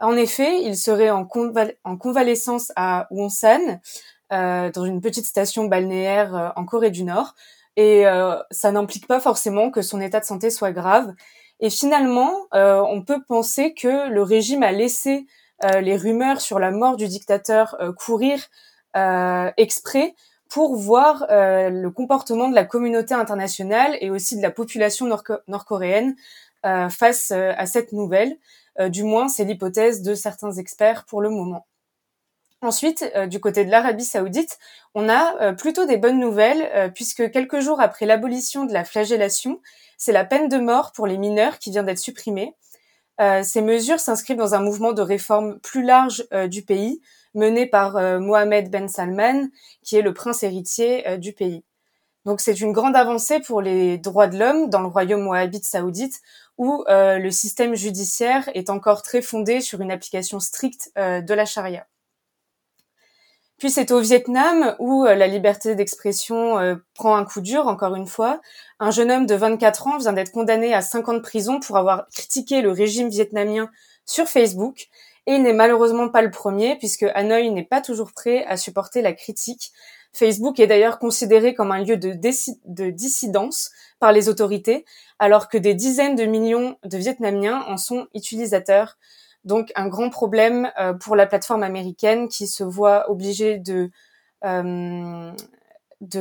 En 0.00 0.16
effet, 0.16 0.62
il 0.62 0.76
serait 0.76 1.10
en, 1.10 1.24
convalescence 1.24 2.72
à 2.74 3.06
Wonsan, 3.10 3.80
dans 4.30 4.84
une 4.84 5.00
petite 5.00 5.26
station 5.26 5.66
balnéaire 5.66 6.52
en 6.56 6.64
Corée 6.64 6.90
du 6.90 7.04
Nord, 7.04 7.34
et 7.76 8.02
ça 8.50 8.72
n'implique 8.72 9.06
pas 9.06 9.20
forcément 9.20 9.70
que 9.70 9.80
son 9.80 10.00
état 10.00 10.18
de 10.18 10.24
santé 10.24 10.50
soit 10.50 10.72
grave. 10.72 11.12
Et 11.60 11.70
finalement, 11.70 12.32
on 12.52 13.02
peut 13.02 13.22
penser 13.28 13.74
que 13.74 14.08
le 14.10 14.22
régime 14.22 14.64
a 14.64 14.72
laissé 14.72 15.26
les 15.80 15.96
rumeurs 15.96 16.40
sur 16.40 16.58
la 16.58 16.70
mort 16.70 16.96
du 16.96 17.06
dictateur 17.08 17.76
euh, 17.80 17.92
courir 17.92 18.38
euh, 18.96 19.50
exprès 19.56 20.14
pour 20.48 20.76
voir 20.76 21.24
le 21.30 21.88
comportement 21.88 22.46
de 22.46 22.54
la 22.54 22.66
communauté 22.66 23.14
internationale 23.14 23.96
et 24.02 24.10
aussi 24.10 24.36
de 24.36 24.42
la 24.42 24.50
population 24.50 25.06
nord-coréenne 25.48 26.14
face 26.90 27.30
à 27.30 27.64
cette 27.64 27.92
nouvelle. 27.92 28.36
du 28.90 29.02
moins, 29.02 29.28
c'est 29.28 29.44
l'hypothèse 29.44 30.02
de 30.02 30.14
certains 30.14 30.52
experts 30.52 31.06
pour 31.06 31.22
le 31.22 31.30
moment. 31.30 31.66
Ensuite, 32.60 33.10
du 33.28 33.40
côté 33.40 33.64
de 33.64 33.70
l'Arabie 33.70 34.04
saoudite, 34.04 34.58
on 34.94 35.08
a 35.08 35.54
plutôt 35.54 35.86
des 35.86 35.96
bonnes 35.96 36.20
nouvelles, 36.20 36.92
puisque 36.94 37.30
quelques 37.30 37.60
jours 37.60 37.80
après 37.80 38.04
l'abolition 38.04 38.66
de 38.66 38.74
la 38.74 38.84
flagellation, 38.84 39.58
c'est 39.96 40.12
la 40.12 40.26
peine 40.26 40.50
de 40.50 40.58
mort 40.58 40.92
pour 40.92 41.06
les 41.06 41.16
mineurs 41.16 41.58
qui 41.58 41.70
vient 41.70 41.82
d'être 41.82 41.98
supprimée. 41.98 42.54
Euh, 43.20 43.42
ces 43.42 43.62
mesures 43.62 44.00
s'inscrivent 44.00 44.38
dans 44.38 44.54
un 44.54 44.60
mouvement 44.60 44.92
de 44.92 45.02
réforme 45.02 45.58
plus 45.60 45.82
large 45.82 46.24
euh, 46.32 46.48
du 46.48 46.62
pays, 46.62 47.00
mené 47.34 47.66
par 47.66 47.96
euh, 47.96 48.18
Mohamed 48.20 48.70
Ben 48.70 48.88
Salman, 48.88 49.48
qui 49.82 49.96
est 49.96 50.02
le 50.02 50.14
prince 50.14 50.42
héritier 50.42 51.18
du 51.18 51.32
pays. 51.32 51.64
Donc 52.24 52.40
c'est 52.40 52.60
une 52.60 52.72
grande 52.72 52.96
avancée 52.96 53.40
pour 53.40 53.60
les 53.60 53.98
droits 53.98 54.28
de 54.28 54.38
l'homme 54.38 54.70
dans 54.70 54.80
le 54.80 54.86
royaume 54.86 55.26
wahhabite 55.26 55.64
saoudite, 55.64 56.20
où 56.56 56.84
le 56.88 57.30
système 57.30 57.74
judiciaire 57.74 58.48
est 58.54 58.70
encore 58.70 59.02
très 59.02 59.22
fondé 59.22 59.60
sur 59.60 59.80
une 59.80 59.90
application 59.90 60.38
stricte 60.38 60.92
de 60.94 61.34
la 61.34 61.44
charia. 61.44 61.86
Puis 63.62 63.70
c'est 63.70 63.92
au 63.92 64.00
Vietnam 64.00 64.74
où 64.80 65.06
euh, 65.06 65.14
la 65.14 65.28
liberté 65.28 65.76
d'expression 65.76 66.58
euh, 66.58 66.74
prend 66.96 67.14
un 67.14 67.24
coup 67.24 67.40
dur, 67.40 67.68
encore 67.68 67.94
une 67.94 68.08
fois. 68.08 68.40
Un 68.80 68.90
jeune 68.90 69.12
homme 69.12 69.24
de 69.24 69.36
24 69.36 69.86
ans 69.86 69.98
vient 69.98 70.12
d'être 70.12 70.32
condamné 70.32 70.74
à 70.74 70.82
5 70.82 71.08
ans 71.08 71.14
de 71.14 71.20
prison 71.20 71.60
pour 71.60 71.76
avoir 71.76 72.08
critiqué 72.08 72.60
le 72.60 72.72
régime 72.72 73.08
vietnamien 73.08 73.70
sur 74.04 74.26
Facebook. 74.26 74.88
Et 75.28 75.34
il 75.34 75.44
n'est 75.44 75.52
malheureusement 75.52 76.08
pas 76.08 76.22
le 76.22 76.32
premier, 76.32 76.76
puisque 76.76 77.04
Hanoï 77.14 77.52
n'est 77.52 77.62
pas 77.62 77.80
toujours 77.80 78.10
prêt 78.10 78.44
à 78.46 78.56
supporter 78.56 79.00
la 79.00 79.12
critique. 79.12 79.70
Facebook 80.12 80.58
est 80.58 80.66
d'ailleurs 80.66 80.98
considéré 80.98 81.54
comme 81.54 81.70
un 81.70 81.84
lieu 81.84 81.96
de, 81.96 82.14
de 82.14 82.90
dissidence 82.90 83.70
par 84.00 84.10
les 84.10 84.28
autorités, 84.28 84.84
alors 85.20 85.48
que 85.48 85.56
des 85.56 85.74
dizaines 85.74 86.16
de 86.16 86.24
millions 86.24 86.78
de 86.82 86.98
Vietnamiens 86.98 87.64
en 87.68 87.76
sont 87.76 88.08
utilisateurs. 88.12 88.98
Donc 89.44 89.72
un 89.74 89.88
grand 89.88 90.10
problème 90.10 90.70
euh, 90.78 90.92
pour 90.92 91.16
la 91.16 91.26
plateforme 91.26 91.62
américaine 91.62 92.28
qui 92.28 92.46
se 92.46 92.62
voit 92.62 93.10
obligée 93.10 93.58
de 93.58 93.90
euh, 94.44 95.32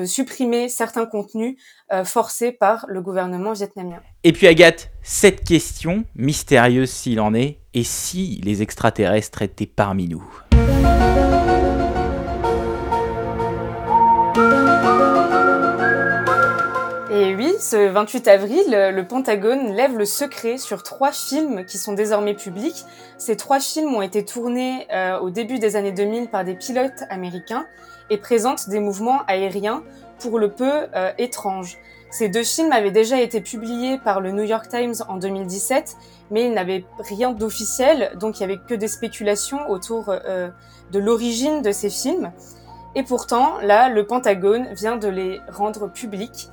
supprimer 0.06 0.70
certains 0.70 1.06
contenus 1.06 1.58
euh, 1.92 2.04
forcés 2.04 2.52
par 2.52 2.86
le 2.88 3.02
gouvernement 3.02 3.54
vietnamien. 3.54 4.00
Et 4.24 4.34
puis 4.34 4.48
Agathe, 4.48 4.92
cette 5.02 5.44
question, 5.44 6.06
mystérieuse 6.16 6.90
s'il 6.90 7.20
en 7.20 7.34
est, 7.34 7.60
et 7.74 7.84
si 7.84 8.42
les 8.44 8.62
extraterrestres 8.62 9.42
étaient 9.42 9.66
parmi 9.66 10.08
nous? 10.08 10.24
Ce 17.62 17.76
28 17.76 18.28
avril, 18.28 18.66
le 18.70 19.02
Pentagone 19.04 19.72
lève 19.74 19.96
le 19.96 20.06
secret 20.06 20.58
sur 20.58 20.82
trois 20.82 21.12
films 21.12 21.64
qui 21.66 21.78
sont 21.78 21.94
désormais 21.94 22.34
publics. 22.34 22.86
Ces 23.20 23.38
trois 23.38 23.60
films 23.60 23.94
ont 23.94 24.02
été 24.02 24.26
tournés 24.26 24.88
euh, 24.92 25.20
au 25.20 25.30
début 25.30 25.60
des 25.60 25.76
années 25.76 25.92
2000 25.92 26.30
par 26.30 26.44
des 26.44 26.56
pilotes 26.56 27.04
américains 27.12 27.68
et 28.10 28.18
présentent 28.18 28.68
des 28.68 28.80
mouvements 28.80 29.22
aériens 29.28 29.84
pour 30.18 30.40
le 30.40 30.50
peu 30.50 30.88
euh, 30.96 31.12
étranges. 31.20 31.78
Ces 32.10 32.30
deux 32.30 32.44
films 32.44 32.72
avaient 32.72 32.92
déjà 32.92 33.22
été 33.22 33.42
publiés 33.42 34.00
par 34.00 34.22
le 34.22 34.32
New 34.32 34.44
York 34.44 34.68
Times 34.68 34.96
en 35.08 35.18
2017, 35.18 35.98
mais 36.32 36.46
ils 36.48 36.54
n'avaient 36.54 36.84
rien 36.98 37.32
d'officiel, 37.32 38.12
donc 38.20 38.40
il 38.40 38.42
y 38.42 38.44
avait 38.44 38.60
que 38.68 38.74
des 38.74 38.88
spéculations 38.88 39.70
autour 39.70 40.06
euh, 40.10 40.50
de 40.92 41.00
l'origine 41.00 41.62
de 41.62 41.72
ces 41.72 41.92
films. 41.92 42.32
Et 42.96 43.04
pourtant, 43.04 43.60
là, 43.62 43.88
le 43.88 44.06
Pentagone 44.06 44.68
vient 44.74 44.98
de 44.98 45.08
les 45.08 45.40
rendre 45.48 45.88
publics. 45.88 46.50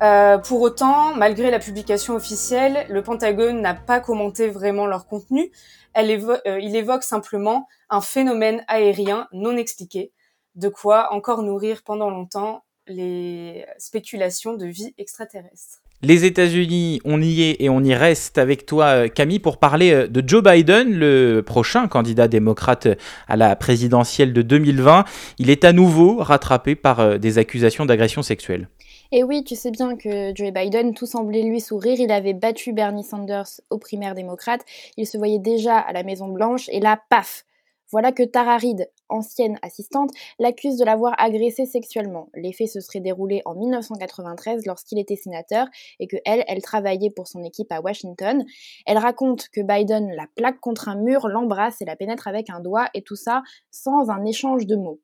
Euh, 0.00 0.38
pour 0.38 0.60
autant, 0.60 1.14
malgré 1.16 1.50
la 1.50 1.58
publication 1.58 2.14
officielle, 2.14 2.86
le 2.88 3.02
Pentagone 3.02 3.60
n'a 3.60 3.74
pas 3.74 3.98
commenté 3.98 4.48
vraiment 4.48 4.86
leur 4.86 5.06
contenu. 5.06 5.50
Euh, 5.96 6.60
il 6.62 6.76
évoque 6.76 7.02
simplement 7.02 7.66
un 7.90 8.00
phénomène 8.00 8.62
aérien 8.68 9.26
non 9.32 9.56
expliqué, 9.56 10.12
de 10.54 10.68
quoi 10.68 11.12
encore 11.12 11.42
nourrir 11.42 11.82
pendant 11.84 12.10
longtemps 12.10 12.64
les 12.86 13.66
spéculations 13.78 14.54
de 14.54 14.66
vie 14.66 14.94
extraterrestre. 14.98 15.80
Les 16.02 16.24
États-Unis, 16.24 17.00
on 17.04 17.20
y 17.20 17.42
est 17.42 17.56
et 17.58 17.68
on 17.68 17.82
y 17.82 17.92
reste 17.92 18.38
avec 18.38 18.66
toi, 18.66 18.84
euh, 18.84 19.08
Camille, 19.08 19.40
pour 19.40 19.58
parler 19.58 20.06
de 20.06 20.22
Joe 20.26 20.44
Biden, 20.44 20.96
le 20.96 21.42
prochain 21.44 21.88
candidat 21.88 22.28
démocrate 22.28 22.86
à 23.26 23.36
la 23.36 23.56
présidentielle 23.56 24.32
de 24.32 24.42
2020. 24.42 25.04
Il 25.38 25.50
est 25.50 25.64
à 25.64 25.72
nouveau 25.72 26.18
rattrapé 26.18 26.76
par 26.76 27.18
des 27.18 27.38
accusations 27.38 27.84
d'agression 27.84 28.22
sexuelle. 28.22 28.68
Et 29.10 29.24
oui, 29.24 29.42
tu 29.42 29.56
sais 29.56 29.70
bien 29.70 29.96
que 29.96 30.32
Joe 30.34 30.52
Biden, 30.52 30.92
tout 30.92 31.06
semblait 31.06 31.42
lui 31.42 31.62
sourire. 31.62 31.98
Il 31.98 32.12
avait 32.12 32.34
battu 32.34 32.74
Bernie 32.74 33.04
Sanders 33.04 33.48
aux 33.70 33.78
primaires 33.78 34.14
démocrates. 34.14 34.64
Il 34.98 35.06
se 35.06 35.16
voyait 35.16 35.38
déjà 35.38 35.78
à 35.78 35.94
la 35.94 36.02
Maison 36.02 36.28
Blanche. 36.28 36.68
Et 36.68 36.78
là, 36.78 37.00
paf 37.08 37.46
Voilà 37.90 38.12
que 38.12 38.22
Tara 38.22 38.58
Reid, 38.58 38.90
ancienne 39.08 39.58
assistante, 39.62 40.10
l'accuse 40.38 40.76
de 40.76 40.84
l'avoir 40.84 41.14
agressé 41.16 41.64
sexuellement. 41.64 42.28
Les 42.34 42.52
faits 42.52 42.68
se 42.68 42.80
seraient 42.80 43.00
déroulés 43.00 43.40
en 43.46 43.54
1993 43.54 44.66
lorsqu'il 44.66 44.98
était 44.98 45.16
sénateur 45.16 45.68
et 46.00 46.06
que 46.06 46.16
elle, 46.26 46.44
elle 46.46 46.60
travaillait 46.60 47.08
pour 47.08 47.28
son 47.28 47.42
équipe 47.42 47.72
à 47.72 47.80
Washington. 47.80 48.44
Elle 48.84 48.98
raconte 48.98 49.48
que 49.48 49.62
Biden 49.62 50.12
la 50.12 50.26
plaque 50.36 50.60
contre 50.60 50.90
un 50.90 50.96
mur, 50.96 51.28
l'embrasse 51.28 51.80
et 51.80 51.86
la 51.86 51.96
pénètre 51.96 52.28
avec 52.28 52.50
un 52.50 52.60
doigt 52.60 52.90
et 52.92 53.00
tout 53.00 53.16
ça 53.16 53.42
sans 53.70 54.10
un 54.10 54.26
échange 54.26 54.66
de 54.66 54.76
mots. 54.76 55.00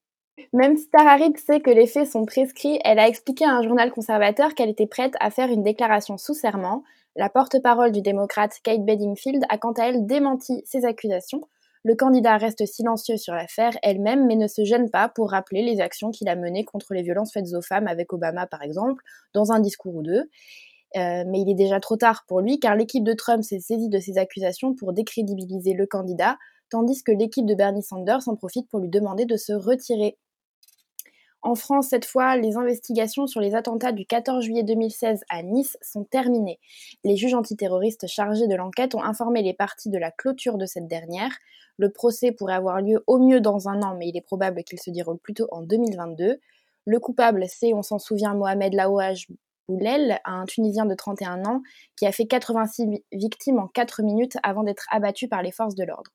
Même 0.52 0.76
si 0.76 0.88
Tara 0.88 1.18
sait 1.36 1.60
que 1.60 1.70
les 1.70 1.86
faits 1.86 2.10
sont 2.10 2.24
prescrits, 2.24 2.78
elle 2.84 2.98
a 2.98 3.08
expliqué 3.08 3.44
à 3.44 3.56
un 3.56 3.62
journal 3.62 3.90
conservateur 3.90 4.54
qu'elle 4.54 4.68
était 4.68 4.86
prête 4.86 5.14
à 5.20 5.30
faire 5.30 5.50
une 5.50 5.62
déclaration 5.62 6.16
sous 6.16 6.34
serment. 6.34 6.84
La 7.16 7.28
porte-parole 7.28 7.92
du 7.92 8.02
démocrate 8.02 8.58
Kate 8.62 8.84
Bedingfield 8.84 9.44
a 9.48 9.58
quant 9.58 9.72
à 9.72 9.88
elle 9.88 10.06
démenti 10.06 10.62
ces 10.64 10.84
accusations. 10.84 11.42
Le 11.84 11.94
candidat 11.94 12.36
reste 12.36 12.64
silencieux 12.66 13.16
sur 13.16 13.34
l'affaire 13.34 13.76
elle-même, 13.82 14.26
mais 14.26 14.36
ne 14.36 14.46
se 14.46 14.64
gêne 14.64 14.90
pas 14.90 15.08
pour 15.08 15.30
rappeler 15.30 15.62
les 15.62 15.80
actions 15.80 16.10
qu'il 16.10 16.28
a 16.28 16.34
menées 16.34 16.64
contre 16.64 16.94
les 16.94 17.02
violences 17.02 17.32
faites 17.32 17.52
aux 17.52 17.62
femmes 17.62 17.86
avec 17.86 18.12
Obama, 18.12 18.46
par 18.46 18.62
exemple, 18.62 19.02
dans 19.34 19.52
un 19.52 19.60
discours 19.60 19.96
ou 19.96 20.02
deux. 20.02 20.30
Euh, 20.96 21.24
mais 21.26 21.40
il 21.40 21.50
est 21.50 21.54
déjà 21.54 21.80
trop 21.80 21.96
tard 21.96 22.24
pour 22.26 22.40
lui, 22.40 22.58
car 22.58 22.76
l'équipe 22.76 23.04
de 23.04 23.12
Trump 23.12 23.42
s'est 23.42 23.60
saisie 23.60 23.88
de 23.88 23.98
ces 23.98 24.18
accusations 24.18 24.74
pour 24.74 24.92
décrédibiliser 24.92 25.74
le 25.74 25.86
candidat, 25.86 26.38
tandis 26.70 27.02
que 27.02 27.12
l'équipe 27.12 27.46
de 27.46 27.54
Bernie 27.54 27.82
Sanders 27.82 28.28
en 28.28 28.36
profite 28.36 28.68
pour 28.68 28.80
lui 28.80 28.88
demander 28.88 29.26
de 29.26 29.36
se 29.36 29.52
retirer. 29.52 30.16
En 31.44 31.56
France, 31.56 31.88
cette 31.88 32.06
fois, 32.06 32.38
les 32.38 32.56
investigations 32.56 33.26
sur 33.26 33.38
les 33.38 33.54
attentats 33.54 33.92
du 33.92 34.06
14 34.06 34.42
juillet 34.42 34.62
2016 34.62 35.24
à 35.28 35.42
Nice 35.42 35.76
sont 35.82 36.04
terminées. 36.04 36.58
Les 37.04 37.18
juges 37.18 37.34
antiterroristes 37.34 38.06
chargés 38.06 38.48
de 38.48 38.54
l'enquête 38.54 38.94
ont 38.94 39.02
informé 39.02 39.42
les 39.42 39.52
parties 39.52 39.90
de 39.90 39.98
la 39.98 40.10
clôture 40.10 40.56
de 40.56 40.64
cette 40.64 40.86
dernière. 40.86 41.32
Le 41.76 41.90
procès 41.90 42.32
pourrait 42.32 42.54
avoir 42.54 42.80
lieu 42.80 43.04
au 43.06 43.18
mieux 43.18 43.42
dans 43.42 43.68
un 43.68 43.82
an, 43.82 43.94
mais 43.94 44.08
il 44.08 44.16
est 44.16 44.22
probable 44.22 44.64
qu'il 44.64 44.80
se 44.80 44.88
déroule 44.88 45.18
plutôt 45.18 45.46
en 45.52 45.60
2022. 45.60 46.40
Le 46.86 46.98
coupable, 46.98 47.44
c'est, 47.46 47.74
on 47.74 47.82
s'en 47.82 47.98
souvient, 47.98 48.32
Mohamed 48.32 48.72
Laouaj 48.72 49.28
Boulel, 49.68 50.20
un 50.24 50.46
Tunisien 50.46 50.86
de 50.86 50.94
31 50.94 51.44
ans, 51.44 51.60
qui 51.96 52.06
a 52.06 52.12
fait 52.12 52.24
86 52.24 53.02
victimes 53.12 53.58
en 53.58 53.68
4 53.68 54.02
minutes 54.02 54.38
avant 54.42 54.62
d'être 54.62 54.86
abattu 54.90 55.28
par 55.28 55.42
les 55.42 55.52
forces 55.52 55.74
de 55.74 55.84
l'ordre. 55.84 56.10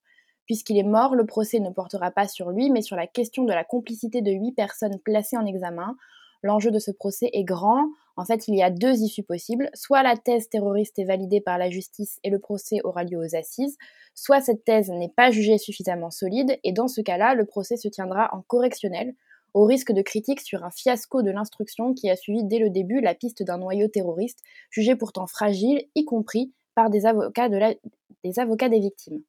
Puisqu'il 0.49 0.79
est 0.79 0.83
mort, 0.83 1.13
le 1.13 1.27
procès 1.27 1.59
ne 1.59 1.69
portera 1.69 2.09
pas 2.09 2.27
sur 2.27 2.49
lui, 2.49 2.71
mais 2.71 2.81
sur 2.81 2.95
la 2.95 3.05
question 3.05 3.43
de 3.43 3.53
la 3.53 3.63
complicité 3.63 4.23
de 4.23 4.31
huit 4.31 4.53
personnes 4.53 4.97
placées 4.97 5.37
en 5.37 5.45
examen. 5.45 5.95
L'enjeu 6.41 6.71
de 6.71 6.79
ce 6.79 6.89
procès 6.89 7.29
est 7.33 7.43
grand. 7.43 7.85
En 8.17 8.25
fait, 8.25 8.47
il 8.47 8.55
y 8.55 8.63
a 8.63 8.71
deux 8.71 9.03
issues 9.03 9.21
possibles. 9.21 9.69
Soit 9.75 10.01
la 10.01 10.17
thèse 10.17 10.49
terroriste 10.49 10.97
est 10.97 11.03
validée 11.03 11.39
par 11.39 11.59
la 11.59 11.69
justice 11.69 12.17
et 12.23 12.31
le 12.31 12.39
procès 12.39 12.77
aura 12.83 13.03
lieu 13.03 13.19
aux 13.19 13.35
assises, 13.35 13.77
soit 14.15 14.41
cette 14.41 14.63
thèse 14.63 14.89
n'est 14.89 15.13
pas 15.15 15.29
jugée 15.29 15.59
suffisamment 15.59 16.09
solide, 16.09 16.57
et 16.63 16.71
dans 16.71 16.87
ce 16.87 17.01
cas-là, 17.01 17.35
le 17.35 17.45
procès 17.45 17.77
se 17.77 17.87
tiendra 17.87 18.33
en 18.33 18.41
correctionnel, 18.41 19.13
au 19.53 19.65
risque 19.65 19.91
de 19.91 20.01
critiques 20.01 20.41
sur 20.41 20.63
un 20.63 20.71
fiasco 20.71 21.21
de 21.21 21.29
l'instruction 21.29 21.93
qui 21.93 22.09
a 22.09 22.15
suivi 22.15 22.43
dès 22.43 22.57
le 22.57 22.71
début 22.71 23.01
la 23.01 23.13
piste 23.13 23.43
d'un 23.43 23.59
noyau 23.59 23.87
terroriste, 23.87 24.39
jugé 24.71 24.95
pourtant 24.95 25.27
fragile, 25.27 25.85
y 25.93 26.05
compris 26.05 26.51
par 26.73 26.89
des 26.89 27.05
avocats, 27.05 27.49
des, 27.49 28.39
avocats 28.39 28.69
des 28.69 28.79
victimes. 28.79 29.21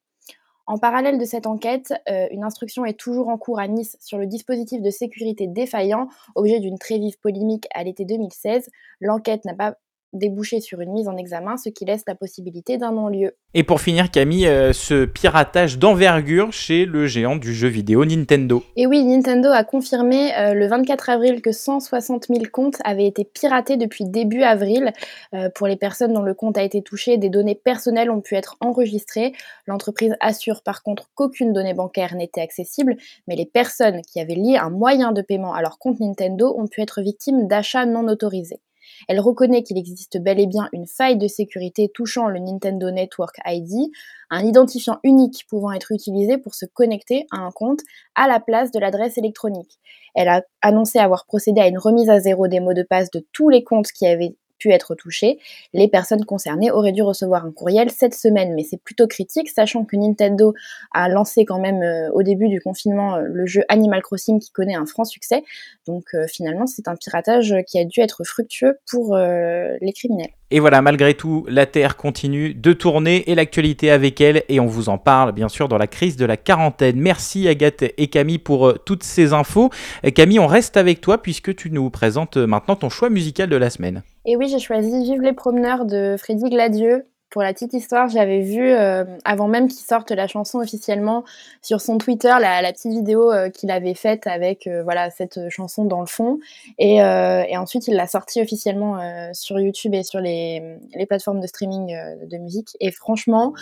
En 0.71 0.79
parallèle 0.79 1.19
de 1.19 1.25
cette 1.25 1.49
enquête, 1.49 1.93
euh, 2.09 2.29
une 2.31 2.45
instruction 2.45 2.85
est 2.85 2.97
toujours 2.97 3.27
en 3.27 3.37
cours 3.39 3.59
à 3.59 3.67
Nice 3.67 3.97
sur 3.99 4.19
le 4.19 4.27
dispositif 4.27 4.81
de 4.81 4.91
sécurité 4.91 5.49
défaillant, 5.49 6.07
objet 6.37 6.61
d'une 6.61 6.79
très 6.79 6.97
vive 6.97 7.19
polémique 7.19 7.67
à 7.75 7.83
l'été 7.83 8.05
2016. 8.05 8.71
L'enquête 9.01 9.45
n'a 9.45 9.55
pas 9.55 9.79
déboucher 10.13 10.61
sur 10.61 10.81
une 10.81 10.93
mise 10.93 11.09
en 11.09 11.17
examen, 11.17 11.57
ce 11.57 11.69
qui 11.69 11.85
laisse 11.85 12.03
la 12.07 12.15
possibilité 12.15 12.79
d'un 12.79 12.93
non-lieu. 12.93 13.37
Et 13.55 13.65
pour 13.65 13.81
finir, 13.81 14.11
Camille, 14.11 14.47
euh, 14.47 14.73
ce 14.73 15.05
piratage 15.05 15.79
d'envergure 15.79 16.53
chez 16.53 16.85
le 16.85 17.07
géant 17.07 17.37
du 17.37 17.55
jeu 17.55 17.69
vidéo 17.69 18.05
Nintendo. 18.05 18.63
Et 18.77 18.87
oui, 18.87 19.05
Nintendo 19.05 19.51
a 19.51 19.65
confirmé 19.65 20.35
euh, 20.37 20.55
le 20.55 20.67
24 20.67 21.11
avril 21.11 21.43
que 21.43 21.53
160 21.53 22.27
000 22.29 22.43
comptes 22.53 22.79
avaient 22.85 23.07
été 23.07 23.25
piratés 23.25 23.77
depuis 23.77 24.05
début 24.05 24.43
avril. 24.43 24.93
Euh, 25.35 25.49
pour 25.55 25.67
les 25.67 25.77
personnes 25.77 26.13
dont 26.13 26.23
le 26.23 26.35
compte 26.35 26.59
a 26.59 26.63
été 26.63 26.83
touché, 26.83 27.17
des 27.17 27.29
données 27.29 27.55
personnelles 27.55 28.11
ont 28.11 28.21
pu 28.21 28.35
être 28.35 28.57
enregistrées. 28.61 29.33
L'entreprise 29.67 30.15
assure 30.21 30.63
par 30.63 30.83
contre 30.83 31.11
qu'aucune 31.15 31.53
donnée 31.53 31.75
bancaire 31.75 32.15
n'était 32.15 32.41
accessible, 32.41 32.97
mais 33.27 33.37
les 33.37 33.47
personnes 33.47 34.03
qui 34.03 34.21
avaient 34.21 34.35
lié 34.35 34.57
un 34.57 34.71
moyen 34.71 35.13
de 35.13 35.23
paiement 35.23 35.55
à 35.55 35.63
leur 35.63 35.79
compte 35.79 36.01
Nintendo 36.01 36.55
ont 36.57 36.67
pu 36.67 36.81
être 36.81 37.03
victimes 37.03 37.49
d'achats 37.49 37.87
non 37.87 38.07
autorisés. 38.09 38.61
Elle 39.09 39.21
reconnaît 39.21 39.63
qu'il 39.63 39.79
existe 39.79 40.19
bel 40.19 40.41
et 40.41 40.47
bien 40.47 40.69
une 40.73 40.87
faille 40.87 41.19
de 41.19 41.29
sécurité 41.29 41.91
touchant 41.93 42.29
le 42.29 42.39
Nintendo 42.39 42.91
Network 42.91 43.37
ID, 43.47 43.91
un 44.31 44.45
identifiant 44.45 44.99
unique 45.03 45.47
pouvant 45.49 45.73
être 45.73 45.93
utilisé 45.93 46.39
pour 46.39 46.55
se 46.55 46.67
connecter 46.67 47.27
à 47.31 47.39
un 47.39 47.51
compte 47.51 47.81
à 48.15 48.29
la 48.29 48.41
place 48.41 48.71
de 48.71 48.79
l'adresse 48.79 49.19
électronique. 49.19 49.79
Elle 50.15 50.29
a 50.29 50.43
annoncé 50.63 50.99
avoir 50.99 51.27
procédé 51.27 51.61
à 51.61 51.69
une 51.69 51.79
remise 51.79 52.11
à 52.11 52.21
zéro 52.21 52.49
des 52.49 52.61
mots 52.61 52.75
de 52.75 52.83
passe 52.83 53.11
de 53.11 53.25
tous 53.33 53.49
les 53.49 53.65
comptes 53.65 53.93
qui 53.93 54.07
avaient 54.07 54.37
pu 54.61 54.71
être 54.71 54.95
touchées. 54.95 55.39
Les 55.73 55.89
personnes 55.89 56.25
concernées 56.25 56.71
auraient 56.71 56.93
dû 56.93 57.03
recevoir 57.03 57.45
un 57.45 57.51
courriel 57.51 57.91
cette 57.91 58.15
semaine, 58.15 58.55
mais 58.55 58.63
c'est 58.63 58.81
plutôt 58.81 59.09
critique, 59.09 59.49
sachant 59.49 59.85
que 59.85 59.97
Nintendo 59.97 60.55
a 60.93 61.09
lancé 61.09 61.45
quand 61.45 61.59
même 61.59 61.83
euh, 61.83 62.11
au 62.13 62.23
début 62.23 62.49
du 62.49 62.61
confinement 62.61 63.17
euh, 63.17 63.23
le 63.25 63.47
jeu 63.47 63.63
Animal 63.69 64.03
Crossing 64.03 64.39
qui 64.39 64.51
connaît 64.53 64.75
un 64.75 64.87
franc 64.87 65.05
succès. 65.05 65.43
Donc 65.87 66.05
euh, 66.15 66.27
finalement, 66.29 66.67
c'est 66.67 66.87
un 66.87 66.95
piratage 66.95 67.55
qui 67.67 67.79
a 67.79 67.85
dû 67.85 68.01
être 68.01 68.23
fructueux 68.25 68.79
pour 68.89 69.17
les 69.17 69.93
criminels. 69.95 70.31
Et 70.51 70.61
voilà, 70.61 70.83
malgré 70.83 71.15
tout, 71.15 71.47
la 71.49 71.65
Terre 71.65 71.97
continue 71.97 72.55
de 72.55 72.73
tourner 72.73 73.31
et 73.31 73.35
l'actualité 73.35 73.91
avec 73.91 74.21
elle, 74.21 74.43
et 74.49 74.61
on 74.61 74.67
vous 74.67 74.89
en 74.89 74.99
parle 74.99 75.33
bien 75.33 75.49
sûr 75.49 75.69
dans 75.69 75.79
la 75.79 75.87
crise 75.87 76.17
de 76.17 76.27
la 76.27 76.37
quarantaine. 76.37 76.99
Merci 76.99 77.49
Agathe 77.49 77.85
et 77.97 78.09
Camille 78.09 78.39
pour 78.39 78.75
toutes 78.85 79.05
ces 79.05 79.33
infos. 79.33 79.71
Camille, 80.15 80.39
on 80.39 80.47
reste 80.47 80.77
avec 80.77 81.01
toi 81.01 81.23
puisque 81.23 81.55
tu 81.55 81.71
nous 81.71 81.89
présentes 81.91 82.37
maintenant 82.37 82.77
ton 82.77 82.91
choix 82.91 83.11
musical 83.11 83.49
de 83.49 83.57
la 83.57 83.71
semaine. 83.71 84.03
Et 84.27 84.37
oui, 84.37 84.49
j'ai 84.49 84.59
choisi 84.59 85.03
Vive 85.03 85.23
les 85.23 85.33
promeneurs 85.33 85.87
de 85.87 86.17
Freddy 86.19 86.51
Gladieux. 86.51 87.07
Pour 87.31 87.43
la 87.43 87.55
petite 87.55 87.73
histoire, 87.73 88.09
j'avais 88.09 88.41
vu, 88.41 88.71
euh, 88.71 89.05
avant 89.25 89.47
même 89.47 89.69
qu'il 89.69 89.87
sorte 89.87 90.11
la 90.11 90.27
chanson 90.27 90.59
officiellement, 90.59 91.25
sur 91.63 91.81
son 91.81 91.97
Twitter, 91.97 92.35
la, 92.41 92.73
petite 92.73 92.93
vidéo 92.93 93.33
euh, 93.33 93.49
qu'il 93.49 93.71
avait 93.71 93.95
faite 93.95 94.27
avec 94.27 94.67
euh, 94.67 94.83
voilà 94.83 95.11
cette 95.11 95.49
chanson 95.49 95.85
dans 95.85 96.01
le 96.01 96.07
fond. 96.07 96.39
Et, 96.79 96.97
et 96.97 97.57
ensuite, 97.57 97.87
il 97.89 97.95
l'a 97.95 98.07
sortie 98.07 98.43
officiellement 98.43 98.99
sur 99.33 99.59
YouTube 99.59 99.95
et 99.95 100.03
sur 100.03 100.21
les, 100.21 100.77
les 100.95 101.07
plateformes 101.07 101.41
de 101.41 101.47
streaming 101.47 101.97
de 102.23 102.37
musique. 102.37 102.77
Et 102.81 102.91
franchement, 102.91 103.55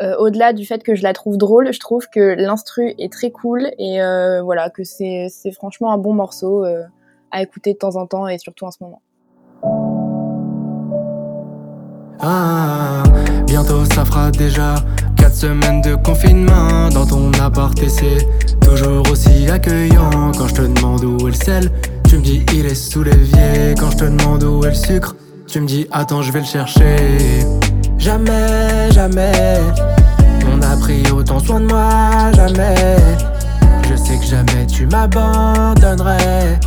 au-delà 0.00 0.54
du 0.54 0.64
fait 0.64 0.82
que 0.82 0.94
je 0.94 1.02
la 1.02 1.12
trouve 1.12 1.36
drôle, 1.36 1.72
je 1.72 1.80
trouve 1.80 2.08
que 2.08 2.20
l'instru 2.20 2.94
est 2.98 3.12
très 3.12 3.30
cool 3.30 3.70
et 3.78 3.98
voilà 4.42 4.70
que 4.70 4.84
c'est 4.84 5.28
franchement 5.52 5.92
un 5.92 5.98
bon 5.98 6.14
morceau 6.14 6.64
à 7.32 7.42
écouter 7.42 7.74
de 7.74 7.78
temps 7.78 7.96
en 7.96 8.06
temps 8.06 8.28
et 8.28 8.38
surtout 8.38 8.64
en 8.64 8.70
ce 8.70 8.78
moment. 8.80 9.02
Ah, 12.20 13.02
bientôt 13.46 13.84
ça 13.94 14.04
fera 14.04 14.30
déjà 14.30 14.76
4 15.16 15.34
semaines 15.34 15.82
de 15.82 15.94
confinement 15.96 16.88
dans 16.88 17.06
ton 17.06 17.30
appart 17.42 17.78
et 17.82 17.88
c'est 17.88 18.26
toujours 18.60 19.02
aussi 19.10 19.48
accueillant. 19.50 20.32
Quand 20.36 20.48
je 20.48 20.54
te 20.54 20.62
demande 20.62 21.04
où 21.04 21.28
est 21.28 21.30
le 21.30 21.36
sel, 21.36 21.70
tu 22.08 22.16
me 22.16 22.22
dis 22.22 22.44
il 22.54 22.66
est 22.66 22.74
sous 22.74 23.02
l'évier. 23.02 23.74
Quand 23.78 23.90
je 23.90 23.96
te 23.98 24.04
demande 24.04 24.44
où 24.44 24.64
est 24.64 24.70
le 24.70 24.74
sucre, 24.74 25.14
tu 25.46 25.60
me 25.60 25.66
dis 25.66 25.86
attends, 25.92 26.22
je 26.22 26.32
vais 26.32 26.40
le 26.40 26.46
chercher. 26.46 26.96
Jamais, 27.98 28.90
jamais, 28.92 29.60
on 30.52 30.62
a 30.62 30.76
pris 30.76 31.02
autant 31.10 31.38
soin 31.38 31.60
de 31.60 31.66
moi, 31.66 32.32
jamais. 32.34 32.96
Je 33.90 33.96
sais 33.96 34.16
que 34.18 34.24
jamais 34.24 34.66
tu 34.66 34.86
m'abandonnerais. 34.86 36.58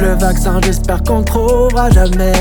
Le 0.00 0.14
vaccin, 0.14 0.60
j'espère 0.62 1.02
qu'on 1.02 1.22
trouvera 1.22 1.90
jamais. 1.90 2.32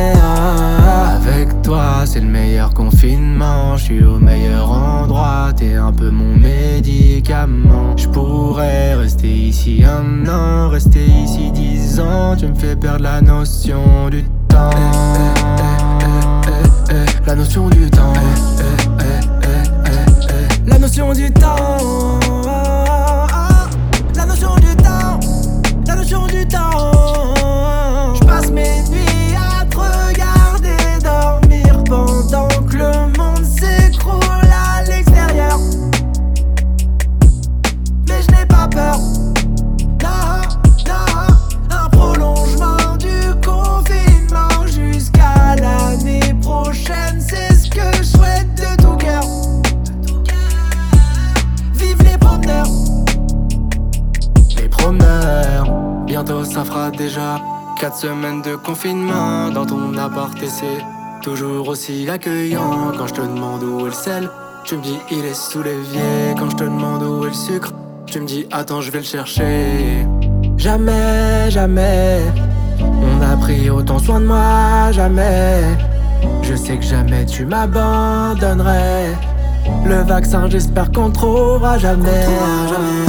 avec 1.16 1.62
toi, 1.64 2.04
c'est 2.06 2.20
le 2.20 2.28
meilleur 2.28 2.74
confinement. 2.74 3.76
Je 3.78 3.84
suis 3.84 4.04
au 4.04 4.20
meilleur 4.20 4.70
endroit. 4.72 5.52
T'es 5.56 5.74
un 5.74 5.92
peu 5.92 6.12
mon 6.12 6.36
médicament. 6.38 7.96
Je 7.98 8.08
pourrais 8.08 8.94
rester 8.96 9.28
ici 9.28 9.84
un 9.84 10.28
an, 10.30 10.70
rester 10.70 11.06
ici 11.06 11.52
dix 11.52 12.00
ans. 12.00 12.36
Tu 12.38 12.48
me 12.48 12.56
fais 12.56 12.76
perdre 12.76 13.04
la 13.04 13.22
notion 13.22 14.10
du 14.10 14.24
temps. 14.48 14.70
La 17.26 17.36
notion 17.36 17.70
du 17.70 17.90
temps. 17.90 18.14
La 20.68 20.78
notion 20.78 21.12
du 21.14 21.32
temps. 21.32 22.20
4 57.88 57.96
semaines 57.96 58.42
de 58.42 58.56
confinement 58.58 59.50
dans 59.50 59.66
ton 59.66 59.98
appart 59.98 60.38
et 60.44 60.50
c'est 60.50 60.84
toujours 61.22 61.70
aussi 61.70 62.10
accueillant. 62.10 62.92
Quand 62.98 63.08
je 63.08 63.14
te 63.14 63.22
demande 63.22 63.64
où 63.64 63.86
est 63.86 63.86
le 63.86 63.92
sel, 63.94 64.30
tu 64.66 64.76
me 64.76 64.82
dis 64.82 64.98
il 65.10 65.24
est 65.24 65.34
sous 65.34 65.64
l'évier. 65.64 66.36
Quand 66.38 66.50
je 66.50 66.58
te 66.58 66.64
demande 66.66 67.02
où 67.04 67.24
est 67.24 67.30
le 67.30 67.34
sucre, 67.34 67.72
tu 68.06 68.20
me 68.20 68.28
dis 68.28 68.46
attends, 68.52 68.82
je 68.82 68.92
vais 68.92 68.98
le 68.98 69.06
chercher. 69.06 70.06
Jamais, 70.58 71.50
jamais, 71.50 72.24
on 72.82 73.22
a 73.22 73.38
pris 73.38 73.70
autant 73.70 74.00
soin 74.00 74.20
de 74.20 74.26
moi, 74.26 74.92
jamais. 74.92 75.62
Je 76.42 76.56
sais 76.56 76.76
que 76.76 76.84
jamais 76.84 77.26
tu 77.26 77.46
m'abandonnerais. 77.46 79.16
Le 79.86 80.02
vaccin, 80.04 80.50
j'espère 80.50 80.92
qu'on 80.92 81.10
trouvera 81.10 81.78
jamais. 81.78 82.26
jamais. 82.68 83.07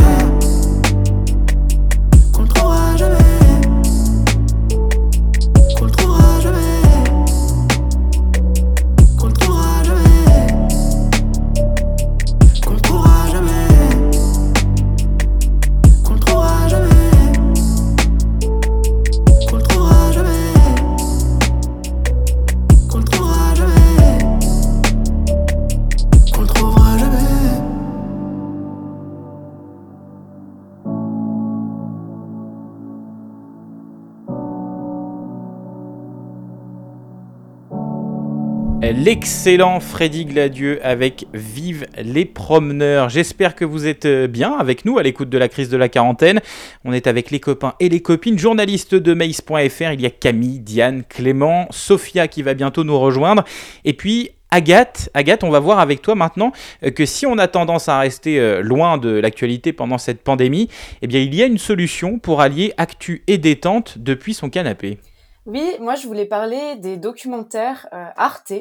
L'excellent 39.01 39.78
Freddy 39.78 40.24
Gladieux 40.24 40.80
avec 40.82 41.26
Vive 41.32 41.86
les 42.03 42.24
promeneurs. 42.24 43.09
J'espère 43.09 43.55
que 43.55 43.64
vous 43.64 43.86
êtes 43.86 44.07
euh, 44.07 44.26
bien 44.26 44.57
avec 44.59 44.84
nous 44.84 44.99
à 44.99 45.05
l'écoute 45.05 45.28
de 45.28 45.38
la 45.38 45.49
crise 45.49 45.68
de 45.68 45.76
la 45.76 45.88
quarantaine. 45.88 46.40
On 46.84 46.92
est 46.92 47.07
avec 47.07 47.30
les 47.30 47.38
copains 47.38 47.74
et 47.78 47.88
les 47.88 48.03
copines, 48.03 48.36
journalistes 48.36 48.96
de 48.96 49.14
Mace.fr. 49.14 49.92
Il 49.92 50.01
y 50.01 50.07
a 50.07 50.11
Camille, 50.11 50.59
Diane, 50.59 51.05
Clément, 51.09 51.68
Sophia 51.70 52.26
qui 52.26 52.42
va 52.42 52.55
bientôt 52.55 52.82
nous 52.82 52.99
rejoindre. 52.99 53.44
Et 53.84 53.92
puis 53.92 54.30
Agathe, 54.51 55.11
Agathe, 55.14 55.44
on 55.44 55.51
va 55.51 55.61
voir 55.61 55.78
avec 55.78 56.03
toi 56.03 56.16
maintenant 56.16 56.51
euh, 56.82 56.90
que 56.90 57.07
si 57.07 57.24
on 57.24 57.38
a 57.38 57.46
tendance 57.46 57.88
à 57.88 58.01
rester 58.01 58.40
euh, 58.40 58.62
loin 58.62 58.99
de 58.99 59.11
l'actualité 59.11 59.72
pendant 59.72 59.99
cette 59.99 60.24
pandémie, 60.24 60.68
eh 61.03 61.07
bien 61.07 61.20
il 61.20 61.36
y 61.36 61.42
a 61.44 61.46
une 61.46 61.59
solution 61.59 62.18
pour 62.18 62.40
allier 62.40 62.74
actu 62.78 63.22
et 63.28 63.38
détente 63.38 63.99
depuis 63.99 64.34
son 64.34 64.51
canapé. 64.51 64.99
Oui, 65.46 65.76
moi 65.80 65.94
je 65.94 66.09
voulais 66.09 66.26
parler 66.26 66.74
des 66.76 66.96
documentaires 66.96 67.86
Arte, 68.16 68.53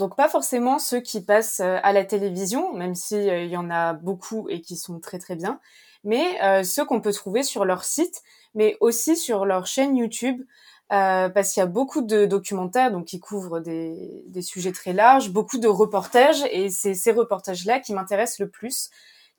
donc 0.00 0.16
pas 0.16 0.30
forcément 0.30 0.78
ceux 0.78 1.00
qui 1.00 1.20
passent 1.20 1.60
euh, 1.60 1.78
à 1.82 1.92
la 1.92 2.04
télévision, 2.04 2.72
même 2.72 2.94
s'il 2.94 3.28
euh, 3.28 3.44
y 3.44 3.56
en 3.56 3.70
a 3.70 3.92
beaucoup 3.92 4.48
et 4.48 4.62
qui 4.62 4.76
sont 4.76 4.98
très 4.98 5.18
très 5.18 5.36
bien, 5.36 5.60
mais 6.02 6.64
ceux 6.64 6.86
qu'on 6.86 7.02
peut 7.02 7.12
trouver 7.12 7.42
sur 7.42 7.66
leur 7.66 7.84
site, 7.84 8.22
mais 8.54 8.78
aussi 8.80 9.18
sur 9.18 9.44
leur 9.44 9.66
chaîne 9.66 9.98
YouTube, 9.98 10.42
parce 10.88 11.52
qu'il 11.52 11.60
y 11.60 11.62
a 11.62 11.66
beaucoup 11.66 12.00
de 12.00 12.24
documentaires 12.24 12.90
qui 13.04 13.20
couvrent 13.20 13.60
des, 13.60 14.24
des 14.28 14.40
sujets 14.40 14.72
très 14.72 14.94
larges, 14.94 15.28
beaucoup 15.28 15.58
de 15.58 15.68
reportages, 15.68 16.42
et 16.52 16.70
c'est 16.70 16.94
ces 16.94 17.12
reportages-là 17.12 17.80
qui 17.80 17.92
m'intéressent 17.92 18.38
le 18.38 18.48
plus 18.48 18.88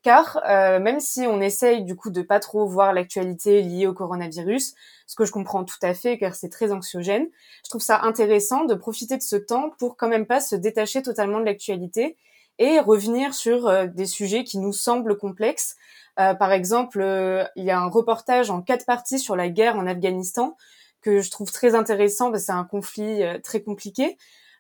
car 0.04 0.42
euh, 0.48 0.80
même 0.80 1.00
si 1.00 1.22
on 1.28 1.42
essaye 1.42 1.84
du 1.84 1.96
coup 1.96 2.10
de 2.10 2.22
pas 2.22 2.40
trop 2.40 2.66
voir 2.66 2.94
l'actualité 2.94 3.62
liée 3.62 3.88
au 3.88 3.94
coronavirus, 3.94 4.74
ce 5.06 5.16
que 5.16 5.26
je 5.26 5.32
comprends 5.32 5.64
tout 5.64 5.78
à 5.82 5.94
fait 5.94 6.18
car 6.18 6.36
c'est 6.36 6.50
très 6.50 6.72
anxiogène, 6.72 7.28
je 7.64 7.70
trouve 7.70 7.82
ça 7.82 8.02
intéressant 8.02 8.66
de 8.66 8.74
profiter 8.74 9.18
de 9.18 9.22
ce 9.22 9.36
temps 9.36 9.72
pour 9.78 9.98
quand 9.98 10.08
même 10.08 10.26
pas 10.26 10.42
se 10.42 10.56
détacher 10.56 11.02
totalement 11.04 11.40
de 11.40 11.46
l'actualité 11.46 12.18
et 12.58 12.80
revenir 12.80 13.34
sur 13.34 13.68
euh, 13.68 13.86
des 13.86 14.06
sujets 14.06 14.44
qui 14.44 14.58
nous 14.58 14.74
semblent 14.74 15.18
complexes. 15.18 15.76
Euh, 16.20 16.34
par 16.34 16.52
exemple, 16.52 17.02
il 17.56 17.64
y 17.64 17.72
a 17.72 17.80
un 17.80 17.90
reportage 17.90 18.50
en 18.50 18.62
quatre 18.62 18.86
parties 18.86 19.20
sur 19.20 19.36
la 19.36 19.50
guerre 19.50 19.76
en 19.76 19.88
Afghanistan 19.88 20.58
que 21.02 21.22
je 21.22 21.32
trouve 21.32 21.52
très 21.52 21.74
intéressant 21.74 22.32
parce 22.32 22.44
que 22.44 22.46
c'est 22.48 22.52
un 22.52 22.64
conflit 22.64 23.24
très 23.44 23.64
compliqué, 23.64 24.18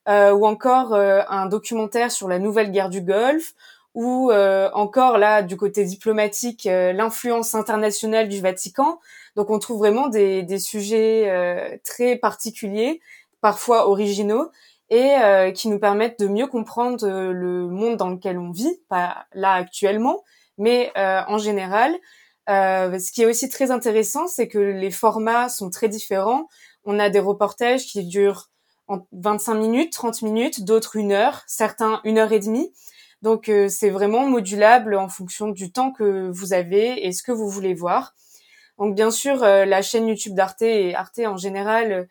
ou 0.08 0.48
encore 0.48 0.96
un 0.96 1.46
documentaire 1.46 2.12
sur 2.12 2.28
la 2.28 2.39
nouvelle 2.39 2.72
guerre 2.72 2.89
du 2.89 3.02
Golfe 3.02 3.54
ou 3.94 4.32
euh, 4.32 4.70
encore 4.74 5.18
là 5.18 5.44
du 5.44 5.58
côté 5.58 5.84
diplomatique 5.84 6.66
euh, 6.66 6.94
l'influence 6.94 7.56
internationale 7.56 8.30
du 8.30 8.39
Vatican. 8.42 9.00
Donc 9.36 9.50
on 9.50 9.60
trouve 9.60 9.80
vraiment 9.80 10.08
des, 10.08 10.44
des 10.44 10.60
sujets 10.60 11.30
euh, 11.30 11.78
très 11.84 12.16
particuliers, 12.16 13.02
parfois 13.42 13.89
originaux, 13.89 14.52
et 14.89 15.54
qui 15.56 15.70
nous 15.70 15.80
permettent 15.80 16.20
de 16.20 16.28
mieux 16.28 16.48
comprendre 16.48 17.08
le 17.08 17.66
monde 17.70 17.96
dans 17.96 18.10
lequel 18.10 18.38
on 18.38 18.52
vit, 18.52 18.82
pas 18.89 19.26
là 19.32 19.54
actuellement, 19.54 20.22
mais 20.58 20.92
en 20.98 21.38
général. 21.38 21.96
ce 22.50 23.12
qui 23.14 23.22
est 23.22 23.26
aussi 23.26 23.48
très 23.48 23.72
intéressant, 23.72 24.28
c'est 24.28 24.50
que 24.50 24.60
les 24.60 24.92
formats 24.92 25.48
sont 25.48 25.70
très 25.70 25.88
différents. 25.88 26.50
On 26.84 27.00
a 27.00 27.10
des 27.10 27.22
reportages 27.22 27.86
qui 27.86 28.04
durent 28.04 28.50
en 28.89 29.08
25 29.14 29.54
minutes, 29.54 29.94
30 29.94 30.24
minutes, 30.24 30.66
d'autres 30.66 30.98
une 30.98 31.14
heure, 31.14 31.42
certains 31.48 32.02
une 32.04 32.18
heure 32.18 32.34
et 32.34 32.39
demie. 32.39 32.74
Donc 33.22 33.50
euh, 33.50 33.70
c'est 33.70 33.90
vraiment 33.90 34.28
modulable 34.28 34.96
en 34.96 35.08
fonction 35.08 35.50
du 35.50 35.72
temps 35.72 35.92
que 35.92 36.30
vous 36.30 36.54
avez 36.54 37.06
et 37.06 37.12
ce 37.12 37.24
que 37.24 37.32
vous 37.32 37.50
voulez 37.50 37.74
voir. 37.74 38.16
Donc 38.80 38.96
bien 38.96 39.12
sûr, 39.12 39.44
euh, 39.44 39.66
la 39.66 39.82
chaîne 39.82 40.08
YouTube 40.08 40.34
d'Arte 40.34 40.64
et 40.64 40.96
Arte 40.96 41.20
en 41.20 41.38
général 41.38 42.08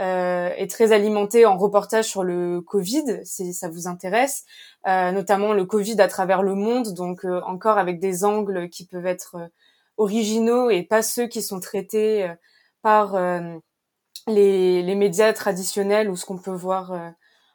euh, 0.00 0.50
est 0.56 0.70
très 0.70 0.92
alimentée 0.92 1.46
en 1.46 1.56
reportages 1.56 2.06
sur 2.06 2.24
le 2.24 2.60
Covid, 2.60 3.20
si 3.24 3.52
ça 3.52 3.68
vous 3.68 3.86
intéresse, 3.86 4.44
notamment 4.86 5.52
le 5.52 5.64
Covid 5.64 6.00
à 6.00 6.08
travers 6.08 6.42
le 6.42 6.54
monde, 6.54 6.94
donc 6.94 7.24
encore 7.24 7.78
avec 7.78 7.98
des 7.98 8.24
angles 8.24 8.68
qui 8.68 8.86
peuvent 8.86 9.06
être 9.06 9.50
originaux 9.96 10.70
et 10.70 10.84
pas 10.84 11.02
ceux 11.02 11.26
qui 11.26 11.42
sont 11.42 11.58
traités 11.58 12.32
par 12.80 13.18
les, 14.28 14.82
les, 14.82 14.94
médias 14.94 15.32
traditionnels 15.32 16.08
ou 16.08 16.16
ce 16.16 16.24
qu'on 16.24 16.38
peut 16.38 16.52
voir 16.52 17.12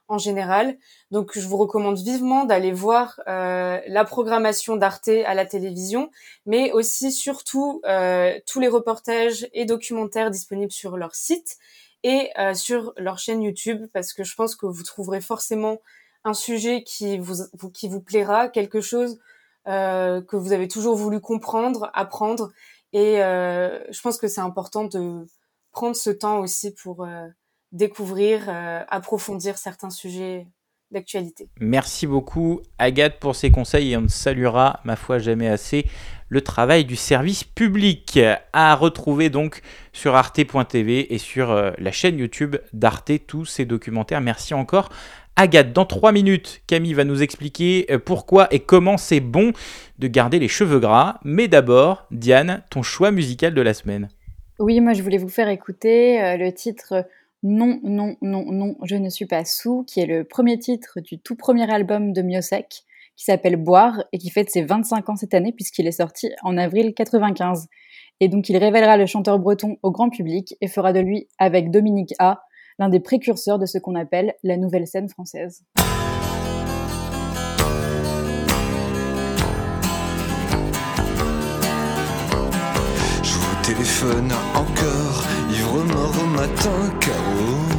en 0.07 0.17
général. 0.17 0.77
Donc 1.11 1.31
je 1.37 1.47
vous 1.47 1.57
recommande 1.57 1.97
vivement 1.97 2.45
d'aller 2.45 2.71
voir 2.71 3.19
euh, 3.27 3.79
la 3.87 4.05
programmation 4.05 4.75
d'Arte 4.75 5.09
à 5.25 5.33
la 5.33 5.45
télévision, 5.45 6.11
mais 6.45 6.71
aussi 6.71 7.11
surtout 7.11 7.81
euh, 7.85 8.39
tous 8.45 8.59
les 8.59 8.67
reportages 8.67 9.47
et 9.53 9.65
documentaires 9.65 10.31
disponibles 10.31 10.71
sur 10.71 10.97
leur 10.97 11.15
site 11.15 11.57
et 12.03 12.29
euh, 12.37 12.53
sur 12.53 12.93
leur 12.97 13.17
chaîne 13.17 13.41
YouTube, 13.41 13.87
parce 13.93 14.13
que 14.13 14.23
je 14.23 14.35
pense 14.35 14.55
que 14.55 14.65
vous 14.65 14.83
trouverez 14.83 15.21
forcément 15.21 15.79
un 16.25 16.33
sujet 16.33 16.83
qui 16.83 17.17
vous, 17.17 17.35
qui 17.73 17.87
vous 17.87 18.01
plaira, 18.01 18.49
quelque 18.49 18.81
chose 18.81 19.19
que 19.65 20.35
vous 20.35 20.51
avez 20.51 20.67
toujours 20.67 20.97
voulu 20.97 21.21
comprendre, 21.21 21.89
apprendre, 21.93 22.51
et 22.91 23.15
je 23.15 24.01
pense 24.01 24.17
que 24.17 24.27
c'est 24.27 24.41
important 24.41 24.83
de 24.83 25.25
prendre 25.71 25.95
ce 25.95 26.09
temps 26.09 26.39
aussi 26.39 26.73
pour 26.73 27.05
découvrir, 27.73 28.45
euh, 28.47 28.81
approfondir 28.87 29.57
certains 29.57 29.89
sujets 29.89 30.47
d'actualité. 30.91 31.49
Merci 31.59 32.05
beaucoup 32.05 32.61
Agathe 32.77 33.19
pour 33.19 33.35
ces 33.35 33.49
conseils 33.49 33.93
et 33.93 33.97
on 33.97 34.01
ne 34.01 34.07
saluera, 34.07 34.79
ma 34.85 34.95
foi, 34.95 35.17
jamais 35.17 35.49
assez 35.49 35.87
le 36.29 36.41
travail 36.41 36.85
du 36.85 36.95
service 36.95 37.43
public 37.43 38.19
à 38.53 38.75
retrouver 38.75 39.29
donc 39.29 39.61
sur 39.91 40.15
arte.tv 40.15 41.13
et 41.13 41.17
sur 41.17 41.51
euh, 41.51 41.71
la 41.79 41.91
chaîne 41.91 42.17
YouTube 42.19 42.57
d'Arte 42.73 43.11
tous 43.27 43.45
ces 43.45 43.65
documentaires. 43.65 44.21
Merci 44.21 44.53
encore 44.53 44.89
Agathe, 45.35 45.73
dans 45.73 45.85
trois 45.85 46.11
minutes, 46.11 46.61
Camille 46.67 46.93
va 46.93 47.05
nous 47.05 47.23
expliquer 47.23 47.87
euh, 47.89 47.97
pourquoi 47.97 48.53
et 48.53 48.59
comment 48.59 48.97
c'est 48.97 49.19
bon 49.19 49.51
de 49.97 50.07
garder 50.07 50.37
les 50.37 50.47
cheveux 50.47 50.79
gras. 50.79 51.19
Mais 51.23 51.47
d'abord, 51.47 52.05
Diane, 52.11 52.63
ton 52.69 52.83
choix 52.83 53.09
musical 53.09 53.55
de 53.55 53.61
la 53.61 53.73
semaine. 53.73 54.09
Oui, 54.59 54.79
moi 54.79 54.93
je 54.93 55.01
voulais 55.01 55.17
vous 55.17 55.29
faire 55.29 55.49
écouter 55.49 56.37
le 56.37 56.51
titre 56.51 57.03
non, 57.43 57.81
non, 57.83 58.15
non, 58.21 58.45
non, 58.53 58.75
je 58.83 58.95
ne 58.95 59.09
suis 59.09 59.25
pas 59.25 59.43
sous, 59.43 59.83
qui 59.83 59.99
est 59.99 60.05
le 60.05 60.23
premier 60.23 60.57
titre 60.57 61.01
du 61.01 61.19
tout 61.19 61.35
premier 61.35 61.69
album 61.69 62.13
de 62.13 62.21
Miosek, 62.21 62.85
qui 63.17 63.25
s'appelle 63.25 63.57
Boire 63.57 64.01
et 64.13 64.17
qui 64.17 64.29
fête 64.29 64.49
ses 64.49 64.63
25 64.63 65.09
ans 65.09 65.15
cette 65.17 65.33
année 65.33 65.51
puisqu'il 65.51 65.85
est 65.85 65.91
sorti 65.91 66.31
en 66.41 66.57
avril 66.57 66.93
95. 66.93 67.67
Et 68.21 68.29
donc 68.29 68.47
il 68.47 68.55
révélera 68.55 68.95
le 68.95 69.05
chanteur 69.05 69.39
breton 69.39 69.75
au 69.83 69.91
grand 69.91 70.09
public 70.09 70.55
et 70.61 70.69
fera 70.69 70.93
de 70.93 71.01
lui, 71.01 71.27
avec 71.37 71.69
Dominique 71.69 72.13
A, 72.17 72.43
l'un 72.79 72.87
des 72.87 73.01
précurseurs 73.01 73.59
de 73.59 73.65
ce 73.65 73.77
qu'on 73.77 73.95
appelle 73.95 74.35
la 74.43 74.55
nouvelle 74.55 74.87
scène 74.87 75.09
française. 75.09 75.65
Ivre 85.73 85.85
mort 85.85 86.13
au 86.21 86.27
matin, 86.27 86.93
car 86.99 87.15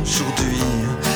aujourd'hui 0.02 0.58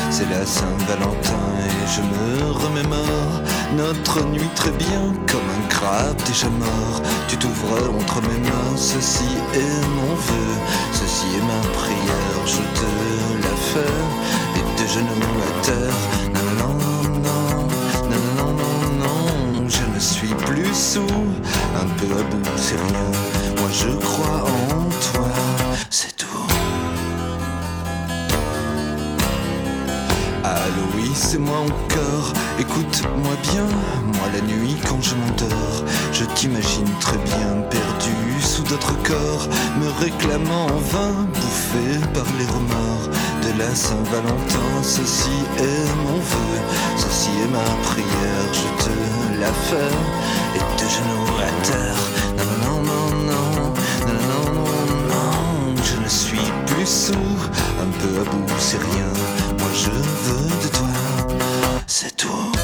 c'est 0.09 0.29
la 0.29 0.45
Saint-Valentin 0.45 1.45
et 1.59 1.87
je 1.93 2.01
me 2.01 2.51
remémore 2.53 3.41
notre 3.75 4.25
nuit 4.27 4.49
très 4.55 4.71
bien 4.71 5.13
comme 5.29 5.49
un 5.57 5.67
crabe 5.67 6.15
déjà 6.25 6.47
mort. 6.47 7.01
Tu 7.27 7.35
t'ouvres 7.35 7.93
entre 7.99 8.21
mes 8.21 8.39
mains, 8.47 8.77
ceci 8.77 9.25
est 9.53 9.87
mon 9.97 10.15
vœu, 10.15 10.47
ceci 10.93 11.25
est 11.35 11.45
ma 11.45 11.61
prière, 11.79 12.41
je 12.45 12.63
te 12.79 12.87
la 13.43 13.55
fais 13.71 13.99
et 14.55 14.81
de 14.81 14.87
genoux 14.87 15.37
à 15.47 15.65
terre. 15.65 15.99
Non, 16.33 16.49
non, 16.61 16.75
non, 17.19 17.67
non, 18.09 18.23
non, 18.37 18.53
non, 18.53 19.05
non, 19.05 19.67
je 19.67 19.83
ne 19.93 19.99
suis 19.99 20.33
plus 20.45 20.73
sous, 20.73 21.01
un 21.75 21.87
peu 21.97 22.13
à 22.13 22.23
bout, 22.23 22.49
c'est 22.55 22.75
rien. 22.75 23.11
Moi 23.57 23.69
je 23.69 23.89
crois 23.97 24.43
en 24.45 24.89
toi, 25.11 25.27
c'est 25.89 26.15
tout. 26.15 26.48
Allô 30.69 30.85
oui 30.95 31.09
c'est 31.15 31.39
moi 31.39 31.61
encore. 31.61 32.33
Écoute-moi 32.59 33.33
bien. 33.41 33.65
Moi 34.05 34.27
la 34.33 34.41
nuit 34.41 34.75
quand 34.87 35.01
je 35.01 35.15
m'endors 35.15 35.83
Je 36.11 36.25
t'imagine 36.35 36.89
très 36.99 37.17
bien 37.17 37.61
perdu 37.71 38.13
sous 38.39 38.61
d'autres 38.63 38.95
corps 39.01 39.47
Me 39.79 39.89
réclamant 40.03 40.65
en 40.67 40.81
vain 40.93 41.25
Bouffé 41.33 41.97
par 42.13 42.25
les 42.37 42.45
remords 42.45 43.09
De 43.41 43.57
la 43.57 43.73
Saint-Valentin. 43.73 44.69
Ceci 44.83 45.37
est 45.57 45.89
mon 46.05 46.19
vœu 46.19 46.59
Ceci 46.97 47.29
est 47.43 47.51
ma 47.51 47.69
prière 47.89 48.47
Je 48.53 48.83
te 48.83 49.39
la 49.41 49.51
fais. 49.51 49.95
Et 50.55 50.59
de 50.59 50.87
genoux 50.87 51.33
à 51.41 51.65
terre 51.65 52.01
Non 52.37 52.53
non 52.63 52.81
non 52.83 53.05
non 53.25 53.73
Non 54.07 54.19
non 54.29 54.53
non 54.53 54.85
non 55.09 55.83
Je 55.83 56.03
ne 56.03 56.07
suis 56.07 56.51
plus 56.67 56.85
sourd 56.85 57.43
Un 57.81 57.89
peu 58.01 58.21
à 58.21 58.23
bout 58.23 58.53
c'est 58.59 58.77
rien 58.77 59.38
Moi 59.59 59.69
je 59.73 59.91
veux 59.91 60.63
de 60.63 60.67
toi 60.69 60.87
c'est 61.87 62.15
tout. 62.15 62.58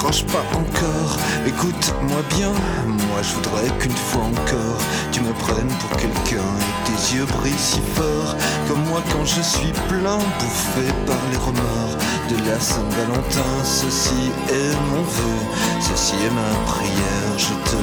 Décroche 0.00 0.24
pas 0.24 0.44
encore. 0.54 1.18
Écoute-moi 1.46 2.22
bien, 2.30 2.52
moi 2.86 3.20
je 3.22 3.34
voudrais 3.34 3.68
qu'une 3.78 3.96
fois 3.96 4.22
encore 4.22 4.80
tu 5.12 5.20
me 5.20 5.32
prennes 5.32 5.72
pour 5.80 5.90
quelqu'un 5.98 6.50
et 6.60 6.86
tes 6.86 7.14
yeux 7.14 7.26
brillent 7.26 7.58
si 7.58 7.80
fort. 7.94 8.34
Comme 8.66 8.82
moi 8.88 9.02
quand 9.12 9.24
je 9.24 9.42
suis 9.42 9.72
plein, 9.88 10.18
bouffé 10.38 10.86
par 11.06 11.18
les 11.30 11.36
remords 11.36 11.96
de 12.30 12.36
la 12.48 12.58
Saint-Valentin. 12.58 13.52
Ceci 13.62 14.30
est 14.48 14.74
mon 14.90 15.02
vœu, 15.02 15.38
ceci 15.80 16.14
est 16.14 16.30
ma 16.30 16.50
prière. 16.64 17.32
Je 17.36 17.54
te 17.70 17.76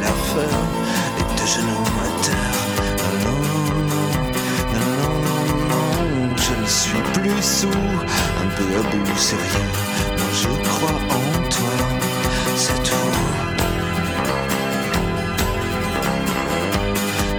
la 0.00 0.12
faire 0.30 0.60
et 1.18 1.36
tes 1.36 1.46
genoux 1.46 1.86
à 2.04 2.24
terre. 2.24 2.93
Ne 6.64 6.68
suis 6.68 7.02
plus 7.12 7.42
sous, 7.42 7.68
un 7.68 8.48
peu 8.56 8.64
à 8.78 8.82
bout, 8.90 9.16
c'est 9.16 9.36
rien. 9.36 9.66
Moi 10.18 10.30
je 10.42 10.48
crois 10.68 10.98
en 11.20 11.48
toi, 11.54 11.76
c'est 12.56 12.82
tout. 12.82 13.12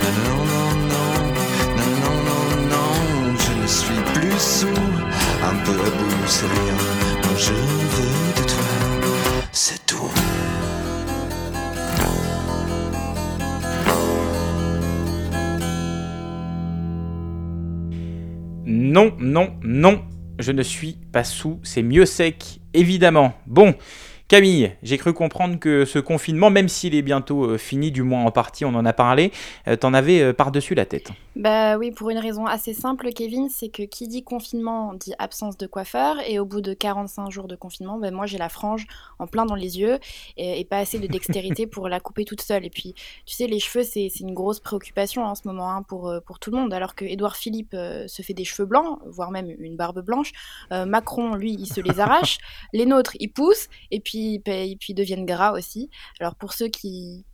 Non, 0.03 0.39
non, 0.53 0.69
non, 0.93 1.13
non, 1.79 1.93
non, 2.03 2.17
non, 2.27 2.45
non, 2.73 2.93
je 3.45 3.53
ne 3.61 3.67
suis 3.67 4.01
plus 4.13 4.39
sous, 4.39 4.81
un 5.51 5.55
peu 5.65 5.71
à 5.71 5.91
bout, 5.97 6.27
c'est 6.27 6.45
rien. 6.57 6.77
Moi 7.23 7.35
je 7.35 7.53
veux 7.93 8.04
Non, 18.95 19.11
non, 19.19 19.57
non, 19.61 20.05
je 20.39 20.53
ne 20.53 20.63
suis 20.63 20.95
pas 21.11 21.25
sous, 21.25 21.59
c'est 21.63 21.81
mieux 21.81 22.05
sec, 22.05 22.61
évidemment. 22.73 23.33
Bon, 23.45 23.75
Camille, 24.29 24.71
j'ai 24.83 24.97
cru 24.97 25.11
comprendre 25.11 25.59
que 25.59 25.83
ce 25.83 25.99
confinement, 25.99 26.49
même 26.49 26.69
s'il 26.69 26.95
est 26.95 27.01
bientôt 27.01 27.43
euh, 27.43 27.57
fini, 27.57 27.91
du 27.91 28.03
moins 28.03 28.23
en 28.23 28.31
partie, 28.31 28.63
on 28.63 28.73
en 28.73 28.85
a 28.85 28.93
parlé, 28.93 29.33
euh, 29.67 29.75
t'en 29.75 29.93
avais 29.93 30.21
euh, 30.21 30.31
par-dessus 30.31 30.75
la 30.75 30.85
tête. 30.85 31.11
Bah 31.35 31.77
oui, 31.77 31.91
pour 31.91 32.09
une 32.11 32.17
raison 32.17 32.45
assez 32.45 32.73
simple, 32.73 33.09
Kevin, 33.11 33.49
c'est 33.49 33.67
que 33.67 33.83
qui 33.83 34.07
dit 34.07 34.23
confinement 34.23 34.93
dit 34.93 35.13
absence 35.19 35.57
de 35.57 35.67
coiffeur, 35.67 36.15
et 36.25 36.39
au 36.39 36.45
bout 36.45 36.61
de 36.61 36.73
45 36.73 37.29
jours 37.29 37.49
de 37.49 37.57
confinement, 37.57 37.97
ben 37.97 38.13
moi 38.13 38.25
j'ai 38.25 38.37
la 38.37 38.47
frange 38.47 38.87
en 39.19 39.27
plein 39.27 39.45
dans 39.45 39.55
les 39.55 39.77
yeux, 39.77 39.99
et, 40.37 40.61
et 40.61 40.63
pas 40.63 40.77
assez 40.77 40.97
de 40.97 41.07
dextérité 41.07 41.67
pour 41.67 41.89
la 41.89 41.99
couper 41.99 42.23
toute 42.23 42.41
seule. 42.41 42.65
Et 42.65 42.69
puis, 42.69 42.93
tu 43.25 43.35
sais, 43.35 43.47
les 43.47 43.59
cheveux, 43.59 43.83
c'est 43.83 44.07
une 44.21 44.33
grosse 44.33 44.61
préoccupation 44.61 45.25
en 45.25 45.35
ce 45.35 45.41
moment 45.45 45.69
hein, 45.69 45.83
pour, 45.83 46.07
euh, 46.07 46.21
pour 46.21 46.39
tout 46.39 46.51
le 46.51 46.57
monde, 46.57 46.73
alors 46.73 46.95
que 46.95 47.03
Édouard 47.03 47.35
Philippe 47.35 47.73
euh, 47.73 48.07
se 48.07 48.21
fait 48.21 48.33
des 48.33 48.45
cheveux 48.45 48.65
blancs, 48.65 48.99
voire 49.05 49.31
même 49.31 49.53
une 49.59 49.75
barbe 49.75 49.99
blanche. 50.05 50.31
Euh, 50.71 50.85
Macron, 50.85 51.35
lui, 51.35 51.53
il 51.59 51.67
se 51.67 51.81
les 51.81 51.99
arrache. 51.99 52.37
les 52.73 52.85
nôtres, 52.85 53.17
ils 53.19 53.31
poussent, 53.31 53.67
et 53.91 53.99
puis, 53.99 54.35
et 54.45 54.77
puis 54.79 54.93
ils 54.93 54.95
deviennent 54.95 55.25
gras 55.25 55.51
aussi. 55.51 55.89
Alors 56.21 56.35
pour 56.35 56.53
ceux 56.53 56.69
qui 56.69 57.25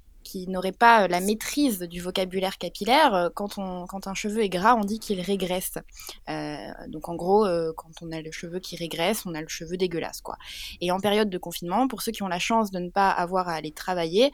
n'auraient 0.48 0.72
pas 0.72 1.04
euh, 1.04 1.08
la 1.08 1.20
maîtrise 1.20 1.80
du 1.80 2.02
vocabulaire 2.02 2.58
capillaire, 2.58 3.14
euh, 3.14 3.30
quand, 3.34 3.58
un 3.58 4.14
cheveu 4.14 4.44
est 4.44 4.50
gras, 4.50 4.76
on 4.76 4.84
dit 4.84 5.00
qu'il 5.00 5.22
régresse. 5.22 5.76
Euh, 6.30 6.72
donc 6.88 7.10
en 7.10 7.16
gros, 7.16 7.46
quand 7.76 7.92
on 8.02 8.12
a 8.12 8.22
le 8.22 8.32
cheveu 8.32 8.60
qui 8.60 8.76
régresse, 8.76 9.26
on 9.26 9.34
a 9.34 9.42
le 9.42 9.48
cheveu 9.48 9.78
dégueulasse. 9.78 10.22
quoi. 10.22 10.38
Et 10.80 10.92
en 10.92 11.00
période 11.00 11.30
de 11.30 11.38
confinement, 11.38 11.88
pour 11.88 12.02
ceux 12.02 12.12
qui 12.12 12.24
ont 12.24 12.28
la 12.28 12.40
chance 12.40 12.72
de 12.72 12.80
ne 12.80 12.90
pas 12.90 13.10
avoir 13.10 13.50
à 13.50 13.54
aller 13.54 13.72
travailler, 13.72 14.32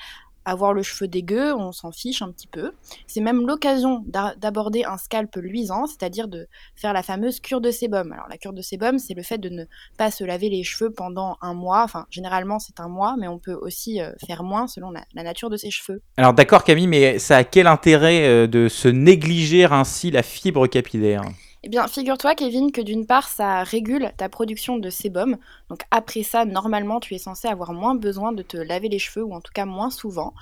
avoir 0.48 0.74
le 0.74 0.82
cheveu 0.82 1.08
dégueu, 1.08 1.54
on 1.54 1.72
s'en 1.72 1.92
fiche 1.92 2.22
un 2.22 2.32
petit 2.32 2.48
peu. 2.48 2.72
C'est 3.06 3.20
même 3.20 3.46
l'occasion 3.46 4.04
d'a- 4.08 4.34
d'aborder 4.38 4.86
un 4.86 4.98
scalp 4.98 5.36
luisant, 5.36 5.86
c'est-à-dire 5.86 6.28
de 6.28 6.48
faire 6.76 6.94
la 6.94 7.04
fameuse 7.04 7.40
cure 7.42 7.60
de 7.60 7.70
sébum. 7.70 8.14
Alors 8.14 8.28
la 8.30 8.38
cure 8.38 8.54
de 8.54 8.62
sébum, 8.62 8.98
c'est 8.98 9.14
le 9.14 9.24
fait 9.24 9.38
de 9.38 9.50
ne 9.50 9.66
pas 9.98 10.10
se 10.10 10.24
laver 10.24 10.50
les 10.50 10.64
cheveux 10.64 10.92
pendant 10.92 11.38
un 11.42 11.54
mois. 11.54 11.84
Enfin, 11.84 12.06
généralement 12.10 12.60
c'est 12.60 12.80
un 12.80 12.88
mois, 12.88 13.16
mais 13.20 13.28
on 13.28 13.40
peut 13.40 13.58
aussi 13.62 14.02
euh, 14.02 14.12
faire 14.26 14.44
moins 14.44 14.68
selon 14.68 14.90
la, 14.90 15.04
la 15.14 15.24
nature 15.24 15.50
de 15.50 15.58
ses 15.58 15.70
cheveux. 15.70 16.02
Alors 16.16 16.34
d'accord 16.34 16.64
Camille, 16.64 16.88
mais 16.88 17.20
ça 17.20 17.38
a 17.38 17.44
quel 17.44 17.68
intérêt 17.68 18.26
euh, 18.28 18.48
de 18.48 18.70
se 18.70 18.88
négliger 18.88 19.66
ainsi 19.66 20.12
la 20.12 20.24
fibre 20.24 20.68
capillaire? 20.68 21.24
Eh 21.64 21.70
bien, 21.70 21.88
figure-toi, 21.88 22.36
Kevin, 22.36 22.72
que 22.72 22.82
d'une 22.82 23.06
part, 23.06 23.28
ça 23.28 23.64
régule 23.64 24.12
ta 24.18 24.30
production 24.30 24.78
de 24.78 24.90
sébum. 24.90 25.38
Donc 25.70 25.82
après 25.92 26.24
ça, 26.24 26.46
normalement, 26.46 27.00
tu 27.00 27.16
es 27.16 27.18
censé 27.18 27.48
avoir 27.48 27.74
moins 27.74 27.96
besoin 27.96 28.32
de 28.32 28.44
te 28.44 28.58
laver 28.58 28.90
les 28.90 29.00
cheveux, 29.00 29.26
ou 29.26 29.34
en 29.34 29.42
tout 29.42 29.52
cas 29.54 29.66
moins 29.66 29.90
souvent. 29.90 30.34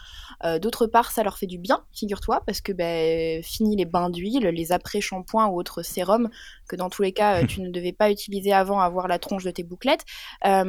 Euh, 0.43 0.59
D'autre 0.59 0.88
part, 0.88 1.11
ça 1.11 1.24
leur 1.24 1.38
fait 1.38 1.47
du 1.47 1.57
bien, 1.57 1.84
figure-toi, 1.93 2.41
parce 2.45 2.59
que 2.59 2.74
ben, 2.74 3.41
fini 3.43 3.76
les 3.76 3.86
bains 3.86 4.09
d'huile, 4.09 4.47
les 4.47 4.72
après-shampoings 4.72 5.47
ou 5.47 5.57
autres 5.57 5.84
sérums 5.84 6.30
que 6.68 6.76
dans 6.76 6.89
tous 6.89 7.01
les 7.01 7.11
cas, 7.11 7.41
euh, 7.41 7.45
tu 7.47 7.61
ne 7.61 7.70
devais 7.70 7.93
pas 7.93 8.11
utiliser 8.11 8.51
avant 8.51 8.80
avoir 8.80 9.07
la 9.07 9.20
tronche 9.20 9.43
de 9.43 9.51
tes 9.51 9.63
bouclettes. 9.63 10.03
Euh, 10.45 10.63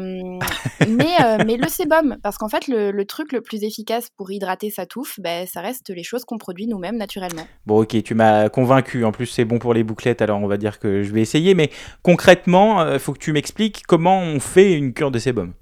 mais, 0.88 1.14
euh, 1.24 1.38
mais 1.46 1.56
le 1.56 1.68
sébum, 1.68 2.16
parce 2.22 2.38
qu'en 2.38 2.48
fait, 2.48 2.68
le, 2.68 2.90
le 2.90 3.04
truc 3.04 3.32
le 3.32 3.40
plus 3.40 3.64
efficace 3.64 4.10
pour 4.16 4.30
hydrater 4.30 4.70
sa 4.70 4.86
touffe, 4.86 5.18
ben, 5.20 5.46
ça 5.46 5.60
reste 5.60 5.90
les 5.90 6.02
choses 6.02 6.24
qu'on 6.24 6.38
produit 6.38 6.66
nous-mêmes 6.66 6.96
naturellement. 6.96 7.46
Bon 7.66 7.82
ok, 7.82 8.02
tu 8.02 8.14
m'as 8.14 8.48
convaincu, 8.48 9.04
en 9.04 9.12
plus 9.12 9.26
c'est 9.26 9.44
bon 9.44 9.58
pour 9.58 9.74
les 9.74 9.82
bouclettes, 9.82 10.22
alors 10.22 10.40
on 10.40 10.45
va 10.46 10.56
dire 10.56 10.78
que 10.78 11.02
je 11.02 11.12
vais 11.12 11.20
essayer, 11.20 11.54
mais 11.54 11.70
concrètement, 12.02 12.92
il 12.92 12.98
faut 12.98 13.12
que 13.12 13.18
tu 13.18 13.32
m'expliques 13.32 13.82
comment 13.86 14.20
on 14.20 14.40
fait 14.40 14.72
une 14.72 14.92
cure 14.92 15.10
de 15.10 15.18
sébum. 15.18 15.52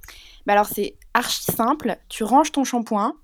Bah 0.46 0.52
alors 0.52 0.66
c'est 0.66 0.96
archi 1.14 1.44
simple, 1.44 1.96
tu 2.08 2.24
ranges 2.24 2.50
ton 2.52 2.64
shampoing, 2.64 3.14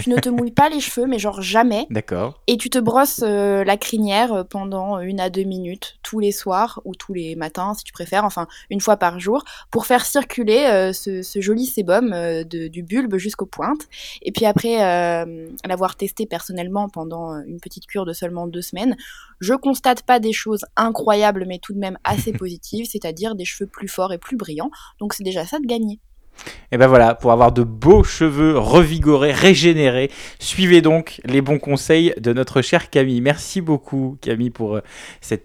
tu 0.00 0.10
ne 0.10 0.16
te 0.16 0.28
mouilles 0.30 0.52
pas 0.52 0.68
les 0.68 0.78
cheveux, 0.80 1.06
mais 1.08 1.18
genre 1.18 1.42
jamais, 1.42 1.86
D'accord. 1.90 2.40
et 2.46 2.56
tu 2.56 2.70
te 2.70 2.78
brosses 2.78 3.20
euh, 3.24 3.64
la 3.64 3.76
crinière 3.76 4.32
euh, 4.32 4.44
pendant 4.44 5.00
une 5.00 5.18
à 5.20 5.28
deux 5.28 5.42
minutes 5.42 5.96
tous 6.04 6.20
les 6.20 6.30
soirs 6.32 6.80
ou 6.84 6.94
tous 6.94 7.12
les 7.14 7.34
matins 7.36 7.74
si 7.74 7.82
tu 7.84 7.92
préfères, 7.92 8.24
enfin 8.24 8.46
une 8.70 8.80
fois 8.80 8.96
par 8.96 9.18
jour, 9.18 9.44
pour 9.72 9.86
faire 9.86 10.04
circuler 10.06 10.66
euh, 10.70 10.92
ce, 10.92 11.22
ce 11.22 11.40
joli 11.40 11.66
sébum 11.66 12.12
euh, 12.12 12.44
de- 12.44 12.68
du 12.68 12.82
bulbe 12.84 13.16
jusqu'aux 13.16 13.44
pointes. 13.46 13.88
Et 14.22 14.30
puis 14.32 14.46
après 14.46 14.76
l'avoir 15.64 15.96
testé 15.96 16.26
personnellement 16.26 16.88
pendant 16.88 17.34
une 17.42 17.60
petite 17.60 17.86
cure 17.86 18.06
de 18.06 18.12
seulement 18.12 18.46
deux 18.46 18.62
semaines, 18.62 18.96
je 19.40 19.54
constate 19.54 20.02
pas 20.02 20.20
des 20.20 20.32
choses 20.32 20.64
incroyables, 20.76 21.44
mais 21.46 21.58
tout 21.58 21.74
de 21.74 21.78
même 21.78 21.98
assez 22.04 22.32
positives, 22.44 22.86
c'est-à-dire 22.88 23.34
des 23.34 23.44
cheveux 23.44 23.68
plus 23.68 23.88
forts 23.88 24.12
et 24.12 24.18
plus 24.18 24.36
brillants. 24.36 24.70
Donc 25.00 25.12
c'est 25.14 25.24
déjà 25.24 25.44
ça 25.44 25.58
de 25.58 25.66
gagner. 25.66 25.98
Et 26.72 26.78
ben 26.78 26.86
voilà, 26.86 27.14
pour 27.14 27.32
avoir 27.32 27.52
de 27.52 27.62
beaux 27.62 28.02
cheveux 28.02 28.56
revigorés, 28.56 29.32
régénérés, 29.32 30.10
suivez 30.38 30.80
donc 30.80 31.20
les 31.24 31.42
bons 31.42 31.58
conseils 31.58 32.14
de 32.18 32.32
notre 32.32 32.62
chère 32.62 32.88
Camille. 32.88 33.20
Merci 33.20 33.60
beaucoup 33.60 34.16
Camille 34.22 34.48
pour 34.48 34.76
euh, 34.76 34.82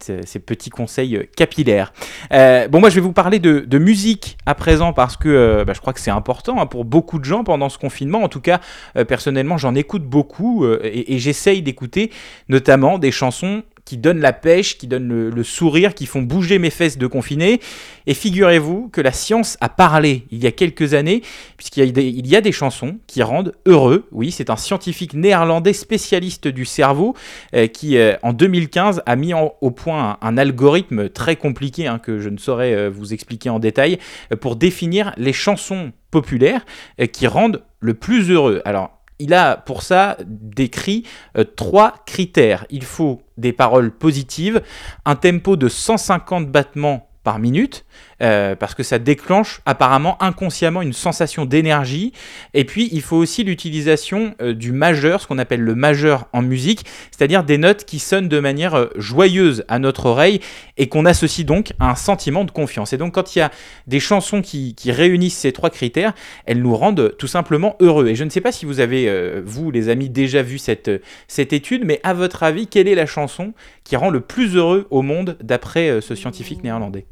euh, 0.10 0.22
ces 0.26 0.40
petits 0.40 0.70
conseils 0.70 1.18
euh, 1.18 1.24
capillaires. 1.36 1.92
Bon 2.32 2.80
moi 2.80 2.90
je 2.90 2.96
vais 2.96 3.02
vous 3.02 3.12
parler 3.12 3.40
de, 3.40 3.78
musique 3.78 4.38
à 4.46 4.56
présent 4.56 4.94
parce 4.94 5.18
que 5.18 5.64
bah, 5.66 5.74
je 5.74 5.82
crois 5.82 5.94
que 5.94 6.00
c'est 6.00 6.12
important 6.12 6.60
hein, 6.60 6.66
pour 6.66 6.86
beaucoup 6.86 7.20
de 7.20 7.26
gens 7.26 7.44
pendant 7.44 7.70
ce 7.70 7.78
confinement. 7.78 8.24
En 8.24 8.30
tout 8.30 8.42
cas, 8.42 8.62
personnellement 9.08 9.58
j'en 9.58 9.76
écoute 9.76 10.04
beaucoup 10.04 10.66
et 10.66 11.20
j'essaye 11.20 11.62
d'écouter 11.62 12.12
notamment 12.48 12.98
des 12.98 13.12
chansons 13.12 13.64
qui 13.88 13.96
donnent 13.96 14.20
la 14.20 14.34
pêche, 14.34 14.78
qui 14.78 14.86
donnent 14.86 15.30
le, 15.30 15.44
sourire, 15.46 15.94
qui 15.94 16.08
font 16.08 16.22
bouger 16.22 16.60
mes 16.60 16.70
fesses 16.70 16.98
de 16.98 17.08
confiné. 17.08 17.62
Et 18.06 18.14
figurez-vous 18.14 18.90
que 18.90 19.00
la 19.00 19.14
science 19.14 19.58
a 19.62 19.70
parlé 19.70 20.26
il 20.30 20.44
y 20.44 20.48
a 20.48 20.52
quelques 20.52 20.94
années, 20.94 21.22
puisqu'il 21.56 21.86
y, 22.28 22.36
a 22.36 22.42
des- 22.42 22.52
chansons 22.52 22.98
qui 23.08 23.24
rendent 23.24 23.54
heureux. 23.66 24.10
Oui, 24.12 24.32
c'est 24.32 24.50
un 24.50 24.58
scientifique 24.58 25.14
néerlandais 25.14 25.72
spécialiste 25.72 26.50
du 26.50 26.66
cerveau 26.66 27.16
euh, 27.56 27.68
qui, 27.68 27.98
euh, 27.98 28.16
en 28.24 28.34
2015, 28.34 29.04
a 29.06 29.16
mis 29.16 29.34
au 29.34 29.72
point 29.72 30.18
un, 30.22 30.38
algorithme 30.38 31.08
très 31.08 31.38
compliqué 31.38 31.88
hein, 31.88 31.98
que 31.98 32.20
je 32.20 32.28
ne 32.28 32.38
saurais 32.38 32.74
euh, 32.74 32.90
vous 32.90 33.14
expliquer 33.14 33.50
en 33.50 33.60
détail 33.60 34.00
pour 34.42 34.58
définir 34.58 35.14
les 35.16 35.34
chansons 35.34 35.94
populaires 36.12 36.66
qui 37.14 37.28
rendent 37.28 37.64
le 37.80 37.94
plus 37.94 38.32
heureux. 38.32 38.62
Alors, 38.66 38.97
il 39.20 39.34
a 39.34 39.58
pour 39.58 39.84
ça 39.84 40.18
décrit 40.26 41.04
euh, 41.38 41.44
trois 41.44 41.96
critères. 42.06 42.66
Il 42.70 42.84
faut 42.84 43.22
des 43.38 43.54
paroles 43.54 43.92
positives, 43.92 44.62
un 45.06 45.16
tempo 45.16 45.56
de 45.56 45.70
150 45.70 46.50
battements 46.50 47.10
par 47.24 47.40
minute, 47.40 47.86
euh, 48.22 48.56
parce 48.56 48.74
que 48.74 48.84
ça 48.84 49.00
déclenche 49.00 49.62
apparemment 49.66 50.22
inconsciemment 50.22 50.82
une 50.82 50.94
sensation 50.94 51.46
d'énergie. 51.46 52.14
Et 52.54 52.66
puis, 52.66 52.90
il 52.92 53.02
faut 53.02 53.18
aussi 53.18 53.44
l'utilisation 53.44 54.36
euh, 54.42 54.54
du 54.54 54.72
majeur, 54.72 55.22
ce 55.22 55.28
qu'on 55.28 55.38
appelle 55.38 55.62
le 55.62 55.76
majeur 55.76 56.28
en 56.34 56.42
musique, 56.42 56.86
c'est-à-dire 57.12 57.44
des 57.44 57.58
notes 57.58 57.86
qui 57.86 58.00
sonnent 58.00 58.28
de 58.28 58.40
manière 58.40 58.76
euh, 58.76 58.88
joyeuse 58.96 59.64
à 59.68 59.80
notre 59.80 60.08
oreille 60.08 60.40
et 60.78 60.88
qu'on 60.88 61.06
associe 61.06 61.46
donc 61.46 61.74
à 61.80 61.92
un 61.92 61.96
sentiment 61.96 62.44
de 62.44 62.52
confiance. 62.52 62.94
Et 62.94 62.98
donc, 62.98 63.14
quand 63.14 63.36
il 63.36 63.40
y 63.40 63.42
a 63.42 63.52
des 63.86 64.00
chansons 64.00 64.42
qui, 64.42 64.76
qui 64.76 64.92
réunissent 64.92 65.38
ces 65.38 65.52
trois 65.52 65.70
critères, 65.70 66.14
elles 66.46 66.62
nous 66.62 66.76
rendent 66.76 67.16
tout 67.18 67.28
simplement 67.28 67.76
heureux. 67.80 68.08
Et 68.08 68.16
je 68.16 68.24
ne 68.24 68.30
sais 68.30 68.42
pas 68.42 68.52
si 68.52 68.66
vous 68.66 68.80
avez, 68.80 69.08
euh, 69.10 69.42
vous 69.46 69.72
les 69.72 69.90
amis, 69.90 70.10
déjà 70.10 70.42
vu 70.42 70.58
cette, 70.58 70.92
cette 71.28 71.54
étude, 71.54 71.84
mais 71.86 72.00
à 72.04 72.14
votre 72.14 72.44
avis, 72.44 72.68
quelle 72.68 72.88
est 72.88 72.96
la 72.96 73.06
chanson 73.06 73.54
qui 73.84 73.96
rend 73.96 74.10
le 74.10 74.22
plus 74.22 74.56
heureux 74.56 74.88
au 74.90 75.02
monde 75.02 75.38
d'après 75.42 76.02
ce 76.02 76.16
scientifique 76.16 76.64
néerlandais? 76.64 77.06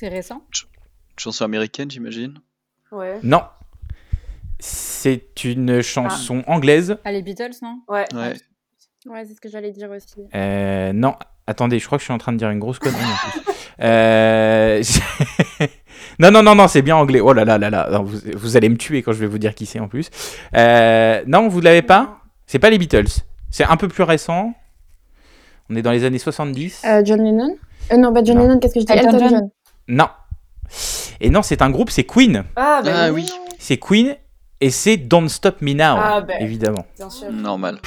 C'est 0.00 0.08
récent? 0.08 0.40
Chanson 1.18 1.44
américaine, 1.44 1.90
j'imagine? 1.90 2.38
Ouais. 2.90 3.18
Non. 3.22 3.42
C'est 4.58 5.44
une 5.44 5.82
chanson 5.82 6.42
anglaise. 6.46 6.96
Ah, 7.04 7.12
les 7.12 7.20
Beatles, 7.20 7.50
non? 7.60 7.82
Ouais. 7.86 8.06
Ouais. 8.14 8.32
Ouais, 9.04 9.26
c'est 9.26 9.34
ce 9.34 9.42
que 9.42 9.50
j'allais 9.50 9.72
dire 9.72 9.90
aussi. 9.90 10.26
Euh, 10.34 10.94
non. 10.94 11.16
Attendez, 11.46 11.78
je 11.78 11.84
crois 11.84 11.98
que 11.98 12.00
je 12.00 12.06
suis 12.06 12.14
en 12.14 12.18
train 12.18 12.32
de 12.32 12.38
dire 12.38 12.48
une 12.48 12.60
grosse 12.60 12.78
connerie 12.78 13.04
en 13.04 13.30
plus. 13.30 13.40
Euh, 13.82 14.82
non, 16.18 16.30
non, 16.30 16.42
non, 16.42 16.54
non, 16.54 16.68
c'est 16.68 16.82
bien 16.82 16.96
anglais. 16.96 17.20
Oh 17.20 17.32
là 17.32 17.46
là 17.46 17.56
là 17.56 17.70
là, 17.70 17.98
vous, 17.98 18.18
vous, 18.34 18.56
allez 18.58 18.68
me 18.68 18.76
tuer 18.76 19.00
quand 19.02 19.12
je 19.12 19.18
vais 19.18 19.26
vous 19.26 19.38
dire 19.38 19.54
qui 19.54 19.64
c'est 19.64 19.80
en 19.80 19.88
plus. 19.88 20.10
Euh, 20.54 21.22
non, 21.26 21.48
vous 21.48 21.62
l'avez 21.62 21.80
pas? 21.80 22.20
C'est 22.46 22.58
pas 22.58 22.68
les 22.68 22.76
Beatles. 22.76 23.08
C'est 23.50 23.64
un 23.64 23.78
peu 23.78 23.88
plus 23.88 24.02
récent. 24.02 24.52
On 25.70 25.76
est 25.76 25.82
dans 25.82 25.92
les 25.92 26.04
années 26.04 26.18
70. 26.18 26.82
Euh, 26.84 27.02
John 27.06 27.24
Lennon? 27.24 27.56
Non, 27.96 28.12
bah 28.12 28.20
John 28.22 28.38
Lennon, 28.38 28.58
qu'est-ce 28.58 28.74
que 28.74 28.80
je 28.80 28.84
dis? 28.84 28.92
Elton 28.92 29.18
John. 29.18 29.50
Non. 29.90 30.08
Et 31.20 31.28
non, 31.30 31.42
c'est 31.42 31.62
un 31.62 31.70
groupe, 31.70 31.90
c'est 31.90 32.04
Queen. 32.04 32.44
Ah, 32.56 32.80
bah 32.84 32.92
Ah 32.94 33.10
oui. 33.10 33.26
oui. 33.28 33.54
C'est 33.58 33.76
Queen 33.76 34.16
et 34.60 34.70
c'est 34.70 34.96
Don't 34.96 35.28
Stop 35.28 35.60
Me 35.60 35.72
Now, 35.74 35.96
Ah, 36.00 36.20
ben. 36.20 36.36
évidemment. 36.40 36.86
Bien 36.96 37.10
sûr. 37.10 37.30
Normal. 37.32 37.78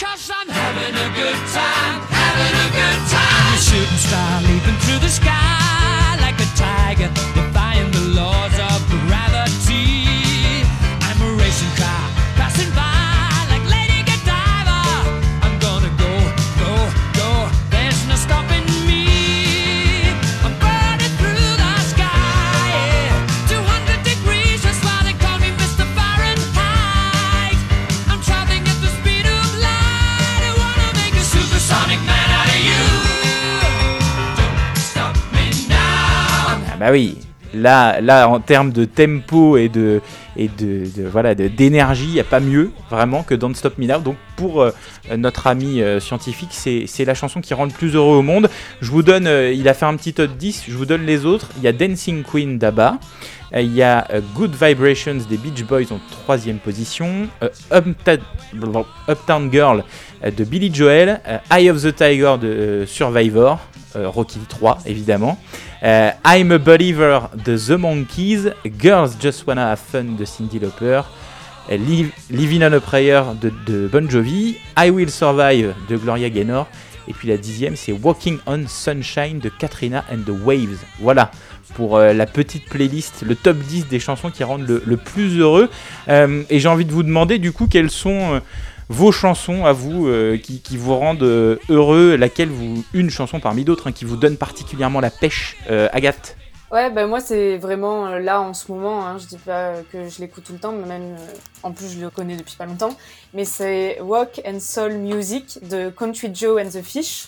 Bah 36.84 36.92
oui. 36.92 37.16
Là, 37.54 38.28
en 38.28 38.40
termes 38.42 38.74
de 38.74 38.84
tempo 38.84 39.56
et 39.58 39.70
de 39.70 40.02
et 40.36 40.50
de, 40.50 41.48
d'énergie, 41.48 42.08
il 42.08 42.14
n'y 42.14 42.20
a 42.20 42.26
pas 42.26 42.40
mieux 42.42 42.72
vraiment 42.90 43.24
que 43.24 43.36
Don't 43.36 43.54
Stop 43.54 43.78
Me 43.78 43.86
Now. 43.86 44.00
Donc 44.00 44.18
pour 44.36 44.64
euh, 44.64 44.72
notre 45.16 45.48
ami 45.48 45.82
euh, 45.82 46.02
scientifique, 46.02 46.50
c'est 46.52 47.06
la 47.06 47.14
chanson 47.14 47.40
qui 47.40 47.54
rend 47.54 47.64
le 47.66 47.72
plus 47.72 47.96
heureux 47.96 48.18
au 48.18 48.22
monde. 48.22 48.50
Je 48.82 48.92
vous 48.92 49.04
donne, 49.04 49.28
euh, 49.28 49.54
il 49.54 49.70
a 49.70 49.74
fait 49.74 49.86
un 49.86 49.96
petit 49.96 50.14
top 50.14 50.32
10. 50.36 50.66
Je 50.68 50.76
vous 50.76 50.86
donne 50.86 51.06
les 51.06 51.26
autres. 51.26 51.52
Il 51.58 51.64
y 51.64 51.68
a 51.68 51.72
Dancing 51.72 52.24
Queen 52.24 52.58
d'ABBA. 52.58 52.98
Il 53.56 53.74
y 53.74 53.84
a 53.84 54.08
Good 54.34 54.56
Vibrations 54.60 55.20
des 55.30 55.38
Beach 55.38 55.64
Boys 55.64 55.92
en 55.92 56.00
troisième 56.10 56.58
position. 56.58 57.28
Uptown 57.72 59.52
Girl 59.52 59.84
de 60.26 60.44
Billy 60.44 60.74
Joel. 60.74 61.22
Eye 61.52 61.70
of 61.70 61.84
the 61.84 61.96
Tiger 61.96 62.36
de 62.42 62.84
Survivor. 62.88 63.60
Rocky 63.96 64.40
3 64.50 64.80
évidemment. 64.88 65.38
Euh, 65.84 66.12
I'm 66.24 66.50
a 66.54 66.60
Believer 66.60 67.30
de 67.46 67.58
The 67.58 67.78
Monkeys, 67.78 68.52
Girls 68.80 69.18
Just 69.20 69.46
Wanna 69.46 69.72
Have 69.72 69.80
Fun 69.80 70.16
de 70.18 70.24
Cindy 70.24 70.58
Lauper, 70.58 71.02
euh, 71.70 71.78
Living 72.30 72.64
on 72.64 72.72
a 72.72 72.80
Prayer 72.80 73.22
de, 73.42 73.90
Bon 73.92 74.10
Jovi, 74.10 74.56
I 74.78 74.90
Will 74.90 75.12
Survive 75.12 75.74
de 75.90 75.98
Gloria 75.98 76.30
Gaynor, 76.30 76.70
et 77.10 77.14
puis 77.14 77.28
la 77.28 77.36
dixième 77.36 77.76
c'est 77.76 77.92
Walking 77.92 78.38
on 78.46 78.62
Sunshine 78.66 79.40
de 79.40 79.50
Katrina 79.50 80.06
and 80.10 80.20
the 80.26 80.34
Waves. 80.46 80.80
Voilà 81.02 81.32
pour 81.76 81.98
euh, 81.98 82.14
la 82.14 82.28
petite 82.28 82.70
playlist, 82.70 83.22
le 83.28 83.36
top 83.36 83.58
10 83.58 83.90
des 83.90 84.00
chansons 84.00 84.30
qui 84.30 84.46
rendent 84.46 84.66
le, 84.66 84.98
plus 84.98 85.38
heureux. 85.38 85.70
Et 86.08 86.60
j'ai 86.60 86.68
envie 86.70 86.86
de 86.86 86.94
vous 86.94 87.04
demander 87.04 87.40
du 87.40 87.52
coup 87.52 87.68
quelles 87.68 87.92
sont... 87.92 88.42
vos 88.90 89.12
chansons 89.12 89.66
à 89.66 89.74
vous 89.74 90.08
euh, 90.08 90.38
qui, 90.38 90.78
vous 90.78 90.96
rendent 90.96 91.24
euh, 91.24 91.58
heureux, 91.70 92.16
laquelle 92.16 92.50
vous 92.50 92.84
une 92.94 93.10
chanson 93.10 93.40
parmi 93.40 93.64
d'autres 93.64 93.88
hein, 93.88 93.92
qui 93.92 94.06
vous 94.06 94.18
donne 94.18 94.38
particulièrement 94.38 95.00
la 95.00 95.10
pêche, 95.10 95.58
Euh, 95.70 95.88
Agathe. 95.94 96.36
Ouais, 96.72 96.90
bah 96.90 97.06
moi 97.06 97.20
c'est 97.20 97.58
vraiment 97.58 98.10
là 98.18 98.42
en 98.42 98.56
ce 98.56 98.72
moment, 98.72 99.06
hein, 99.06 99.18
je 99.20 99.28
dis 99.28 99.38
pas 99.38 99.74
que 99.92 100.10
je 100.10 100.20
l'écoute 100.20 100.44
tout 100.44 100.54
le 100.54 100.60
temps, 100.60 100.72
mais 100.72 100.88
même 100.88 101.16
en 101.62 101.72
plus 101.72 101.94
je 101.94 102.00
le 102.02 102.10
connais 102.10 102.36
depuis 102.36 102.56
pas 102.56 102.66
longtemps, 102.66 102.98
mais 103.34 103.46
c'est 103.46 104.02
Walk 104.02 104.42
and 104.44 104.60
Soul 104.60 104.94
Music 104.94 105.60
de 105.70 105.90
Country 105.90 106.34
Joe 106.34 106.60
and 106.60 106.70
the 106.70 106.82
Fish. 106.82 107.28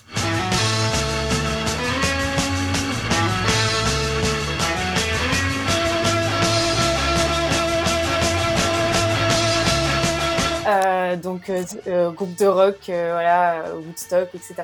Donc 11.16 11.50
euh, 11.50 11.64
euh, 11.88 12.12
groupe 12.12 12.36
de 12.36 12.46
rock, 12.46 12.78
euh, 12.90 13.10
voilà, 13.14 13.66
euh, 13.66 13.76
Woodstock, 13.76 14.30
etc. 14.34 14.56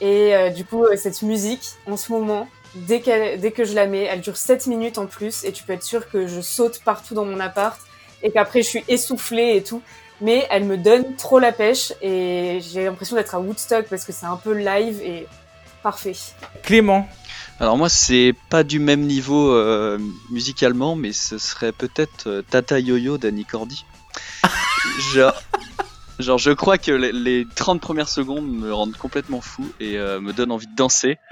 Et 0.00 0.34
euh, 0.34 0.50
du 0.50 0.64
coup, 0.64 0.84
euh, 0.84 0.96
cette 0.96 1.22
musique, 1.22 1.64
en 1.86 1.96
ce 1.96 2.12
moment, 2.12 2.48
dès, 2.74 3.00
dès 3.38 3.52
que 3.52 3.64
je 3.64 3.74
la 3.74 3.86
mets, 3.86 4.04
elle 4.04 4.20
dure 4.20 4.36
7 4.36 4.66
minutes 4.66 4.98
en 4.98 5.06
plus, 5.06 5.44
et 5.44 5.52
tu 5.52 5.64
peux 5.64 5.72
être 5.72 5.82
sûr 5.82 6.08
que 6.08 6.26
je 6.26 6.40
saute 6.40 6.80
partout 6.84 7.14
dans 7.14 7.24
mon 7.24 7.40
appart, 7.40 7.78
et 8.22 8.30
qu'après 8.30 8.62
je 8.62 8.68
suis 8.68 8.84
essoufflée 8.88 9.56
et 9.56 9.62
tout. 9.62 9.82
Mais 10.20 10.46
elle 10.50 10.64
me 10.64 10.76
donne 10.76 11.16
trop 11.16 11.38
la 11.38 11.52
pêche, 11.52 11.92
et 12.00 12.60
j'ai 12.60 12.84
l'impression 12.84 13.16
d'être 13.16 13.34
à 13.34 13.40
Woodstock 13.40 13.86
parce 13.88 14.04
que 14.04 14.12
c'est 14.12 14.26
un 14.26 14.36
peu 14.36 14.52
live 14.52 15.00
et 15.02 15.26
parfait. 15.82 16.14
Clément. 16.62 17.08
Alors 17.60 17.78
moi, 17.78 17.88
c'est 17.88 18.34
pas 18.50 18.64
du 18.64 18.80
même 18.80 19.02
niveau 19.02 19.52
euh, 19.52 19.98
musicalement, 20.30 20.96
mais 20.96 21.12
ce 21.12 21.38
serait 21.38 21.70
peut-être 21.70 22.26
euh, 22.26 22.42
Tata 22.42 22.80
Yo-Yo 22.80 23.16
d'Annie 23.16 23.44
Cordy. 23.44 23.84
genre, 25.14 25.40
genre, 26.18 26.38
je 26.38 26.50
crois 26.50 26.78
que 26.78 26.92
les, 26.92 27.12
les 27.12 27.46
30 27.54 27.80
premières 27.80 28.08
secondes 28.08 28.46
me 28.46 28.72
rendent 28.72 28.96
complètement 28.96 29.40
fou 29.40 29.66
et 29.80 29.98
euh, 29.98 30.20
me 30.20 30.32
donnent 30.32 30.52
envie 30.52 30.66
de 30.66 30.76
danser. 30.76 31.18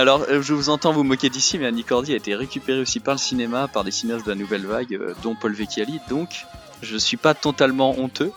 Alors, 0.00 0.22
euh, 0.30 0.40
je 0.40 0.54
vous 0.54 0.70
entends 0.70 0.92
vous 0.92 1.04
moquer 1.04 1.28
d'ici, 1.28 1.58
mais 1.58 1.66
Annie 1.66 1.84
Cordy 1.84 2.14
a 2.14 2.16
été 2.16 2.34
récupérée 2.34 2.80
aussi 2.80 3.00
par 3.00 3.14
le 3.14 3.18
cinéma, 3.18 3.68
par 3.68 3.84
des 3.84 3.90
cinéastes 3.90 4.24
de 4.24 4.30
la 4.30 4.34
nouvelle 4.34 4.64
vague, 4.64 4.94
euh, 4.94 5.14
dont 5.22 5.34
Paul 5.34 5.52
Vecchiali, 5.52 6.00
donc 6.08 6.46
je 6.82 6.96
suis 6.96 7.16
pas 7.16 7.34
totalement 7.34 7.98
honteux. 7.98 8.32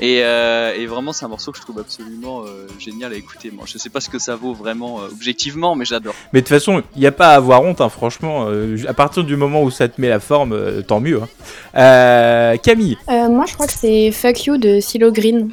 Et, 0.00 0.20
euh, 0.22 0.74
et 0.76 0.86
vraiment, 0.86 1.12
c'est 1.12 1.24
un 1.24 1.28
morceau 1.28 1.50
que 1.52 1.58
je 1.58 1.62
trouve 1.62 1.78
absolument 1.78 2.42
euh, 2.42 2.66
génial 2.78 3.12
à 3.12 3.16
écouter. 3.16 3.50
Moi, 3.50 3.64
je 3.66 3.78
sais 3.78 3.90
pas 3.90 4.00
ce 4.00 4.08
que 4.08 4.18
ça 4.18 4.36
vaut 4.36 4.54
vraiment 4.54 5.00
euh, 5.00 5.08
objectivement, 5.12 5.74
mais 5.74 5.84
j'adore. 5.84 6.14
Mais 6.32 6.40
de 6.40 6.46
toute 6.46 6.54
façon, 6.56 6.82
il 6.94 7.00
n'y 7.00 7.06
a 7.06 7.12
pas 7.12 7.28
à 7.30 7.34
avoir 7.34 7.62
honte, 7.62 7.80
hein, 7.80 7.88
franchement. 7.88 8.46
euh, 8.48 8.76
à 8.88 8.94
partir 8.94 9.24
du 9.24 9.36
moment 9.36 9.62
où 9.62 9.70
ça 9.70 9.88
te 9.88 10.00
met 10.00 10.08
la 10.08 10.20
forme, 10.20 10.52
euh, 10.52 10.82
tant 10.82 11.00
mieux. 11.00 11.20
hein. 11.22 11.28
Euh, 11.76 12.56
Camille. 12.58 12.96
Euh, 13.08 13.28
moi, 13.28 13.44
je 13.46 13.54
crois 13.54 13.66
que 13.66 13.72
c'est 13.72 14.10
Fuck 14.12 14.44
You 14.46 14.56
de 14.58 14.80
Silo 14.80 15.10
Green. 15.12 15.50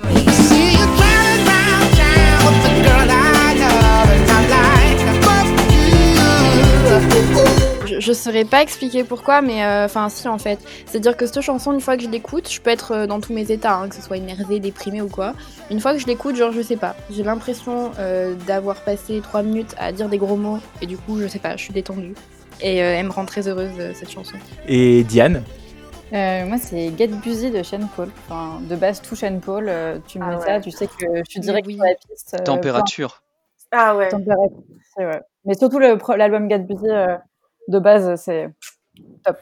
Je, 8.11 8.15
saurais 8.15 8.45
pas 8.45 8.61
expliquer 8.61 9.03
pourquoi, 9.03 9.41
mais 9.41 9.63
euh, 9.63 9.85
enfin 9.85 10.09
si 10.09 10.27
en 10.27 10.37
fait. 10.37 10.59
C'est-à-dire 10.85 11.15
que 11.17 11.25
cette 11.25 11.41
chanson, 11.41 11.71
une 11.73 11.81
fois 11.81 11.97
que 11.97 12.03
je 12.03 12.09
l'écoute, 12.09 12.49
je 12.51 12.59
peux 12.61 12.69
être 12.69 12.91
euh, 12.91 13.07
dans 13.07 13.19
tous 13.21 13.33
mes 13.33 13.51
états, 13.51 13.75
hein, 13.75 13.89
que 13.89 13.95
ce 13.95 14.01
soit 14.01 14.17
énervé, 14.17 14.59
déprimé 14.59 15.01
ou 15.01 15.07
quoi. 15.07 15.33
Une 15.69 15.79
fois 15.79 15.93
que 15.93 15.99
je 15.99 16.07
l'écoute, 16.07 16.35
genre 16.35 16.51
je 16.51 16.61
sais 16.61 16.77
pas, 16.77 16.95
j'ai 17.09 17.23
l'impression 17.23 17.91
euh, 17.99 18.35
d'avoir 18.47 18.75
passé 18.83 19.21
3 19.21 19.43
minutes 19.43 19.75
à 19.77 19.91
dire 19.91 20.09
des 20.09 20.17
gros 20.17 20.35
mots 20.35 20.59
et 20.81 20.85
du 20.85 20.97
coup 20.97 21.19
je 21.19 21.27
sais 21.27 21.39
pas, 21.39 21.55
je 21.57 21.63
suis 21.63 21.73
détendue. 21.73 22.13
Et 22.61 22.81
euh, 22.83 22.95
elle 22.99 23.05
me 23.05 23.11
rend 23.11 23.25
très 23.25 23.47
heureuse 23.47 23.71
euh, 23.79 23.91
cette 23.95 24.11
chanson. 24.11 24.35
Et 24.67 25.03
Diane? 25.03 25.43
Euh, 26.13 26.45
moi, 26.45 26.57
c'est 26.57 26.91
Get 26.97 27.07
Busy 27.07 27.51
de 27.51 27.63
Shane 27.63 27.87
Paul. 27.95 28.09
Enfin, 28.27 28.59
de 28.69 28.75
base, 28.75 29.01
tout 29.01 29.15
Shane 29.15 29.39
Paul. 29.39 29.67
euh, 29.69 29.97
tu 30.05 30.19
me 30.19 30.25
Ah 30.25 30.27
mets 30.31 30.35
ouais. 30.35 30.45
ça, 30.45 30.59
tu 30.59 30.69
sais 30.69 30.85
que 30.87 30.93
je 31.15 31.23
suis 31.29 31.39
direct 31.39 31.65
oui. 31.65 31.75
sur 31.75 31.83
la 31.85 31.95
piste. 31.95 32.35
euh, 32.37 32.43
Température. 32.43 33.23
Ah 33.71 33.95
ouais. 33.95 34.09
température, 34.09 34.51
ouais. 34.97 35.21
Mais 35.45 35.53
surtout 35.57 35.79
l'album 35.79 36.49
Get 36.49 36.59
Busy 36.59 36.89
euh, 36.89 37.15
de 37.71 37.79
base, 37.79 38.15
c'est 38.17 38.49
top. 39.23 39.37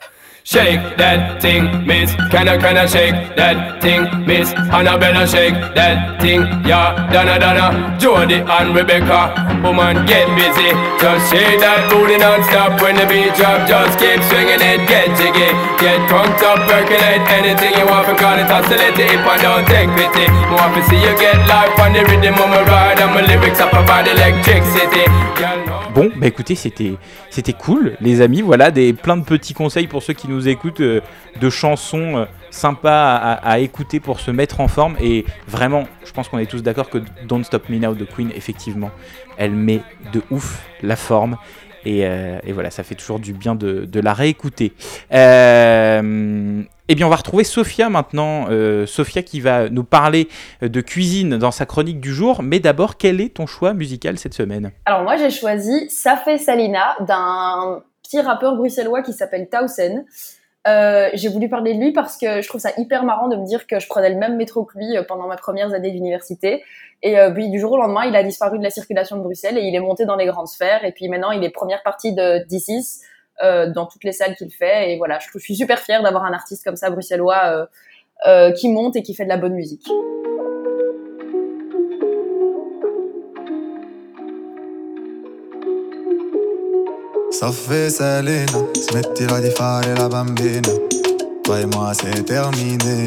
Shake 0.45 0.97
that 0.97 1.41
thing, 1.41 1.85
miss. 1.85 2.15
Can 2.31 2.47
I, 2.47 2.57
can 2.57 2.77
I 2.77 2.87
shake 2.87 3.35
that 3.35 3.81
thing, 3.83 4.01
miss? 4.25 4.49
Annabella, 4.73 5.27
shake 5.27 5.53
that 5.75 6.17
thing, 6.21 6.41
yeah. 6.65 6.95
Donna, 7.11 7.37
Donna, 7.37 7.97
Jody 7.99 8.41
and 8.41 8.73
Rebecca. 8.73 9.35
Woman, 9.61 10.07
get 10.07 10.25
busy. 10.33 10.73
Just 10.97 11.29
shake 11.29 11.59
that 11.61 11.85
booty 11.91 12.17
non-stop 12.17 12.81
when 12.81 12.95
the 12.97 13.05
beat 13.05 13.35
drop. 13.37 13.67
Just 13.69 13.99
keep 13.99 14.17
swinging 14.25 14.63
it, 14.63 14.89
get 14.89 15.13
jiggy. 15.19 15.53
Get 15.77 16.01
drunk 16.09 16.41
up, 16.41 16.65
percolate 16.65 17.21
anything 17.29 17.77
you 17.77 17.85
want. 17.85 18.09
Call 18.17 18.39
it 18.39 18.49
oscillate 18.49 18.97
if 18.97 19.21
I 19.21 19.37
don't 19.37 19.67
take 19.69 19.91
pity. 19.93 20.25
Want 20.49 20.73
to 20.73 20.81
see 20.89 20.97
you 20.97 21.13
get 21.19 21.37
life 21.45 21.77
on 21.77 21.93
the 21.93 22.01
rhythm 22.09 22.33
of 22.41 22.49
my 22.49 22.63
ride. 22.65 22.97
And 22.97 23.13
my 23.13 23.21
lyrics 23.21 23.59
up 23.59 23.73
about 23.73 24.07
electricity. 24.07 25.05
Bon, 25.93 26.09
bah 26.15 26.27
écoutez, 26.27 26.55
c'était 26.55 26.97
c'était 27.29 27.53
cool, 27.53 27.95
les 28.01 28.21
amis. 28.21 28.41
Voilà, 28.41 28.71
des 28.71 28.93
plein 28.93 29.17
de 29.17 29.23
petits 29.23 29.53
conseils 29.53 29.87
pour 29.87 30.03
ceux 30.03 30.13
qui 30.13 30.27
nous 30.27 30.47
écoutent 30.47 30.81
euh, 30.81 31.01
de 31.39 31.49
chansons 31.49 32.17
euh, 32.17 32.25
sympa 32.49 32.91
à, 32.91 33.33
à 33.33 33.59
écouter 33.59 33.99
pour 33.99 34.19
se 34.19 34.31
mettre 34.31 34.59
en 34.61 34.67
forme. 34.67 34.95
Et 34.99 35.25
vraiment, 35.47 35.87
je 36.05 36.11
pense 36.11 36.27
qu'on 36.27 36.39
est 36.39 36.45
tous 36.47 36.63
d'accord 36.63 36.89
que 36.89 36.99
Don't 37.27 37.43
Stop 37.43 37.69
Me 37.69 37.77
Now 37.77 37.93
de 37.93 38.05
Queen, 38.05 38.31
effectivement, 38.35 38.91
elle 39.37 39.51
met 39.51 39.81
de 40.11 40.21
ouf 40.31 40.61
la 40.81 40.95
forme. 40.95 41.37
Et, 41.85 42.05
euh, 42.05 42.39
et 42.43 42.51
voilà, 42.51 42.71
ça 42.71 42.83
fait 42.83 42.95
toujours 42.95 43.19
du 43.19 43.33
bien 43.33 43.55
de, 43.55 43.85
de 43.85 43.99
la 43.99 44.13
réécouter. 44.13 44.73
Euh, 45.13 46.61
eh 46.87 46.95
bien, 46.95 47.05
on 47.05 47.09
va 47.09 47.17
retrouver 47.17 47.43
Sophia 47.43 47.89
maintenant. 47.89 48.47
Euh, 48.49 48.85
Sophia 48.85 49.21
qui 49.21 49.41
va 49.41 49.69
nous 49.69 49.83
parler 49.83 50.27
de 50.61 50.81
cuisine 50.81 51.37
dans 51.37 51.51
sa 51.51 51.65
chronique 51.65 51.99
du 51.99 52.13
jour. 52.13 52.41
Mais 52.41 52.59
d'abord, 52.59 52.97
quel 52.97 53.21
est 53.21 53.35
ton 53.35 53.45
choix 53.45 53.73
musical 53.73 54.17
cette 54.17 54.33
semaine? 54.33 54.71
Alors 54.85 55.03
moi 55.03 55.15
j'ai 55.17 55.29
choisi 55.29 55.89
Ça 55.89 56.17
fait 56.17 56.37
Salina 56.37 56.95
d'un 57.01 57.83
petit 58.03 58.19
rappeur 58.21 58.55
bruxellois 58.55 59.03
qui 59.03 59.13
s'appelle 59.13 59.47
Tausen. 59.49 60.05
Euh, 60.69 61.09
j'ai 61.13 61.29
voulu 61.29 61.49
parler 61.49 61.73
de 61.73 61.79
lui 61.79 61.91
parce 61.91 62.17
que 62.17 62.41
je 62.41 62.47
trouve 62.47 62.61
ça 62.61 62.71
hyper 62.77 63.03
marrant 63.03 63.27
de 63.27 63.35
me 63.35 63.45
dire 63.45 63.65
que 63.65 63.79
je 63.79 63.87
prenais 63.87 64.09
le 64.09 64.17
même 64.17 64.35
métro 64.35 64.65
que 64.65 64.77
lui 64.77 64.97
euh, 64.97 65.03
pendant 65.03 65.27
mes 65.27 65.35
premières 65.35 65.73
années 65.73 65.91
d'université. 65.91 66.63
Et 67.01 67.17
euh, 67.17 67.31
puis 67.31 67.49
du 67.49 67.59
jour 67.59 67.71
au 67.71 67.77
lendemain, 67.77 68.05
il 68.05 68.15
a 68.15 68.23
disparu 68.23 68.59
de 68.59 68.63
la 68.63 68.69
circulation 68.69 69.17
de 69.17 69.21
Bruxelles 69.21 69.57
et 69.57 69.61
il 69.61 69.75
est 69.75 69.79
monté 69.79 70.05
dans 70.05 70.15
les 70.15 70.25
grandes 70.25 70.47
sphères. 70.47 70.83
Et 70.85 70.91
puis 70.91 71.07
maintenant, 71.07 71.31
il 71.31 71.43
est 71.43 71.49
première 71.49 71.81
partie 71.81 72.13
de 72.13 72.45
D6 72.47 73.01
euh, 73.41 73.71
dans 73.71 73.85
toutes 73.85 74.03
les 74.03 74.11
salles 74.11 74.35
qu'il 74.35 74.51
fait. 74.51 74.91
Et 74.91 74.97
voilà, 74.97 75.19
je, 75.19 75.39
suis 75.39 75.55
super 75.55 75.79
fière 75.79 76.03
d'avoir 76.03 76.25
un 76.25 76.33
artiste 76.33 76.63
comme 76.63 76.75
ça 76.75 76.89
bruxellois 76.89 77.67
qui 78.57 78.69
monte 78.69 78.97
et 78.97 79.01
qui 79.01 79.15
fait 79.15 79.23
de 79.23 79.29
la 79.29 79.37
bonne 79.37 79.53
musique. 79.53 79.87
Ça 87.31 87.51
fait 87.51 87.89
Selena, 87.91 88.45
smettila 88.73 89.39
di 89.39 89.51
fare 89.51 89.93
la 89.95 90.09
bambina. 90.09 90.69
Toi 91.43 91.59
et 91.59 91.65
moi 91.67 91.91
c'est 91.93 92.25
terminé. 92.25 93.05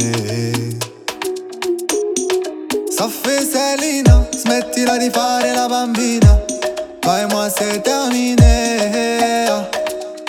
Ça 2.91 3.09
fait 3.09 3.41
Selena, 3.41 4.25
smettila 4.33 4.99
di 4.99 5.11
fare 5.11 5.53
la 5.55 5.69
bambina. 5.69 6.39
Toi 7.03 7.21
et 7.23 7.27
moi 7.33 7.49
c'est 7.51 7.83
terminé. 7.83 8.79
Ah, 9.51 9.69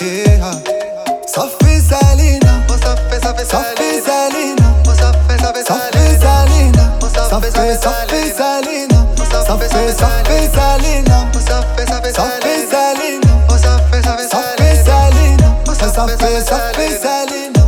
eh, 0.02 0.24
ah. 0.42 0.52
Ça 1.28 1.48
fait 1.62 1.80
Selena, 1.80 2.66
ça 2.68 2.96
fait, 3.10 3.22
ça 3.22 3.34
fait, 3.34 3.46
ça 3.46 3.64
fait 3.78 4.02
Selena. 4.02 4.64
Ça 14.04 14.18
fait, 14.18 14.24
fait, 14.24 14.28
ça 14.28 14.52
fait. 14.56 15.94
Ça 15.94 16.08
fait, 16.08 16.42
ça 16.42 16.58
fait 16.74 16.90
Selena. 16.90 17.62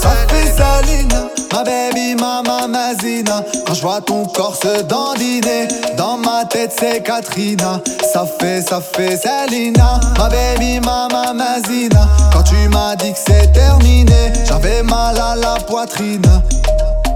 Ça 0.00 0.10
fait, 0.28 0.46
Selena. 0.52 1.28
Ma 1.52 1.64
baby, 1.64 2.14
mama, 2.14 2.66
Mazina. 2.68 3.42
Quand 3.66 3.74
je 3.74 3.82
vois 3.82 4.00
ton 4.00 4.26
corps 4.26 4.56
se 4.56 4.82
dandiner, 4.82 5.68
dans 5.96 6.16
ma 6.18 6.44
tête 6.44 6.72
c'est 6.78 7.02
Katrina. 7.02 7.80
Ça 8.12 8.24
fait, 8.38 8.62
ça 8.62 8.80
fait 8.80 9.16
Selena. 9.16 10.00
Ma 10.18 10.28
baby, 10.28 10.80
mama, 10.80 11.32
Mazina. 11.32 12.08
Quand 12.32 12.42
tu 12.42 12.68
m'as 12.68 12.96
dit 12.96 13.12
que 13.12 13.18
c'est 13.18 13.52
terminé, 13.52 14.32
j'avais 14.44 14.82
mal 14.82 15.18
à 15.18 15.36
la 15.36 15.54
poitrine. 15.66 16.22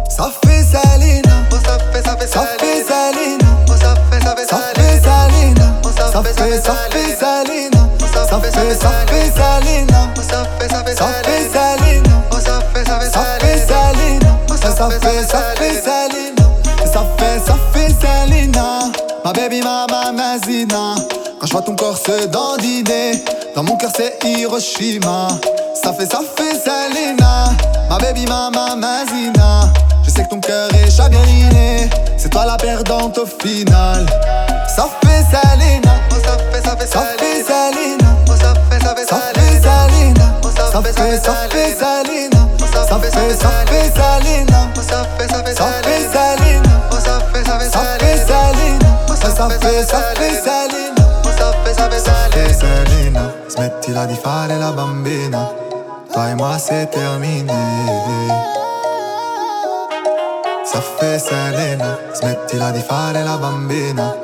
Ça 0.08 0.30
fait. 0.44 0.46
Ça 0.66 1.78
fait, 1.92 2.02
ça 2.02 2.16
fait, 2.16 2.26
ça 2.26 2.40
fait. 2.40 2.86
Ça 6.12 6.22
fait, 6.22 6.32
ça 6.32 6.42
fait, 6.44 6.62
ça 6.62 6.74
fait 6.90 7.16
Selena. 7.16 7.75
Ça 8.28 8.40
fait, 8.40 8.50
ça 8.50 8.60
fait. 8.60 8.74
Ça 8.74 8.90
fait, 9.06 9.30
ça 9.36 9.60
fait. 9.60 9.86
Ça 10.24 10.44
fait, 10.58 10.68
ça 10.68 10.84
fait, 10.84 10.96
ça 10.96 11.06
fait. 11.14 11.36
Ça 12.40 12.60
fait, 12.72 12.84
ça 12.84 13.00
fait, 13.00 13.10
ça 13.10 13.38
fait 13.38 13.58
Selena. 13.58 14.32
Ça 14.48 14.88
fait, 14.90 15.24
ça 15.24 15.54
fait 15.56 15.74
Selena. 15.74 16.44
Ça 16.92 17.04
fait, 17.18 17.38
ça 17.46 17.56
fait 17.72 17.90
Selena. 17.90 18.90
Ma 19.24 19.32
baby, 19.32 19.60
mama, 19.62 20.12
Mazina. 20.12 20.96
Quand 21.40 21.46
je 21.46 21.52
vois 21.52 21.62
ton 21.62 21.76
corps 21.76 21.96
se 21.96 22.26
dandiner, 22.26 23.24
dans 23.54 23.62
mon 23.62 23.76
cœur 23.76 23.90
c'est 23.96 24.18
Hiroshima. 24.24 25.28
Ça 25.82 25.92
fait, 25.92 26.06
ça 26.06 26.20
fait 26.36 26.54
Selena. 26.54 27.52
Ma 27.88 27.98
baby, 27.98 28.26
mama, 28.26 28.74
Mazina. 28.74 29.70
Je 30.04 30.10
sais 30.10 30.24
que 30.24 30.30
ton 30.30 30.40
cœur 30.40 30.68
est 30.74 30.90
chagriné. 30.90 31.88
C'est 32.16 32.30
toi 32.30 32.44
la 32.44 32.56
perdante 32.56 33.18
au 33.18 33.26
final. 33.26 34.06
Ça 34.74 34.88
fait 35.04 35.24
Selena. 35.30 35.94
Ça 36.10 36.36
fait, 36.52 36.62
ça 36.62 36.76
fait, 36.76 36.86
ça 36.86 37.65
ça 40.76 40.82
fait, 40.82 40.92
ça 40.92 41.32
fait 41.48 41.72
Selena. 41.74 42.40
Ça 42.66 42.98
fait, 42.98 43.10
ça 43.10 43.20
fait 43.20 43.90
Selena. 43.94 44.60
Ça 44.74 45.04
fait, 45.16 45.28
ça 45.32 45.42
fait, 45.42 45.54
ça 45.54 45.66
fait 45.82 46.08
Selena. 46.08 46.66
Smettila 53.48 54.06
di 54.06 54.16
fare 54.16 54.58
la 54.58 54.72
bambina. 54.72 55.48
Toi 56.12 56.28
et 56.30 56.34
moi 56.34 56.58
c'est 56.58 56.86
terminé. 56.90 57.52
Ça 60.64 60.80
fait 60.98 61.18
Selena, 61.18 61.96
smettila 62.12 62.72
di 62.72 62.82
fare 62.82 63.24
la 63.24 63.36
bambina. 63.38 64.14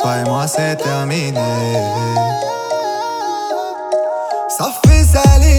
Toi 0.00 0.16
et 0.18 0.24
moi 0.28 0.46
c'est 0.46 0.76
terminé. 0.76 1.40
Ça 4.48 4.66
fait 4.84 5.04
Selena, 5.04 5.57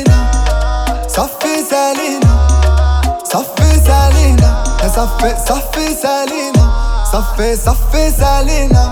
ça 3.31 3.41
fait 3.55 3.75
Selena, 3.75 4.63
et 4.83 4.89
ça 4.89 5.07
fait, 5.19 5.35
ça 5.37 5.55
fait 5.71 5.93
Selena, 5.93 6.65
ça 7.11 7.23
fait, 7.37 7.55
ça 7.55 7.75
fait 7.91 8.09
Selena, 8.09 8.83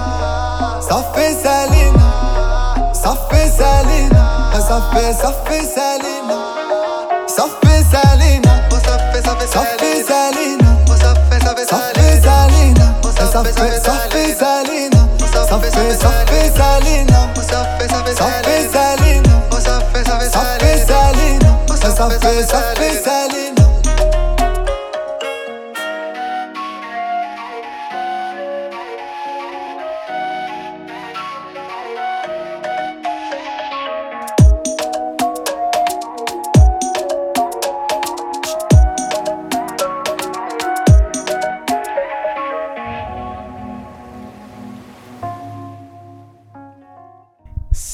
ça 0.80 1.04
fait 1.14 1.34
Selena, 1.34 2.94
ça 2.94 3.16
fait 3.30 3.50
Selena, 3.50 4.52
et 4.56 4.62
ça 4.62 4.82
fait, 4.94 5.14
ça 5.14 5.34
fait 5.44 5.64
Selena, 5.64 6.38
ça 7.28 7.46
fait 7.62 7.82
Selena, 7.84 8.60
ça 8.70 8.98
fait, 9.12 9.24
ça 9.24 9.32
fait, 9.32 9.48
ça 9.48 9.62
fait 9.74 10.04
Selena, 10.04 10.78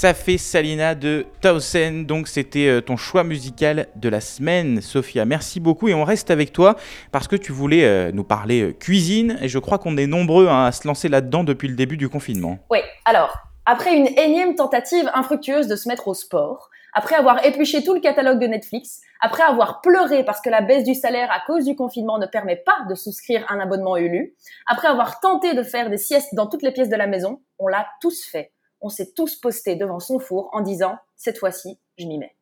Ça 0.04 0.14
fait 0.14 0.38
Salina 0.38 0.96
de 0.96 1.26
Tausen, 1.40 2.06
donc 2.06 2.28
c'était 2.28 2.68
euh, 2.68 2.82
ton 2.82 2.98
choix 2.98 3.24
musical 3.24 3.88
de 3.96 4.10
la 4.10 4.20
semaine, 4.20 4.82
Sophia. 4.82 5.24
Merci 5.24 5.62
beaucoup 5.62 5.88
et 5.88 5.94
on 5.94 6.04
reste 6.04 6.30
avec 6.30 6.52
toi 6.52 6.76
parce 7.14 7.30
que 7.30 7.38
tu 7.38 7.54
voulais 7.54 7.86
euh, 7.86 8.12
nous 8.12 8.26
parler 8.26 8.64
euh, 8.64 8.74
cuisine 8.74 9.38
et 9.42 9.48
je 9.48 9.60
crois 9.60 9.78
qu'on 9.78 9.96
est 9.96 10.06
nombreux 10.06 10.50
hein, 10.50 10.66
à 10.66 10.74
se 10.74 10.86
lancer 10.86 11.08
là-dedans 11.08 11.46
depuis 11.46 11.70
le 11.70 11.78
début 11.78 11.96
du 11.96 12.10
confinement. 12.10 12.60
Oui, 12.70 12.80
alors, 13.06 13.34
après 13.66 13.96
une 13.96 14.08
énième 14.20 14.56
tentative 14.56 15.10
infructueuse 15.14 15.68
de 15.68 15.78
se 15.78 15.88
mettre 15.88 16.10
au 16.10 16.14
sport, 16.14 16.70
après 16.94 17.16
avoir 17.16 17.46
épluché 17.46 17.82
tout 17.82 17.94
le 17.94 18.02
catalogue 18.02 18.40
de 18.40 18.48
Netflix, 18.48 19.00
après 19.22 19.44
avoir 19.44 19.80
pleuré 19.80 20.26
parce 20.26 20.42
que 20.42 20.50
la 20.50 20.60
baisse 20.60 20.84
du 20.84 20.96
salaire 20.96 21.32
à 21.32 21.40
cause 21.48 21.64
du 21.64 21.78
confinement 21.78 22.20
ne 22.20 22.26
permet 22.26 22.58
pas 22.58 22.76
de 22.90 22.96
souscrire 22.96 23.46
un 23.48 23.62
abonnement 23.62 23.96
élu, 23.96 24.36
après 24.68 24.90
avoir 24.90 25.22
tenté 25.22 25.54
de 25.54 25.64
faire 25.64 25.90
des 25.90 25.98
siestes 25.98 26.36
dans 26.36 26.48
toutes 26.48 26.62
les 26.62 26.72
pièces 26.74 26.90
de 26.90 26.98
la 26.98 27.08
maison, 27.08 27.42
on 27.58 27.70
l'a 27.70 27.88
tous 28.02 28.26
fait. 28.26 28.52
On 28.84 28.90
s'est 28.90 29.14
tous 29.16 29.38
postés 29.38 29.78
devant 29.78 30.00
son 30.00 30.20
four 30.20 30.50
en 30.52 30.60
disant 30.60 30.98
cette 31.16 31.38
fois-ci, 31.38 31.80
je 31.98 32.06
m'y 32.06 32.18
mets. 32.18 32.36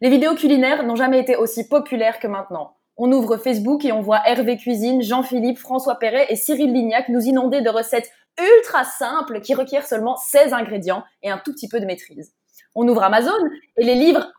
Les 0.00 0.10
vidéos 0.10 0.34
culinaires 0.34 0.82
n'ont 0.82 0.96
jamais 0.96 1.20
été 1.20 1.36
aussi 1.36 1.68
populaires 1.68 2.18
que 2.18 2.26
maintenant. 2.26 2.76
On 2.96 3.12
ouvre 3.12 3.36
Facebook 3.36 3.84
et 3.84 3.92
on 3.92 4.02
voit 4.02 4.20
Hervé 4.26 4.56
Cuisine, 4.56 5.00
Jean-Philippe, 5.00 5.58
François 5.58 5.94
Perret 5.94 6.26
et 6.28 6.36
Cyril 6.36 6.72
Lignac 6.72 7.08
nous 7.08 7.20
inonder 7.20 7.60
de 7.60 7.70
recettes 7.70 8.10
ultra 8.38 8.84
simples 8.84 9.40
qui 9.40 9.54
requièrent 9.54 9.86
seulement 9.86 10.16
16 10.16 10.52
ingrédients 10.52 11.04
et 11.22 11.30
un 11.30 11.38
tout 11.38 11.52
petit 11.52 11.68
peu 11.68 11.78
de 11.78 11.86
maîtrise. 11.86 12.34
On 12.74 12.86
ouvre 12.88 13.02
Amazon 13.02 13.30
et 13.78 13.84
les 13.84 13.94
livres, 13.94 14.32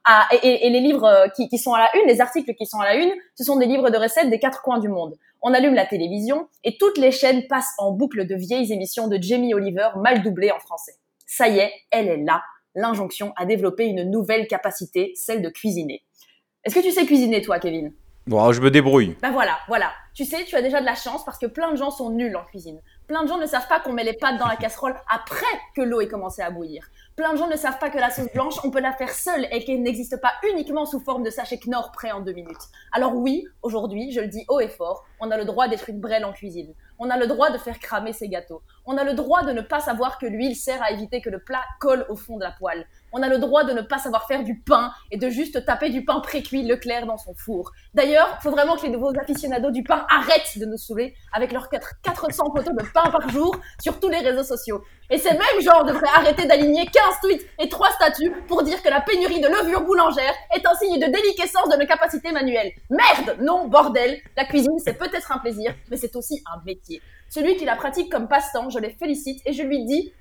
et, 0.43 0.69
les 0.69 0.79
livres 0.79 1.05
euh, 1.05 1.27
qui 1.29 1.57
sont 1.57 1.73
à 1.73 1.79
la 1.79 1.89
une, 1.97 2.07
les 2.07 2.21
articles 2.21 2.53
qui 2.55 2.65
sont 2.65 2.79
à 2.79 2.85
la 2.85 2.95
une, 2.95 3.11
ce 3.35 3.43
sont 3.43 3.57
des 3.57 3.65
livres 3.65 3.89
de 3.89 3.97
recettes 3.97 4.29
des 4.29 4.39
quatre 4.39 4.61
coins 4.61 4.79
du 4.79 4.89
monde. 4.89 5.15
On 5.41 5.53
allume 5.53 5.75
la 5.75 5.85
télévision 5.85 6.47
et 6.63 6.77
toutes 6.77 6.97
les 6.97 7.11
chaînes 7.11 7.47
passent 7.47 7.73
en 7.77 7.91
boucle 7.91 8.27
de 8.27 8.35
vieilles 8.35 8.71
émissions 8.71 9.07
de 9.07 9.17
Jamie 9.21 9.53
Oliver 9.53 9.89
mal 9.97 10.23
doublées 10.23 10.51
en 10.51 10.59
français. 10.59 11.00
Ça 11.33 11.47
y 11.47 11.59
est, 11.59 11.71
elle 11.91 12.09
est 12.09 12.17
là, 12.17 12.43
l'injonction 12.75 13.31
à 13.37 13.45
développer 13.45 13.85
une 13.85 14.03
nouvelle 14.11 14.47
capacité, 14.47 15.13
celle 15.15 15.41
de 15.41 15.47
cuisiner. 15.47 16.03
Est-ce 16.65 16.75
que 16.75 16.81
tu 16.81 16.91
sais 16.91 17.05
cuisiner 17.05 17.41
toi, 17.41 17.57
Kevin? 17.57 17.93
Bon, 18.27 18.51
je 18.51 18.61
me 18.61 18.69
débrouille. 18.69 19.15
Ben 19.21 19.31
voilà, 19.31 19.57
voilà. 19.69 19.93
Tu 20.13 20.25
sais, 20.25 20.43
tu 20.43 20.57
as 20.57 20.61
déjà 20.61 20.81
de 20.81 20.85
la 20.85 20.93
chance 20.93 21.23
parce 21.23 21.37
que 21.37 21.45
plein 21.45 21.71
de 21.71 21.77
gens 21.77 21.89
sont 21.89 22.09
nuls 22.09 22.35
en 22.35 22.43
cuisine. 22.43 22.81
Plein 23.07 23.23
de 23.23 23.29
gens 23.29 23.37
ne 23.37 23.45
savent 23.45 23.69
pas 23.69 23.79
qu'on 23.79 23.93
met 23.93 24.03
les 24.03 24.11
pâtes 24.11 24.37
dans 24.39 24.45
la 24.45 24.57
casserole 24.57 24.93
après 25.09 25.45
que 25.73 25.81
l'eau 25.81 26.01
ait 26.01 26.09
commencé 26.09 26.41
à 26.41 26.51
bouillir. 26.51 26.85
Plein 27.15 27.31
de 27.31 27.37
gens 27.37 27.47
ne 27.47 27.55
savent 27.55 27.79
pas 27.79 27.89
que 27.89 27.97
la 27.97 28.09
sauce 28.09 28.31
blanche, 28.33 28.55
on 28.65 28.69
peut 28.69 28.81
la 28.81 28.91
faire 28.91 29.11
seule 29.11 29.47
et 29.51 29.63
qu'elle 29.63 29.81
n'existe 29.81 30.19
pas 30.21 30.33
uniquement 30.51 30.85
sous 30.85 30.99
forme 30.99 31.23
de 31.23 31.29
sachet 31.29 31.59
Knorr 31.65 31.91
prêt 31.93 32.11
en 32.11 32.19
deux 32.19 32.33
minutes. 32.33 32.67
Alors 32.91 33.15
oui, 33.15 33.45
aujourd'hui, 33.61 34.11
je 34.11 34.19
le 34.19 34.27
dis 34.27 34.43
haut 34.49 34.59
et 34.59 34.67
fort, 34.67 35.05
on 35.21 35.31
a 35.31 35.37
le 35.37 35.45
droit 35.45 35.69
d'être 35.69 35.89
une 35.89 36.01
brêle 36.01 36.25
en 36.25 36.33
cuisine. 36.33 36.73
On 37.03 37.09
a 37.09 37.17
le 37.17 37.25
droit 37.25 37.49
de 37.49 37.57
faire 37.57 37.79
cramer 37.79 38.13
ses 38.13 38.29
gâteaux. 38.29 38.61
On 38.85 38.95
a 38.95 39.03
le 39.03 39.15
droit 39.15 39.41
de 39.41 39.51
ne 39.51 39.61
pas 39.61 39.79
savoir 39.79 40.19
que 40.19 40.27
l'huile 40.27 40.55
sert 40.55 40.83
à 40.83 40.91
éviter 40.91 41.19
que 41.19 41.31
le 41.31 41.39
plat 41.39 41.63
colle 41.79 42.05
au 42.09 42.15
fond 42.15 42.37
de 42.37 42.43
la 42.43 42.51
poêle. 42.51 42.85
On 43.13 43.21
a 43.21 43.27
le 43.27 43.39
droit 43.39 43.63
de 43.63 43.73
ne 43.73 43.81
pas 43.81 43.97
savoir 43.97 44.25
faire 44.27 44.43
du 44.43 44.59
pain 44.59 44.91
et 45.11 45.17
de 45.17 45.29
juste 45.29 45.65
taper 45.65 45.89
du 45.89 46.05
pain 46.05 46.19
pré-cuit 46.21 46.63
Leclerc 46.63 47.05
dans 47.05 47.17
son 47.17 47.33
four. 47.33 47.71
D'ailleurs, 47.93 48.39
faut 48.41 48.51
vraiment 48.51 48.77
que 48.77 48.83
les 48.83 48.89
nouveaux 48.89 49.11
aficionados 49.19 49.71
du 49.71 49.83
pain 49.83 50.05
arrêtent 50.09 50.57
de 50.57 50.65
nous 50.65 50.77
saouler 50.77 51.13
avec 51.33 51.51
leurs 51.51 51.69
4 51.69 52.01
400 52.03 52.45
photos 52.55 52.73
de 52.73 52.83
pain 52.93 53.09
par 53.11 53.29
jour 53.29 53.55
sur 53.81 53.99
tous 53.99 54.09
les 54.09 54.19
réseaux 54.19 54.43
sociaux. 54.43 54.83
Et 55.09 55.17
ces 55.17 55.31
mêmes 55.31 55.61
gens 55.61 55.83
devraient 55.83 56.07
arrêter 56.15 56.45
d'aligner 56.45 56.85
15 56.85 57.03
tweets 57.21 57.45
et 57.59 57.67
3 57.67 57.91
statuts 57.91 58.33
pour 58.47 58.63
dire 58.63 58.81
que 58.81 58.89
la 58.89 59.01
pénurie 59.01 59.41
de 59.41 59.47
levure 59.47 59.81
boulangère 59.83 60.33
est 60.55 60.65
un 60.65 60.73
signe 60.75 60.99
de 60.99 61.05
déliquescence 61.05 61.69
de 61.69 61.77
nos 61.77 61.85
capacités 61.85 62.31
manuelles. 62.31 62.71
Merde 62.89 63.37
Non, 63.41 63.67
bordel 63.67 64.19
La 64.37 64.45
cuisine, 64.45 64.79
c'est 64.83 64.97
peut-être 64.97 65.31
un 65.31 65.39
plaisir, 65.39 65.75
mais 65.89 65.97
c'est 65.97 66.15
aussi 66.15 66.41
un 66.53 66.61
métier. 66.65 67.01
Celui 67.29 67.55
qui 67.55 67.65
la 67.65 67.75
pratique 67.75 68.11
comme 68.11 68.27
passe-temps, 68.27 68.69
je 68.69 68.79
les 68.79 68.91
félicite 68.91 69.41
et 69.45 69.53
je 69.53 69.63
lui 69.63 69.85
dis 69.85 70.13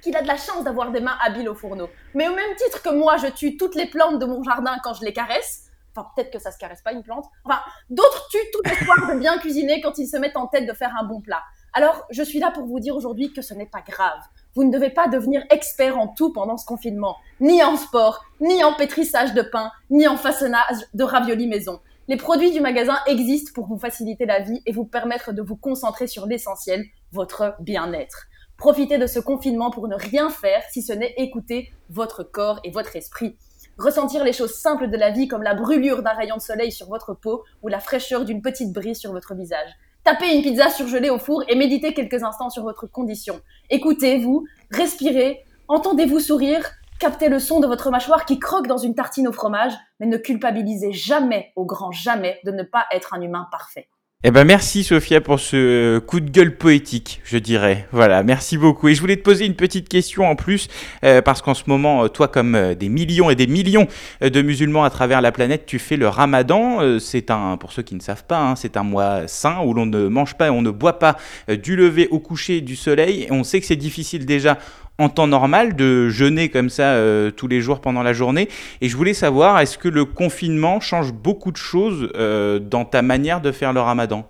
qu'il 0.00 0.16
a 0.16 0.22
de 0.22 0.26
la 0.26 0.36
chance 0.36 0.64
d'avoir 0.64 0.90
des 0.90 1.00
mains 1.00 1.16
habiles 1.24 1.48
au 1.48 1.54
fourneau. 1.54 1.88
Mais 2.14 2.28
au 2.28 2.34
même 2.34 2.54
titre 2.56 2.82
que 2.82 2.90
moi, 2.90 3.16
je 3.16 3.28
tue 3.28 3.56
toutes 3.56 3.74
les 3.74 3.86
plantes 3.86 4.18
de 4.18 4.26
mon 4.26 4.42
jardin 4.42 4.76
quand 4.82 4.94
je 4.94 5.04
les 5.04 5.12
caresse, 5.12 5.70
enfin 5.94 6.08
peut-être 6.14 6.30
que 6.30 6.38
ça 6.38 6.52
se 6.52 6.58
caresse 6.58 6.82
pas 6.82 6.92
une 6.92 7.02
plante, 7.02 7.26
enfin 7.44 7.60
d'autres 7.88 8.28
tuent 8.28 8.50
tout 8.52 8.70
espoir 8.70 9.12
de 9.12 9.18
bien 9.18 9.38
cuisiner 9.38 9.80
quand 9.80 9.98
ils 9.98 10.06
se 10.06 10.16
mettent 10.16 10.36
en 10.36 10.46
tête 10.46 10.66
de 10.66 10.72
faire 10.72 10.94
un 11.00 11.04
bon 11.04 11.20
plat. 11.20 11.42
Alors 11.72 12.06
je 12.10 12.22
suis 12.22 12.40
là 12.40 12.50
pour 12.50 12.66
vous 12.66 12.80
dire 12.80 12.96
aujourd'hui 12.96 13.32
que 13.32 13.42
ce 13.42 13.54
n'est 13.54 13.66
pas 13.66 13.82
grave. 13.82 14.20
Vous 14.54 14.64
ne 14.64 14.72
devez 14.72 14.90
pas 14.90 15.06
devenir 15.06 15.44
expert 15.50 15.98
en 15.98 16.08
tout 16.08 16.32
pendant 16.32 16.56
ce 16.56 16.66
confinement, 16.66 17.16
ni 17.40 17.62
en 17.62 17.76
sport, 17.76 18.24
ni 18.40 18.64
en 18.64 18.74
pétrissage 18.74 19.34
de 19.34 19.42
pain, 19.42 19.70
ni 19.90 20.08
en 20.08 20.16
façonnage 20.16 20.78
de 20.94 21.04
raviolis 21.04 21.46
maison. 21.46 21.80
Les 22.08 22.16
produits 22.16 22.50
du 22.50 22.60
magasin 22.60 22.98
existent 23.06 23.52
pour 23.54 23.66
vous 23.68 23.78
faciliter 23.78 24.26
la 24.26 24.40
vie 24.40 24.60
et 24.66 24.72
vous 24.72 24.84
permettre 24.84 25.32
de 25.32 25.42
vous 25.42 25.54
concentrer 25.54 26.08
sur 26.08 26.26
l'essentiel, 26.26 26.84
votre 27.12 27.54
bien-être. 27.60 28.26
Profitez 28.60 28.98
de 28.98 29.06
ce 29.06 29.18
confinement 29.18 29.70
pour 29.70 29.88
ne 29.88 29.94
rien 29.94 30.28
faire 30.28 30.62
si 30.70 30.82
ce 30.82 30.92
n'est 30.92 31.14
écouter 31.16 31.72
votre 31.88 32.22
corps 32.22 32.60
et 32.62 32.70
votre 32.70 32.94
esprit. 32.94 33.38
Ressentir 33.78 34.22
les 34.22 34.34
choses 34.34 34.52
simples 34.52 34.90
de 34.90 34.98
la 34.98 35.10
vie 35.10 35.28
comme 35.28 35.42
la 35.42 35.54
brûlure 35.54 36.02
d'un 36.02 36.12
rayon 36.12 36.36
de 36.36 36.42
soleil 36.42 36.70
sur 36.70 36.86
votre 36.86 37.14
peau 37.14 37.42
ou 37.62 37.68
la 37.68 37.80
fraîcheur 37.80 38.26
d'une 38.26 38.42
petite 38.42 38.74
brise 38.74 38.98
sur 38.98 39.12
votre 39.12 39.34
visage. 39.34 39.70
Tapez 40.04 40.36
une 40.36 40.42
pizza 40.42 40.68
surgelée 40.68 41.08
au 41.08 41.18
four 41.18 41.42
et 41.48 41.54
méditez 41.54 41.94
quelques 41.94 42.22
instants 42.22 42.50
sur 42.50 42.62
votre 42.62 42.86
condition. 42.86 43.40
Écoutez-vous, 43.70 44.44
respirez, 44.70 45.42
entendez-vous 45.66 46.20
sourire, 46.20 46.70
captez 46.98 47.30
le 47.30 47.38
son 47.38 47.60
de 47.60 47.66
votre 47.66 47.90
mâchoire 47.90 48.26
qui 48.26 48.38
croque 48.38 48.66
dans 48.66 48.76
une 48.76 48.94
tartine 48.94 49.28
au 49.28 49.32
fromage, 49.32 49.72
mais 50.00 50.06
ne 50.06 50.18
culpabilisez 50.18 50.92
jamais, 50.92 51.50
au 51.56 51.64
grand 51.64 51.92
jamais, 51.92 52.38
de 52.44 52.50
ne 52.50 52.62
pas 52.62 52.84
être 52.92 53.14
un 53.14 53.22
humain 53.22 53.48
parfait. 53.50 53.88
Eh 54.22 54.30
ben 54.30 54.44
merci 54.44 54.84
Sophia 54.84 55.22
pour 55.22 55.40
ce 55.40 55.98
coup 55.98 56.20
de 56.20 56.28
gueule 56.28 56.54
poétique, 56.54 57.22
je 57.24 57.38
dirais. 57.38 57.88
Voilà, 57.90 58.22
merci 58.22 58.58
beaucoup. 58.58 58.88
Et 58.88 58.94
je 58.94 59.00
voulais 59.00 59.16
te 59.16 59.22
poser 59.22 59.46
une 59.46 59.54
petite 59.54 59.88
question 59.88 60.28
en 60.28 60.36
plus, 60.36 60.68
euh, 61.04 61.22
parce 61.22 61.40
qu'en 61.40 61.54
ce 61.54 61.62
moment, 61.68 62.04
euh, 62.04 62.08
toi 62.08 62.28
comme 62.28 62.54
euh, 62.54 62.74
des 62.74 62.90
millions 62.90 63.30
et 63.30 63.34
des 63.34 63.46
millions 63.46 63.88
de 64.20 64.42
musulmans 64.42 64.84
à 64.84 64.90
travers 64.90 65.22
la 65.22 65.32
planète, 65.32 65.64
tu 65.64 65.78
fais 65.78 65.96
le 65.96 66.06
ramadan. 66.06 66.98
C'est 67.00 67.30
un, 67.30 67.56
pour 67.56 67.72
ceux 67.72 67.82
qui 67.82 67.94
ne 67.94 68.02
savent 68.02 68.24
pas, 68.24 68.38
hein, 68.38 68.56
c'est 68.56 68.76
un 68.76 68.82
mois 68.82 69.26
saint 69.26 69.62
où 69.64 69.72
l'on 69.72 69.86
ne 69.86 70.06
mange 70.08 70.34
pas 70.34 70.48
et 70.48 70.50
on 70.50 70.60
ne 70.60 70.70
boit 70.70 70.98
pas 70.98 71.16
du 71.48 71.74
lever 71.74 72.06
au 72.10 72.18
coucher 72.18 72.60
du 72.60 72.76
soleil. 72.76 73.26
On 73.30 73.42
sait 73.42 73.58
que 73.58 73.64
c'est 73.64 73.74
difficile 73.74 74.26
déjà 74.26 74.58
en 75.00 75.08
temps 75.08 75.26
normal 75.26 75.76
de 75.76 76.10
jeûner 76.10 76.50
comme 76.50 76.68
ça 76.68 76.92
euh, 76.92 77.30
tous 77.30 77.48
les 77.48 77.62
jours 77.62 77.80
pendant 77.80 78.02
la 78.02 78.12
journée. 78.12 78.48
Et 78.82 78.88
je 78.88 78.96
voulais 78.96 79.14
savoir, 79.14 79.58
est-ce 79.58 79.78
que 79.78 79.88
le 79.88 80.04
confinement 80.04 80.78
change 80.78 81.12
beaucoup 81.12 81.50
de 81.50 81.56
choses 81.56 82.10
euh, 82.16 82.58
dans 82.58 82.84
ta 82.84 83.00
manière 83.00 83.40
de 83.40 83.50
faire 83.50 83.72
le 83.72 83.80
ramadan? 83.80 84.24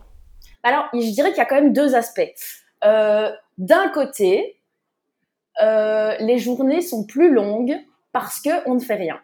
Alors, 0.62 0.84
je 0.94 1.10
dirais 1.12 1.30
qu'il 1.30 1.38
y 1.38 1.42
a 1.42 1.46
quand 1.46 1.56
même 1.56 1.72
deux 1.72 1.96
aspects. 1.96 2.30
Euh, 2.84 3.30
D'un 3.58 3.88
côté, 3.88 4.60
les 5.60 6.38
journées 6.38 6.80
sont 6.80 7.04
plus 7.04 7.34
longues 7.34 7.76
parce 8.12 8.40
que 8.40 8.50
on 8.66 8.74
ne 8.74 8.80
fait 8.80 8.94
rien. 8.94 9.18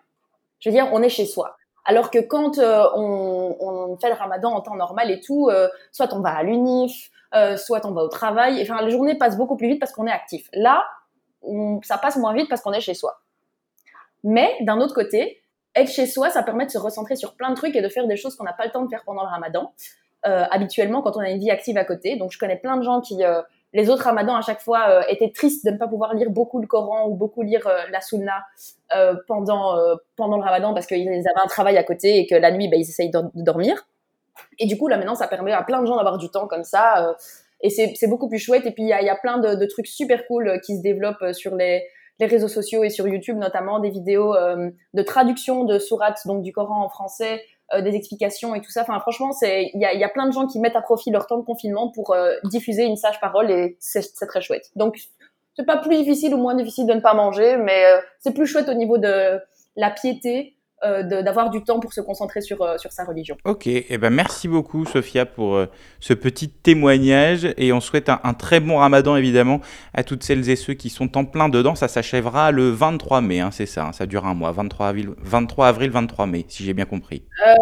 Je 0.58 0.68
veux 0.68 0.74
dire, 0.74 0.88
on 0.92 1.02
est 1.02 1.08
chez 1.08 1.26
soi. 1.26 1.56
Alors 1.84 2.10
que 2.10 2.18
quand 2.18 2.58
on, 2.58 3.96
fait 4.00 4.08
le 4.08 4.16
ramadan 4.16 4.52
en 4.52 4.60
temps 4.60 4.74
normal 4.74 5.10
et 5.10 5.20
tout, 5.20 5.48
soit 5.92 6.12
on 6.12 6.20
va 6.20 6.30
à 6.30 6.42
l'unif, 6.42 7.10
soit 7.56 7.86
on 7.86 7.92
va 7.92 8.02
au 8.02 8.08
travail. 8.08 8.60
Enfin, 8.60 8.84
les 8.84 8.90
journées 8.90 9.16
passent 9.16 9.38
beaucoup 9.38 9.56
plus 9.56 9.68
vite 9.68 9.80
parce 9.80 9.92
qu'on 9.92 10.06
est 10.06 10.12
actif. 10.12 10.48
Là, 10.52 10.84
ça 11.82 11.98
passe 11.98 12.16
moins 12.16 12.34
vite 12.34 12.48
parce 12.48 12.62
qu'on 12.62 12.72
est 12.72 12.80
chez 12.80 12.94
soi. 12.94 13.20
Mais 14.24 14.56
d'un 14.60 14.80
autre 14.80 14.94
côté, 14.94 15.40
être 15.74 15.90
chez 15.90 16.06
soi, 16.06 16.30
ça 16.30 16.42
permet 16.42 16.66
de 16.66 16.70
se 16.70 16.78
recentrer 16.78 17.16
sur 17.16 17.34
plein 17.34 17.50
de 17.50 17.54
trucs 17.54 17.76
et 17.76 17.82
de 17.82 17.88
faire 17.88 18.06
des 18.06 18.16
choses 18.16 18.34
qu'on 18.34 18.44
n'a 18.44 18.52
pas 18.52 18.64
le 18.64 18.72
temps 18.72 18.82
de 18.82 18.88
faire 18.88 19.04
pendant 19.04 19.22
le 19.22 19.28
ramadan. 19.28 19.72
Euh, 20.26 20.44
habituellement, 20.50 21.02
quand 21.02 21.16
on 21.16 21.20
a 21.20 21.30
une 21.30 21.38
vie 21.38 21.50
active 21.50 21.76
à 21.76 21.84
côté. 21.84 22.16
Donc, 22.16 22.32
je 22.32 22.38
connais 22.38 22.56
plein 22.56 22.76
de 22.76 22.82
gens 22.82 23.00
qui, 23.00 23.22
euh, 23.22 23.42
les 23.72 23.88
autres 23.90 24.02
ramadans, 24.02 24.34
à 24.34 24.40
chaque 24.40 24.60
fois, 24.60 24.88
euh, 24.88 25.02
étaient 25.08 25.30
tristes 25.30 25.64
de 25.64 25.70
ne 25.70 25.76
pas 25.76 25.86
pouvoir 25.86 26.14
lire 26.14 26.30
beaucoup 26.30 26.60
le 26.60 26.66
Coran 26.66 27.06
ou 27.06 27.14
beaucoup 27.14 27.42
lire 27.42 27.68
la 27.90 28.00
Sunna 28.00 28.42
pendant, 29.28 29.76
pendant 30.16 30.38
le 30.38 30.42
ramadan 30.42 30.72
parce 30.74 30.86
qu'ils 30.86 31.08
avaient 31.08 31.44
un 31.44 31.46
travail 31.46 31.76
à 31.76 31.84
côté 31.84 32.18
et 32.18 32.26
que 32.26 32.34
la 32.34 32.50
nuit, 32.50 32.68
ben, 32.68 32.80
ils 32.80 32.88
essayent 32.88 33.10
de 33.10 33.20
dormir. 33.34 33.86
Et 34.58 34.66
du 34.66 34.76
coup, 34.78 34.88
là, 34.88 34.96
maintenant, 34.96 35.14
ça 35.14 35.28
permet 35.28 35.52
à 35.52 35.62
plein 35.62 35.80
de 35.80 35.86
gens 35.86 35.96
d'avoir 35.96 36.18
du 36.18 36.28
temps 36.30 36.48
comme 36.48 36.64
ça. 36.64 37.14
Et 37.60 37.70
c'est 37.70 38.06
beaucoup 38.08 38.28
plus 38.28 38.38
chouette. 38.38 38.66
Et 38.66 38.70
puis, 38.70 38.82
il 38.82 38.88
y 38.88 38.92
a, 38.92 39.02
y 39.02 39.08
a 39.08 39.16
plein 39.16 39.38
de, 39.38 39.54
de 39.54 39.66
trucs 39.66 39.86
super 39.86 40.26
cool 40.26 40.48
euh, 40.48 40.58
qui 40.58 40.76
se 40.76 40.82
développent 40.82 41.22
euh, 41.22 41.32
sur 41.32 41.54
les, 41.54 41.84
les 42.18 42.26
réseaux 42.26 42.48
sociaux 42.48 42.84
et 42.84 42.90
sur 42.90 43.06
YouTube, 43.06 43.36
notamment 43.36 43.78
des 43.78 43.90
vidéos 43.90 44.34
euh, 44.34 44.70
de 44.94 45.02
traduction 45.02 45.64
de 45.64 45.78
sourates, 45.78 46.26
donc 46.26 46.42
du 46.42 46.52
Coran 46.52 46.84
en 46.84 46.88
français, 46.88 47.42
euh, 47.74 47.82
des 47.82 47.94
explications 47.94 48.54
et 48.54 48.60
tout 48.60 48.70
ça. 48.70 48.82
Enfin, 48.82 48.98
franchement, 49.00 49.32
c'est 49.32 49.70
il 49.74 49.80
y 49.80 49.84
a, 49.84 49.94
y 49.94 50.04
a 50.04 50.08
plein 50.08 50.26
de 50.26 50.32
gens 50.32 50.46
qui 50.46 50.58
mettent 50.58 50.76
à 50.76 50.82
profit 50.82 51.10
leur 51.10 51.26
temps 51.26 51.38
de 51.38 51.44
confinement 51.44 51.90
pour 51.90 52.14
euh, 52.14 52.34
diffuser 52.44 52.84
une 52.84 52.96
sage 52.96 53.20
parole 53.20 53.50
et 53.50 53.76
c'est 53.80 54.02
très 54.26 54.40
chouette. 54.40 54.70
Donc, 54.76 54.98
c'est 55.56 55.66
pas 55.66 55.78
plus 55.78 55.96
difficile 55.96 56.34
ou 56.34 56.38
moins 56.38 56.54
difficile 56.54 56.86
de 56.86 56.92
ne 56.92 57.00
pas 57.00 57.14
manger, 57.14 57.56
mais 57.56 57.86
euh, 57.86 58.00
c'est 58.20 58.32
plus 58.32 58.46
chouette 58.46 58.68
au 58.68 58.74
niveau 58.74 58.98
de 58.98 59.40
la 59.76 59.90
piété, 59.90 60.55
d'avoir 60.82 61.50
du 61.50 61.62
temps 61.62 61.80
pour 61.80 61.92
se 61.92 62.00
concentrer 62.00 62.40
sur, 62.40 62.62
euh, 62.62 62.76
sur 62.78 62.92
sa 62.92 63.04
religion. 63.04 63.36
Ok, 63.44 63.66
eh 63.66 63.98
ben 63.98 64.10
merci 64.10 64.46
beaucoup 64.46 64.84
Sophia 64.84 65.24
pour 65.24 65.54
euh, 65.54 65.66
ce 66.00 66.12
petit 66.12 66.50
témoignage 66.50 67.48
et 67.56 67.72
on 67.72 67.80
souhaite 67.80 68.08
un, 68.08 68.20
un 68.24 68.34
très 68.34 68.60
bon 68.60 68.78
ramadan 68.78 69.16
évidemment 69.16 69.60
à 69.94 70.04
toutes 70.04 70.22
celles 70.22 70.50
et 70.50 70.56
ceux 70.56 70.74
qui 70.74 70.90
sont 70.90 71.16
en 71.16 71.24
plein 71.24 71.48
dedans. 71.48 71.74
Ça 71.74 71.88
s'achèvera 71.88 72.50
le 72.50 72.70
23 72.70 73.20
mai, 73.22 73.40
hein, 73.40 73.50
c'est 73.50 73.66
ça, 73.66 73.86
hein, 73.86 73.92
ça 73.92 74.06
dure 74.06 74.26
un 74.26 74.34
mois, 74.34 74.52
23 74.52 74.88
avril, 74.88 75.10
23 75.18 75.68
avril, 75.68 75.90
23 75.90 76.26
mai, 76.26 76.44
si 76.48 76.62
j'ai 76.62 76.74
bien 76.74 76.84
compris. 76.84 77.24
Euh, 77.46 77.54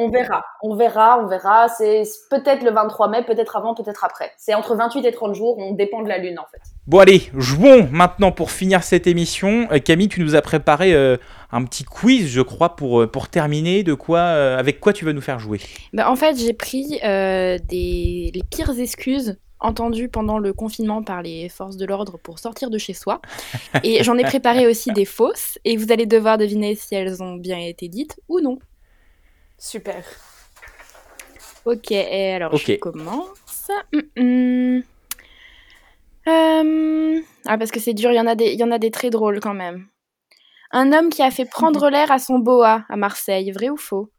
on 0.00 0.10
verra, 0.10 0.44
on 0.62 0.76
verra, 0.76 1.18
on 1.20 1.26
verra. 1.26 1.68
C'est 1.68 2.04
peut-être 2.30 2.62
le 2.62 2.70
23 2.70 3.08
mai, 3.08 3.24
peut-être 3.24 3.56
avant, 3.56 3.74
peut-être 3.74 4.04
après. 4.04 4.30
C'est 4.38 4.54
entre 4.54 4.76
28 4.76 5.04
et 5.04 5.12
30 5.12 5.34
jours, 5.34 5.58
on 5.58 5.74
dépend 5.74 6.02
de 6.02 6.08
la 6.08 6.18
lune 6.18 6.38
en 6.38 6.46
fait. 6.52 6.60
Bon 6.86 7.00
allez, 7.00 7.30
jouons 7.34 7.88
maintenant 7.90 8.30
pour 8.30 8.52
finir 8.52 8.84
cette 8.84 9.08
émission. 9.08 9.66
Euh, 9.72 9.80
Camille, 9.80 10.08
tu 10.08 10.20
nous 10.20 10.36
as 10.36 10.42
préparé 10.42 10.94
euh, 10.94 11.16
un 11.50 11.64
petit 11.64 11.84
quiz, 11.84 12.28
je 12.28 12.40
crois, 12.40 12.76
pour, 12.76 13.02
euh, 13.02 13.06
pour 13.06 13.28
terminer. 13.28 13.82
De 13.82 13.94
quoi, 13.94 14.20
euh, 14.20 14.58
avec 14.58 14.80
quoi 14.80 14.92
tu 14.92 15.04
vas 15.04 15.12
nous 15.12 15.20
faire 15.20 15.38
jouer? 15.38 15.60
Bah, 15.92 16.10
en 16.10 16.16
fait, 16.16 16.38
j'ai 16.38 16.52
pris 16.52 16.98
euh, 17.04 17.58
des, 17.68 18.30
les 18.34 18.42
pires 18.50 18.78
excuses 18.78 19.38
entendues 19.60 20.08
pendant 20.08 20.38
le 20.38 20.52
confinement 20.52 21.02
par 21.02 21.20
les 21.22 21.48
forces 21.48 21.76
de 21.76 21.84
l'ordre 21.84 22.16
pour 22.18 22.38
sortir 22.38 22.70
de 22.70 22.78
chez 22.78 22.92
soi. 22.94 23.20
Et 23.82 24.04
j'en 24.04 24.16
ai 24.16 24.22
préparé 24.22 24.66
aussi 24.68 24.92
des 24.92 25.04
fausses, 25.04 25.58
et 25.64 25.76
vous 25.76 25.90
allez 25.90 26.06
devoir 26.06 26.38
deviner 26.38 26.76
si 26.76 26.94
elles 26.94 27.22
ont 27.22 27.34
bien 27.34 27.58
été 27.58 27.88
dites 27.88 28.20
ou 28.28 28.40
non. 28.40 28.58
Super. 29.58 30.04
Ok, 31.64 31.90
et 31.90 32.34
alors 32.34 32.56
je 32.56 32.76
commence. 32.76 33.70
Euh, 34.18 34.80
Ah, 37.46 37.58
parce 37.58 37.70
que 37.70 37.80
c'est 37.80 37.94
dur, 37.94 38.12
il 38.12 38.16
y, 38.16 38.20
en 38.20 38.26
a 38.26 38.34
des, 38.34 38.52
il 38.52 38.60
y 38.60 38.64
en 38.64 38.70
a 38.70 38.78
des 38.78 38.90
très 38.90 39.10
drôles 39.10 39.40
quand 39.40 39.54
même. 39.54 39.86
Un 40.70 40.92
homme 40.94 41.10
qui 41.10 41.22
a 41.22 41.30
fait 41.30 41.44
prendre 41.44 41.88
l'air 41.90 42.10
à 42.10 42.18
son 42.18 42.38
boa 42.38 42.84
à 42.88 42.96
Marseille, 42.96 43.50
vrai 43.52 43.68
ou 43.68 43.76
faux? 43.76 44.10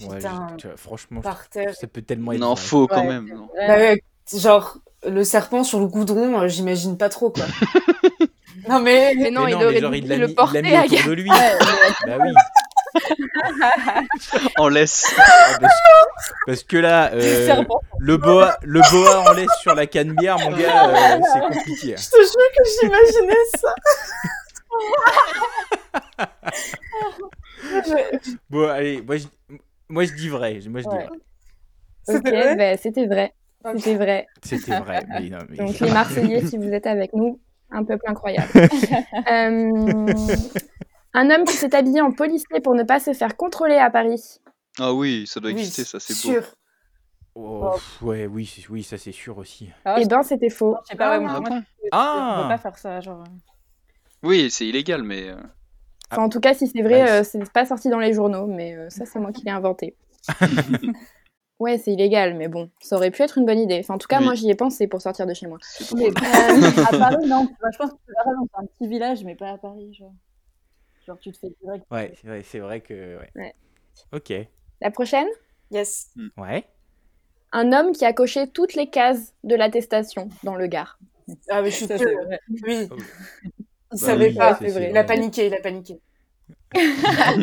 Ouais, 0.00 0.16
Putain, 0.16 0.48
je- 0.50 0.56
tu 0.56 0.66
vois, 0.66 0.76
franchement, 0.76 1.20
par 1.20 1.48
terre. 1.48 1.74
ça 1.76 1.86
peut 1.86 2.02
tellement 2.02 2.32
être 2.32 2.40
Non, 2.40 2.54
vrai. 2.54 2.56
faux 2.56 2.88
quand 2.88 3.02
Ouais. 3.02 3.08
même. 3.08 3.28
non. 3.28 3.48
Bah 3.68 3.76
ouais, 3.76 4.02
genre, 4.34 4.78
le 5.06 5.22
serpent 5.24 5.62
sur 5.64 5.78
le 5.80 5.86
goudron, 5.86 6.40
euh, 6.40 6.48
j'imagine 6.48 6.98
pas 6.98 7.08
trop, 7.08 7.30
quoi. 7.30 7.44
non, 8.68 8.80
mais... 8.80 9.14
Mais 9.16 9.30
non, 9.30 9.46
Mais 9.46 9.52
il 9.52 9.56
mais 9.58 9.64
aurait 9.64 9.80
genre, 9.80 9.94
dû 9.94 10.00
il 10.00 10.08
le 10.18 10.26
mis, 10.26 10.32
il 10.34 10.34
porter 10.34 10.62
l'a 10.62 10.62
mis 10.62 10.74
à 10.76 10.84
autour 10.84 11.02
de 11.04 11.12
lui. 11.12 11.30
Bah 12.00 12.18
oui. 12.18 12.32
En 14.58 14.68
laisse. 14.68 15.12
Ah, 15.18 15.58
Parce, 15.60 15.74
parce 16.46 16.62
que 16.64 16.76
là, 16.76 17.10
euh, 17.14 17.62
le 17.98 18.16
boa, 18.16 18.56
le 18.62 18.80
boa 18.90 19.30
en 19.30 19.32
laisse 19.32 19.50
sur 19.60 19.74
la 19.74 19.86
canne 19.86 20.12
bière, 20.14 20.38
mon 20.38 20.50
gars, 20.56 20.88
euh, 20.88 21.20
c'est 21.32 21.40
compliqué. 21.40 21.94
Je 21.96 22.10
te 22.10 22.16
jure 22.16 22.48
que 22.56 22.64
j'imaginais 22.80 23.44
ça. 23.56 23.74
je- 27.62 28.36
Bon, 28.50 28.68
allez, 28.68 29.02
moi 29.02 29.16
je, 29.16 29.26
moi, 29.88 30.04
je 30.04 30.12
dis 30.14 30.28
vrai. 30.28 30.60
Moi, 30.68 30.80
je 30.80 30.88
dis 30.88 30.94
Ouais. 30.96 31.06
vrai. 31.06 31.16
Ok, 32.08 32.14
C'était 32.16 32.30
vrai 32.30 32.56
bah, 32.56 32.76
c'était 32.76 33.06
vrai. 33.06 33.32
C'était 33.76 33.94
vrai. 33.94 34.26
C'était 34.42 34.78
vrai. 34.80 35.04
mais 35.08 35.28
non, 35.28 35.38
mais- 35.48 35.56
Donc 35.56 35.78
les 35.78 35.90
Marseillais, 35.90 36.44
si 36.46 36.58
vous 36.58 36.72
êtes 36.72 36.86
avec 36.86 37.12
nous, 37.12 37.38
un 37.70 37.84
peuple 37.84 38.04
incroyable. 38.08 38.48
Euh, 39.30 40.06
un 41.14 41.30
homme 41.30 41.44
qui 41.44 41.54
s'est 41.56 41.74
habillé 41.74 42.00
en 42.00 42.12
policier 42.12 42.60
pour 42.60 42.74
ne 42.74 42.82
pas 42.82 43.00
se 43.00 43.12
faire 43.12 43.36
contrôler 43.36 43.76
à 43.76 43.90
Paris. 43.90 44.40
Ah 44.78 44.92
oui, 44.92 45.26
ça 45.26 45.40
doit 45.40 45.50
Oui, 45.50 45.60
exister, 45.60 45.84
ça 45.84 46.00
c'est 46.00 46.14
beau. 46.26 46.32
sûr. 46.32 46.54
Oh, 47.34 47.70
pff, 47.74 48.02
ouais, 48.02 48.26
oui, 48.26 48.46
c'est- 48.46 48.68
oui, 48.68 48.82
ça 48.82 48.98
c'est 48.98 49.12
sûr 49.12 49.38
aussi. 49.38 49.70
Ah, 49.84 49.96
Eh 49.98 50.02
je- 50.04 50.08
ben, 50.08 50.22
c'était 50.22 50.50
faux. 50.50 50.76
je 50.84 50.88
sais 50.92 50.96
pas, 50.96 51.10
ouais, 51.10 51.20
moi, 51.20 51.32
Ah 51.34 51.40
moi, 51.40 51.50
bon 51.50 51.56
je 51.56 51.82
peux 51.82 51.88
Ah 51.92 52.44
pas 52.48 52.58
faire 52.58 52.78
ça, 52.78 53.00
genre. 53.00 53.24
Oui, 54.22 54.50
c'est 54.50 54.66
illégal, 54.66 55.02
mais. 55.02 55.28
euh, 55.28 55.36
Enfin, 56.10 56.24
en 56.24 56.28
tout 56.28 56.40
cas, 56.40 56.52
si 56.54 56.66
c'est 56.68 56.82
vrai, 56.82 57.02
Ouais, 57.02 57.10
euh, 57.20 57.24
c'est 57.24 57.50
pas 57.52 57.64
sorti 57.64 57.88
dans 57.88 57.98
les 57.98 58.12
journaux, 58.12 58.46
mais 58.46 58.74
euh, 58.76 58.90
ça, 58.90 59.06
c'est 59.06 59.18
moi 59.18 59.32
qui 59.32 59.44
l'ai 59.44 59.50
inventé. 59.50 59.96
ouais, 61.58 61.78
c'est 61.78 61.92
illégal, 61.92 62.34
mais 62.34 62.48
bon, 62.48 62.70
ça 62.80 62.96
aurait 62.96 63.10
pu 63.10 63.22
être 63.22 63.38
une 63.38 63.46
bonne 63.46 63.58
idée. 63.58 63.78
Enfin, 63.80 63.94
en 63.94 63.98
tout 63.98 64.08
cas, 64.08 64.18
Oui. 64.18 64.24
moi, 64.26 64.34
j'y 64.34 64.50
ai 64.50 64.54
pensé 64.54 64.86
pour 64.86 65.00
sortir 65.00 65.26
de 65.26 65.32
chez 65.34 65.46
moi. 65.46 65.58
c'est 65.62 65.90
Mais 65.94 66.10
drôle. 66.10 66.14
euh, 66.16 66.20
à 66.86 66.92
Paris, 66.98 67.26
non. 67.26 67.44
Bah, 67.62 67.68
je 67.72 67.78
pense 67.78 67.90
que 67.92 67.96
tu 68.06 68.12
verras 68.14 68.36
dans 68.36 68.48
un 68.62 68.66
petit 68.66 68.86
village, 68.88 69.24
mais 69.24 69.34
pas 69.36 69.50
à 69.52 69.58
Paris, 69.58 69.94
genre. 69.94 70.12
Genre, 71.06 71.18
tu 71.18 71.32
te 71.32 71.38
fais 71.38 71.50
direct. 71.62 71.84
Ouais, 71.90 72.12
c'est 72.20 72.26
vrai, 72.28 72.42
c'est 72.42 72.58
vrai 72.60 72.80
que. 72.80 73.18
Ouais. 73.18 73.30
Ouais. 73.34 73.54
Ok. 74.12 74.32
La 74.80 74.90
prochaine? 74.90 75.28
Yes. 75.70 76.10
Ouais. 76.36 76.66
Un 77.52 77.72
homme 77.72 77.92
qui 77.92 78.04
a 78.04 78.12
coché 78.12 78.48
toutes 78.48 78.74
les 78.74 78.90
cases 78.90 79.34
de 79.44 79.54
l'attestation 79.54 80.28
dans 80.42 80.54
le 80.56 80.66
Gard. 80.66 80.98
Ah, 81.48 81.62
mais 81.62 81.70
je 81.70 81.76
suis 81.76 81.86
sûre. 81.86 81.98
vrai. 81.98 82.40
Oui. 82.66 82.88
Oh. 82.90 82.96
Il 83.92 84.00
Bah 84.00 84.06
savait 84.06 84.28
oui, 84.28 84.34
pas. 84.34 84.54
c'est- 84.58 84.68
c'est 84.70 84.90
Il 84.90 84.96
a 84.96 85.02
vrai. 85.02 85.06
paniqué, 85.06 85.46
il 85.46 85.54
a 85.54 85.60
paniqué. 85.60 86.00
Ça 86.74 87.34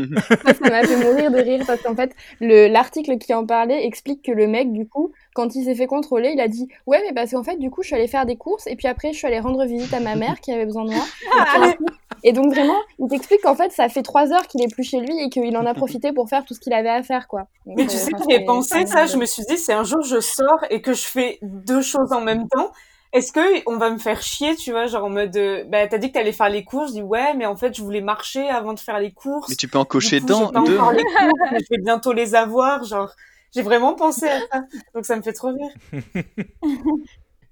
ça 0.54 0.70
m'a 0.70 0.84
fait 0.84 0.96
mourir 0.98 1.32
de 1.32 1.38
rire 1.38 1.64
parce 1.68 1.82
qu'en 1.82 1.96
fait, 1.96 2.16
le- 2.42 2.68
l'article 2.68 3.18
qui 3.20 3.34
en 3.34 3.46
parlait 3.46 3.86
explique 3.86 4.24
que 4.24 4.32
le 4.32 4.48
mec, 4.48 4.72
du 4.74 4.88
coup, 4.88 5.14
quand 5.40 5.56
il 5.56 5.64
s'est 5.64 5.76
fait 5.76 5.88
contrôler, 5.88 6.32
il 6.34 6.42
a 6.42 6.50
dit 6.50 6.68
Ouais, 6.86 7.02
mais 7.08 7.14
parce 7.14 7.32
qu'en 7.32 7.44
fait, 7.44 7.56
du 7.56 7.70
coup, 7.72 7.82
je 7.82 7.88
suis 7.88 7.96
allé 7.96 8.08
faire 8.08 8.26
des 8.26 8.36
courses 8.36 8.68
et 8.68 8.76
puis 8.76 8.88
après, 8.88 9.14
je 9.14 9.18
suis 9.18 9.26
allé 9.26 9.40
rendre 9.40 9.64
visite 9.66 9.94
à 9.94 10.02
ma 10.02 10.16
mère 10.16 10.42
qui 10.42 10.52
avait 10.52 10.66
besoin 10.66 10.84
de 10.84 10.92
moi. 10.92 11.04
Et, 11.24 11.44
puis, 11.46 11.70
du 11.70 11.78
coup- 11.78 11.86
et 12.24 12.34
donc, 12.34 12.54
vraiment, 12.54 12.78
il 13.00 13.08
t'explique 13.08 13.42
qu'en 13.42 13.56
fait, 13.56 13.72
ça 13.72 13.88
fait 13.88 14.04
trois 14.04 14.34
heures 14.34 14.48
qu'il 14.48 14.62
est 14.62 14.68
plus 14.68 14.84
chez 14.84 15.00
lui 15.00 15.18
et 15.18 15.30
qu'il 15.30 15.56
en 15.56 15.66
a 15.66 15.74
profité 15.74 16.12
pour 16.12 16.28
faire 16.28 16.44
tout 16.44 16.54
ce 16.54 16.60
qu'il 16.60 16.74
avait 16.74 16.90
à 16.90 17.04
faire, 17.04 17.30
quoi. 17.30 17.48
Donc, 17.66 17.78
Mais 17.78 17.88
tu 17.88 17.96
euh, 17.96 18.00
sais 18.00 18.12
que 18.12 18.18
j'ai 18.30 18.44
pensé 18.44 18.86
ça, 18.86 19.06
je 19.06 19.16
me 19.16 19.26
suis 19.26 19.44
dit, 19.48 19.58
c'est 19.58 19.72
un 19.72 19.86
jour 19.86 20.02
je 20.04 20.20
sors 20.20 20.66
et 20.70 20.82
que 20.82 20.92
je 20.92 21.06
fais 21.06 21.40
deux 21.42 21.82
choses 21.82 22.12
en 22.12 22.20
même 22.20 22.50
temps. 22.50 22.72
Est-ce 23.14 23.32
que 23.32 23.68
on 23.68 23.78
va 23.78 23.90
me 23.90 23.98
faire 23.98 24.22
chier, 24.22 24.56
tu 24.56 24.72
vois, 24.72 24.86
genre 24.86 25.06
en 25.06 25.10
mode, 25.10 25.36
euh, 25.36 25.64
bah 25.68 25.88
t'as 25.88 25.98
dit 25.98 26.10
que 26.10 26.14
t'allais 26.14 26.32
faire 26.32 26.50
les 26.50 26.64
courses, 26.64 26.90
je 26.90 26.96
dis 26.96 27.02
ouais, 27.02 27.34
mais 27.34 27.48
en 27.48 27.56
fait 27.56 27.76
je 27.76 27.82
voulais 27.82 28.02
marcher 28.02 28.48
avant 28.50 28.74
de 28.74 28.80
faire 28.80 29.00
les 29.00 29.12
courses. 29.12 29.50
Mais 29.50 29.56
tu 29.56 29.68
peux 29.68 29.80
en 29.80 29.86
cocher 29.86 30.20
coup, 30.20 30.28
dans 30.28 30.52
deux. 30.62 30.78
je 30.78 31.66
vais 31.72 31.82
bientôt 31.82 32.14
les 32.14 32.36
avoir, 32.36 32.84
genre. 32.84 33.10
J'ai 33.54 33.62
vraiment 33.62 33.96
pensé 33.96 34.28
à 34.28 34.40
ça, 34.52 34.64
donc 34.94 35.06
ça 35.06 35.16
me 35.16 35.22
fait 35.22 35.34
trop 35.34 35.50
rire. 35.50 35.72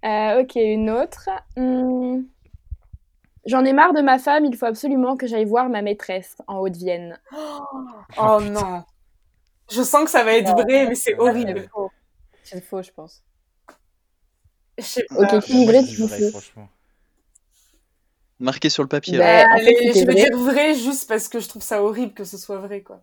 Euh, 0.05 0.41
ok, 0.41 0.55
une 0.55 0.91
autre. 0.91 1.27
Hmm. 1.57 2.21
J'en 3.45 3.65
ai 3.65 3.73
marre 3.73 3.93
de 3.93 4.01
ma 4.01 4.19
femme, 4.19 4.45
il 4.45 4.55
faut 4.55 4.65
absolument 4.67 5.17
que 5.17 5.25
j'aille 5.25 5.45
voir 5.45 5.69
ma 5.69 5.81
maîtresse 5.81 6.35
en 6.47 6.59
Haute-Vienne. 6.59 7.19
Oh 8.17 8.39
non. 8.41 8.83
Je 9.71 9.81
sens 9.81 10.05
que 10.05 10.11
ça 10.11 10.23
va 10.23 10.33
être 10.33 10.51
vrai, 10.51 10.85
mais 10.87 10.95
c'est 10.95 11.11
C'est 11.11 11.19
horrible. 11.19 11.67
faux. 11.73 11.91
C'est 12.43 12.61
faux, 12.63 12.81
je 12.83 12.91
pense. 12.91 13.23
Je 14.77 15.01
Ok, 15.17 15.43
qui 15.43 15.63
est 15.63 15.65
vrai, 15.65 15.83
tu 15.83 16.03
vrai, 16.03 16.29
franchement. 16.29 16.69
Marqué 18.39 18.69
sur 18.69 18.83
le 18.83 18.89
papier. 18.89 19.17
Bah, 19.17 19.43
là. 19.43 19.55
en 19.55 19.57
fait, 19.57 19.75
je 19.93 20.05
vais 20.05 20.13
vrai. 20.13 20.15
dire 20.15 20.37
vrai 20.37 20.75
juste 20.75 21.07
parce 21.09 21.27
que 21.27 21.39
je 21.39 21.49
trouve 21.49 21.63
ça 21.63 21.81
horrible 21.83 22.13
que 22.13 22.23
ce 22.23 22.37
soit 22.37 22.59
vrai, 22.59 22.81
quoi. 22.81 23.01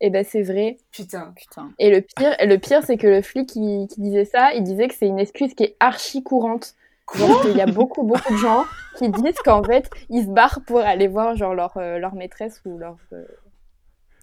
Eh 0.00 0.10
ben, 0.10 0.24
c'est 0.24 0.42
vrai. 0.42 0.76
Putain. 0.90 1.32
Putain. 1.36 1.70
Et 1.78 1.90
le 1.90 2.00
pire, 2.02 2.34
et 2.40 2.46
le 2.46 2.58
pire, 2.58 2.82
c'est 2.84 2.96
que 2.96 3.06
le 3.06 3.22
flic 3.22 3.48
qui, 3.48 3.86
qui 3.88 4.00
disait 4.00 4.24
ça, 4.24 4.52
il 4.54 4.62
disait 4.62 4.88
que 4.88 4.94
c'est 4.94 5.06
une 5.06 5.18
excuse 5.18 5.54
qui 5.54 5.64
est 5.64 5.76
archi 5.80 6.22
courante. 6.22 6.74
Genre 7.16 7.42
qu'il 7.42 7.56
y 7.56 7.60
a 7.60 7.66
beaucoup, 7.66 8.02
beaucoup 8.02 8.32
de 8.32 8.38
gens 8.38 8.64
qui 8.96 9.08
disent 9.10 9.38
qu'en 9.44 9.62
fait, 9.62 9.90
ils 10.08 10.24
se 10.24 10.28
barrent 10.30 10.60
pour 10.66 10.80
aller 10.80 11.06
voir 11.06 11.36
genre 11.36 11.54
leur, 11.54 11.76
euh, 11.76 11.98
leur 11.98 12.14
maîtresse 12.14 12.62
ou 12.64 12.78
leur... 12.78 12.96
euh, 13.12 13.24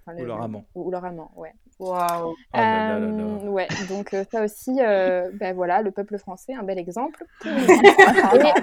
enfin, 0.07 0.17
Ou 0.17 0.21
le- 0.21 0.25
leur 0.27 0.41
amant. 0.41 0.65
Ou 0.75 0.89
leur 0.91 1.05
amant, 1.05 1.31
ouais. 1.35 1.53
Waouh. 1.79 2.31
Oh 2.31 2.35
là. 2.53 2.89
Euh, 2.97 3.47
ouais, 3.47 3.67
donc 3.89 4.13
euh, 4.13 4.23
ça 4.31 4.43
aussi, 4.43 4.71
euh, 4.81 5.29
ben 5.33 5.55
voilà, 5.55 5.81
le 5.83 5.91
peuple 5.91 6.17
français, 6.17 6.53
un 6.53 6.63
bel 6.63 6.79
exemple. 6.79 7.23
et 7.45 7.49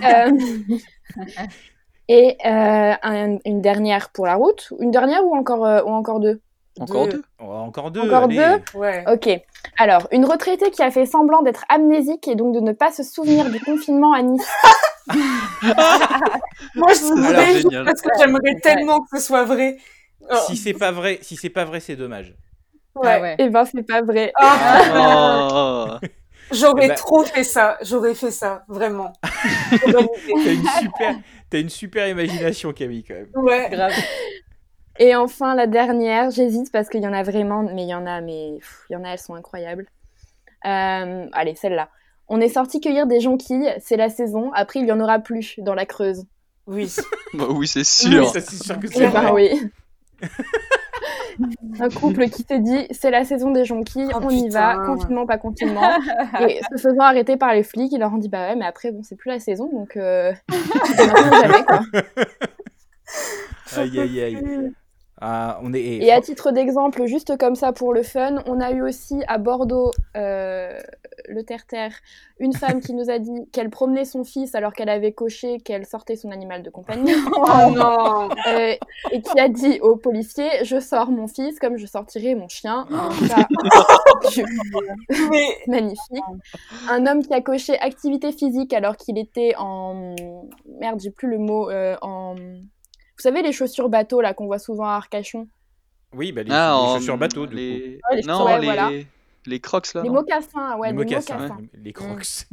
euh, 0.04 0.30
et, 2.08 2.36
euh, 2.44 2.94
un- 3.02 3.38
une 3.44 3.60
dernière 3.60 4.10
pour 4.10 4.26
la 4.26 4.34
route. 4.34 4.72
Une 4.80 4.90
dernière 4.90 5.24
ou 5.24 5.34
encore, 5.36 5.64
euh, 5.64 5.82
ou 5.84 5.88
encore 5.90 6.20
deux? 6.20 6.40
Encore 6.80 7.06
Deux. 7.06 7.12
deux? 7.12 7.22
Oh, 7.40 7.44
encore 7.52 7.90
deux. 7.90 8.00
Encore 8.02 8.24
allez. 8.24 8.36
deux? 8.36 8.78
Ouais. 8.78 9.04
Ok. 9.10 9.28
Alors, 9.78 10.06
une 10.12 10.24
retraitée 10.24 10.70
qui 10.70 10.82
a 10.82 10.90
fait 10.90 11.06
semblant 11.06 11.42
d'être 11.42 11.64
amnésique 11.68 12.28
et 12.28 12.34
donc 12.36 12.54
de 12.54 12.60
ne 12.60 12.72
pas 12.72 12.90
se 12.92 13.02
souvenir 13.02 13.50
du 13.50 13.60
confinement 13.60 14.12
à 14.12 14.22
Nice. 14.22 14.46
Moi, 16.74 16.88
je 16.92 17.62
génial. 17.62 17.84
parce 17.84 18.00
que 18.02 18.08
j'aimerais 18.18 18.54
tellement 18.62 19.00
que 19.00 19.18
ce 19.18 19.24
soit 19.26 19.44
vrai. 19.44 19.76
Oh, 20.30 20.34
Si 20.46 20.56
c'est 20.56 20.74
pas 20.74 20.92
vrai, 20.92 21.18
si 21.22 21.36
c'est 21.36 21.48
pas 21.50 21.64
vrai, 21.64 21.80
c'est 21.80 21.96
dommage. 21.96 22.34
ouais. 22.94 23.08
Ah 23.16 23.20
ouais. 23.20 23.36
Eh 23.38 23.48
ben, 23.48 23.64
c'est 23.64 23.82
pas 23.86 24.02
vrai. 24.02 24.32
Ah, 24.38 25.98
Oh. 26.00 26.06
J'aurais 26.50 26.86
Eh 26.86 26.88
ben- 26.88 26.94
trop 26.94 27.24
fait 27.24 27.44
ça. 27.44 27.76
J'aurais 27.82 28.14
fait 28.14 28.30
ça, 28.30 28.64
vraiment. 28.68 29.12
T'as 29.82 30.52
une 30.52 30.66
super, 30.80 31.14
t'as 31.50 31.58
une 31.60 31.68
super 31.68 32.08
imagination, 32.08 32.72
Camille, 32.72 33.04
quand 33.04 33.14
même. 33.14 33.28
ouais. 33.34 33.68
Grave. 33.70 33.92
Et 34.98 35.14
enfin, 35.14 35.54
la 35.54 35.66
dernière, 35.66 36.30
j'hésite 36.30 36.72
parce 36.72 36.88
qu'il 36.88 37.02
y 37.02 37.06
en 37.08 37.12
a 37.12 37.22
vraiment, 37.22 37.62
mais 37.62 37.84
il 37.84 37.88
y 37.88 37.94
en 37.94 38.06
a, 38.06 38.20
mais 38.20 38.54
pff, 38.58 38.84
il 38.90 38.94
y 38.94 38.96
en 38.96 39.04
a, 39.04 39.10
elles 39.10 39.18
sont 39.18 39.34
incroyables. 39.34 39.86
Euh, 40.66 41.26
allez, 41.32 41.54
celle-là. 41.54 41.88
On 42.28 42.40
est 42.40 42.48
sorti 42.48 42.80
cueillir 42.80 43.06
des 43.06 43.20
jonquilles, 43.20 43.72
c'est 43.80 43.96
la 43.96 44.08
saison, 44.10 44.50
après 44.52 44.80
il 44.80 44.86
y 44.86 44.92
en 44.92 45.00
aura 45.00 45.18
plus 45.20 45.54
dans 45.58 45.74
la 45.74 45.86
Creuse. 45.86 46.24
Oui. 46.66 46.94
Bah 47.34 47.44
oui, 47.50 47.66
c'est 47.68 47.84
sûr. 47.84 48.28
c'est 48.30 48.40
sûr 48.50 48.78
que 48.80 48.86
Eh 48.86 48.94
c'est 48.94 49.08
ben 49.08 49.30
vrai. 49.30 49.32
oui. 49.32 49.70
Un 51.80 51.88
couple 51.90 52.28
qui 52.30 52.42
se 52.42 52.54
dit 52.58 52.86
c'est 52.90 53.10
la 53.10 53.24
saison 53.24 53.50
des 53.52 53.64
jonquilles, 53.64 54.08
Oh, 54.14 54.18
on 54.22 54.30
y 54.30 54.48
va, 54.48 54.76
confinement, 54.86 55.24
pas 55.26 55.38
confinement. 55.38 55.88
Et 56.48 56.60
se 56.74 56.78
faisant 56.82 57.00
arrêter 57.02 57.36
par 57.36 57.52
les 57.54 57.62
flics, 57.62 57.92
ils 57.92 58.00
leur 58.00 58.12
ont 58.12 58.18
dit 58.18 58.28
bah 58.28 58.48
ouais, 58.48 58.56
mais 58.56 58.64
après, 58.66 58.90
bon, 58.90 59.02
c'est 59.02 59.14
plus 59.16 59.28
la 59.30 59.38
saison, 59.38 59.70
donc 59.72 59.96
euh, 59.96 60.32
jamais, 60.96 61.64
quoi. 61.64 61.80
Aïe 63.76 64.00
aïe 64.00 64.20
aïe. 64.22 64.72
Ah, 65.20 65.58
on 65.62 65.72
est. 65.74 65.80
Et 65.80 66.12
à 66.12 66.20
titre 66.20 66.52
d'exemple, 66.52 67.04
juste 67.06 67.36
comme 67.38 67.54
ça 67.56 67.72
pour 67.72 67.92
le 67.92 68.02
fun, 68.02 68.36
on 68.46 68.60
a 68.60 68.70
eu 68.70 68.82
aussi 68.82 69.16
à 69.26 69.38
Bordeaux, 69.38 69.90
euh, 70.16 70.78
le 71.28 71.42
terre-terre, 71.42 71.92
une 72.38 72.52
femme 72.54 72.80
qui 72.80 72.94
nous 72.94 73.10
a 73.10 73.18
dit 73.18 73.48
qu'elle 73.52 73.68
promenait 73.68 74.04
son 74.04 74.22
fils 74.22 74.54
alors 74.54 74.72
qu'elle 74.72 74.88
avait 74.88 75.10
coché 75.12 75.58
qu'elle 75.58 75.86
sortait 75.86 76.14
son 76.14 76.30
animal 76.30 76.62
de 76.62 76.70
compagnie. 76.70 77.12
Oh 77.36 77.70
non. 77.74 78.28
Euh, 78.46 78.74
et 79.10 79.20
qui 79.22 79.40
a 79.40 79.48
dit 79.48 79.80
au 79.80 79.96
policier 79.96 80.48
Je 80.62 80.78
sors 80.80 81.10
mon 81.10 81.26
fils 81.26 81.58
comme 81.58 81.76
je 81.78 81.86
sortirai 81.86 82.34
mon 82.36 82.48
chien. 82.48 82.86
Donc 82.90 83.12
ça, 83.28 83.46
je- 84.30 84.42
Mais 85.30 85.56
Magnifique. 85.66 86.22
Un 86.88 87.06
homme 87.06 87.22
qui 87.22 87.32
a 87.34 87.40
coché 87.40 87.78
activité 87.80 88.30
physique 88.32 88.72
alors 88.72 88.96
qu'il 88.96 89.18
était 89.18 89.54
en. 89.58 90.14
Merde, 90.80 91.00
j'ai 91.00 91.10
plus 91.10 91.28
le 91.28 91.38
mot. 91.38 91.68
euh, 91.70 91.96
en. 92.02 92.34
Vous 93.18 93.22
savez, 93.22 93.42
les 93.42 93.52
chaussures 93.52 93.88
bateau 93.88 94.20
là 94.20 94.32
qu'on 94.34 94.46
voit 94.46 94.58
souvent 94.58 94.86
à 94.86 94.92
Arcachon? 94.94 95.48
Oui, 96.14 96.32
bah 96.32 96.42
les, 96.42 96.50
Ah, 96.52 96.68
les 96.70 96.88
en- 96.90 96.94
chaussures 96.98 97.18
bateau, 97.18 97.46
du 97.46 97.50
coup. 97.50 97.56
les... 97.56 98.00
Ouais, 98.10 98.16
les 98.16 98.22
non, 98.22 98.44
ouais, 98.46 98.58
les... 98.60 98.64
voilà. 98.66 98.90
les 99.46 99.60
crocs 99.60 99.92
là. 99.94 100.02
Les 100.02 100.08
non? 100.08 100.14
mocassins, 100.14 100.76
ouais, 100.78 100.88
les 100.88 100.94
mocassins, 100.94 101.34
mocassins. 101.36 101.56
ouais, 101.56 101.68
les 101.82 101.92
crocs. 101.92 102.18
Aussi. 102.20 102.46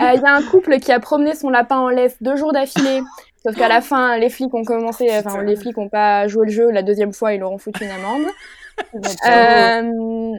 Euh, 0.00 0.12
Il 0.14 0.20
y 0.20 0.26
a 0.26 0.34
un 0.34 0.42
couple 0.42 0.78
qui 0.80 0.92
a 0.92 1.00
promené 1.00 1.34
son 1.34 1.48
lapin 1.48 1.78
en 1.78 1.88
laisse 1.88 2.16
deux 2.20 2.36
jours 2.36 2.52
d'affilée. 2.52 3.00
Sauf 3.44 3.54
qu'à 3.56 3.68
la 3.68 3.80
fin, 3.80 4.18
les 4.18 4.28
flics 4.30 4.52
ont 4.52 4.64
commencé, 4.64 5.06
enfin, 5.10 5.30
Putain. 5.30 5.42
les 5.44 5.56
flics 5.56 5.78
ont 5.78 5.88
pas 5.88 6.26
joué 6.26 6.46
le 6.46 6.52
jeu. 6.52 6.70
La 6.70 6.82
deuxième 6.82 7.12
fois, 7.12 7.32
ils 7.32 7.38
leur 7.40 7.52
ont 7.52 7.58
foutu 7.58 7.84
une 7.84 7.90
amende. 7.90 8.26
Euh, 9.26 10.32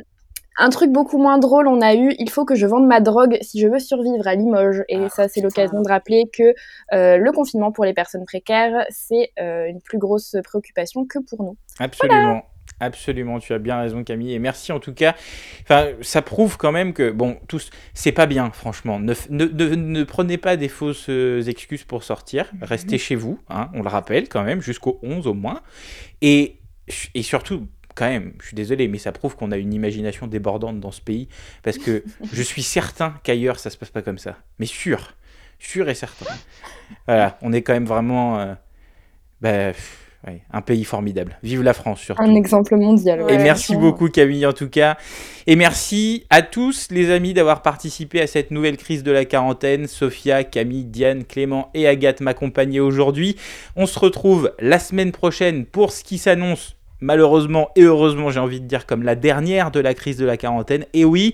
un 0.60 0.70
truc 0.70 0.92
beaucoup 0.92 1.18
moins 1.18 1.38
drôle, 1.40 1.68
on 1.68 1.82
a 1.82 1.96
eu 1.96 2.14
il 2.20 2.30
faut 2.30 2.46
que 2.46 2.56
je 2.56 2.66
vende 2.68 2.86
ma 2.86 3.00
drogue 3.00 3.38
si 3.42 3.60
je 3.60 3.68
veux 3.68 3.80
survivre 3.80 4.28
à 4.28 4.36
Limoges. 4.36 4.84
Et 4.90 4.98
Ah, 4.98 5.10
ça, 5.10 5.28
c'est 5.28 5.42
l'occasion 5.42 5.82
de 5.82 5.88
rappeler 5.88 6.30
que 6.32 6.54
euh, 6.94 7.18
le 7.18 7.32
confinement 7.32 7.72
pour 7.72 7.86
les 7.86 7.94
personnes 7.94 8.26
précaires, 8.26 8.86
c'est 8.90 9.32
euh, 9.40 9.66
une 9.68 9.82
plus 9.82 9.98
grosse 9.98 10.36
préoccupation 10.44 11.06
que 11.06 11.20
pour 11.20 11.44
nous. 11.44 11.58
Absolument. 11.80 12.44
Absolument, 12.82 13.40
tu 13.40 13.52
as 13.54 13.58
bien 13.58 13.80
raison 13.80 14.04
Camille 14.04 14.34
et 14.34 14.40
merci 14.40 14.72
en 14.72 14.80
tout 14.80 14.94
cas. 14.94 15.16
Enfin, 15.64 15.88
ça 16.02 16.22
prouve 16.22 16.56
quand 16.58 16.72
même 16.72 16.94
que 16.94 17.10
bon, 17.10 17.38
tous, 17.48 17.72
c'est 17.94 18.12
pas 18.12 18.26
bien 18.28 18.52
franchement. 18.52 19.00
Ne, 19.00 19.14
ne, 19.30 19.46
ne- 19.46 19.76
ne 19.76 20.04
prenez 20.04 20.38
pas 20.38 20.56
des 20.56 20.70
fausses 20.70 21.08
euh, 21.10 21.42
excuses 21.42 21.84
pour 21.84 22.04
sortir. 22.04 22.50
Restez 22.62 22.98
chez 22.98 23.16
vous, 23.16 23.40
hein, 23.50 23.70
on 23.74 23.82
le 23.82 23.90
rappelle 23.90 24.30
quand 24.30 24.44
même 24.44 24.62
jusqu'au 24.62 25.00
11 25.04 25.26
au 25.28 25.34
moins. 25.34 25.62
Et 26.22 26.58
et 27.16 27.22
surtout 27.24 27.68
quand 28.00 28.10
même, 28.10 28.34
je 28.42 28.48
suis 28.48 28.56
désolé, 28.56 28.88
mais 28.88 28.98
ça 28.98 29.12
prouve 29.12 29.36
qu'on 29.36 29.52
a 29.52 29.58
une 29.58 29.74
imagination 29.74 30.26
débordante 30.28 30.80
dans 30.80 30.92
ce 30.92 31.02
pays 31.02 31.28
parce 31.64 31.78
que 31.78 32.04
je 32.32 32.42
suis 32.42 32.64
certain 32.64 33.14
qu'ailleurs 33.24 33.60
ça 33.60 33.70
se 33.70 33.78
passe 33.78 33.92
pas 33.92 34.02
comme 34.02 34.18
ça. 34.18 34.38
Mais 34.60 34.66
sûr, 34.66 35.14
sûr 35.60 35.90
et 35.90 35.96
certain. 35.96 36.26
Voilà, 37.08 37.38
on 37.42 37.52
est 37.54 37.62
quand 37.62 37.74
même 37.74 37.86
vraiment. 37.86 38.40
euh, 38.40 38.54
Bah, 39.42 39.72
ouais, 40.28 40.42
un 40.52 40.62
pays 40.62 40.84
formidable. 40.84 41.38
Vive 41.44 41.64
la 41.64 41.74
France 41.74 42.02
surtout. 42.02 42.24
Un 42.24 42.36
exemple 42.36 42.76
mondial. 42.76 43.26
Et 43.30 43.38
merci 43.38 43.76
beaucoup 43.76 44.10
Camille 44.10 44.46
en 44.46 44.54
tout 44.54 44.70
cas. 44.70 44.98
Et 45.48 45.56
merci 45.56 46.26
à 46.30 46.42
tous 46.42 46.88
les 46.92 47.12
amis 47.12 47.34
d'avoir 47.34 47.62
participé 47.62 48.22
à 48.22 48.28
cette 48.28 48.52
nouvelle 48.52 48.78
crise 48.78 49.04
de 49.04 49.12
la 49.12 49.26
quarantaine. 49.26 49.88
Sophia, 49.88 50.44
Camille, 50.44 50.86
Diane, 50.86 51.24
Clément 51.26 51.70
et 51.74 51.88
Agathe 51.88 52.22
m'accompagnaient 52.22 52.80
aujourd'hui. 52.82 53.36
On 53.76 53.86
se 53.86 53.98
retrouve 54.00 54.54
la 54.60 54.80
semaine 54.80 55.12
prochaine 55.12 55.66
pour 55.66 55.92
ce 55.92 56.04
qui 56.04 56.18
s'annonce 56.18 56.76
malheureusement 57.02 57.70
et 57.76 57.84
heureusement 57.84 58.30
j'ai 58.30 58.40
envie 58.40 58.60
de 58.60 58.66
dire 58.66 58.86
comme 58.86 59.04
la 59.04 59.16
dernière 59.16 59.72
de 59.72 59.80
la 59.80 59.94
crise 59.94 60.18
de 60.18 60.26
la 60.26 60.38
quarantaine. 60.38 60.86
Et 60.94 61.06
oui, 61.06 61.34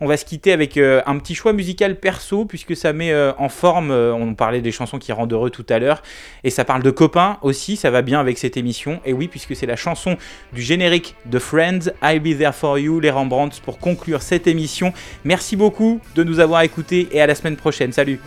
on 0.00 0.06
va 0.06 0.16
se 0.16 0.24
quitter 0.24 0.52
avec 0.52 0.76
euh, 0.76 1.00
un 1.06 1.18
petit 1.18 1.34
choix 1.34 1.52
musical 1.52 1.96
perso 1.96 2.44
puisque 2.44 2.76
ça 2.76 2.92
met 2.92 3.12
euh, 3.12 3.32
en 3.38 3.48
forme, 3.48 3.90
euh, 3.90 4.12
on 4.12 4.34
parlait 4.34 4.60
des 4.60 4.72
chansons 4.72 4.98
qui 4.98 5.12
rendent 5.12 5.32
heureux 5.32 5.50
tout 5.50 5.66
à 5.68 5.78
l'heure, 5.78 6.02
et 6.44 6.50
ça 6.50 6.64
parle 6.64 6.82
de 6.82 6.90
copains 6.90 7.38
aussi, 7.42 7.76
ça 7.76 7.90
va 7.90 8.02
bien 8.02 8.20
avec 8.20 8.38
cette 8.38 8.56
émission. 8.56 9.00
Et 9.04 9.12
oui, 9.12 9.28
puisque 9.28 9.56
c'est 9.56 9.66
la 9.66 9.76
chanson 9.76 10.16
du 10.52 10.62
générique 10.62 11.14
de 11.26 11.38
Friends, 11.38 11.90
I'll 12.02 12.20
Be 12.20 12.36
There 12.36 12.52
For 12.52 12.78
You, 12.78 13.00
les 13.00 13.10
Rembrandts, 13.10 13.60
pour 13.64 13.78
conclure 13.78 14.22
cette 14.22 14.46
émission. 14.46 14.92
Merci 15.24 15.56
beaucoup 15.56 16.00
de 16.14 16.24
nous 16.24 16.40
avoir 16.40 16.62
écoutés 16.62 17.08
et 17.12 17.20
à 17.20 17.26
la 17.26 17.34
semaine 17.34 17.56
prochaine. 17.56 17.92
Salut 17.92 18.20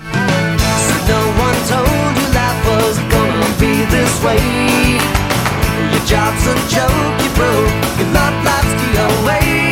Job's 6.06 6.46
a 6.48 6.56
joke 6.68 7.24
you 7.24 7.30
broke. 7.36 7.72
Your 8.00 8.10
love 8.14 8.44
life's 8.44 8.74
the 8.82 8.90
away. 9.22 9.69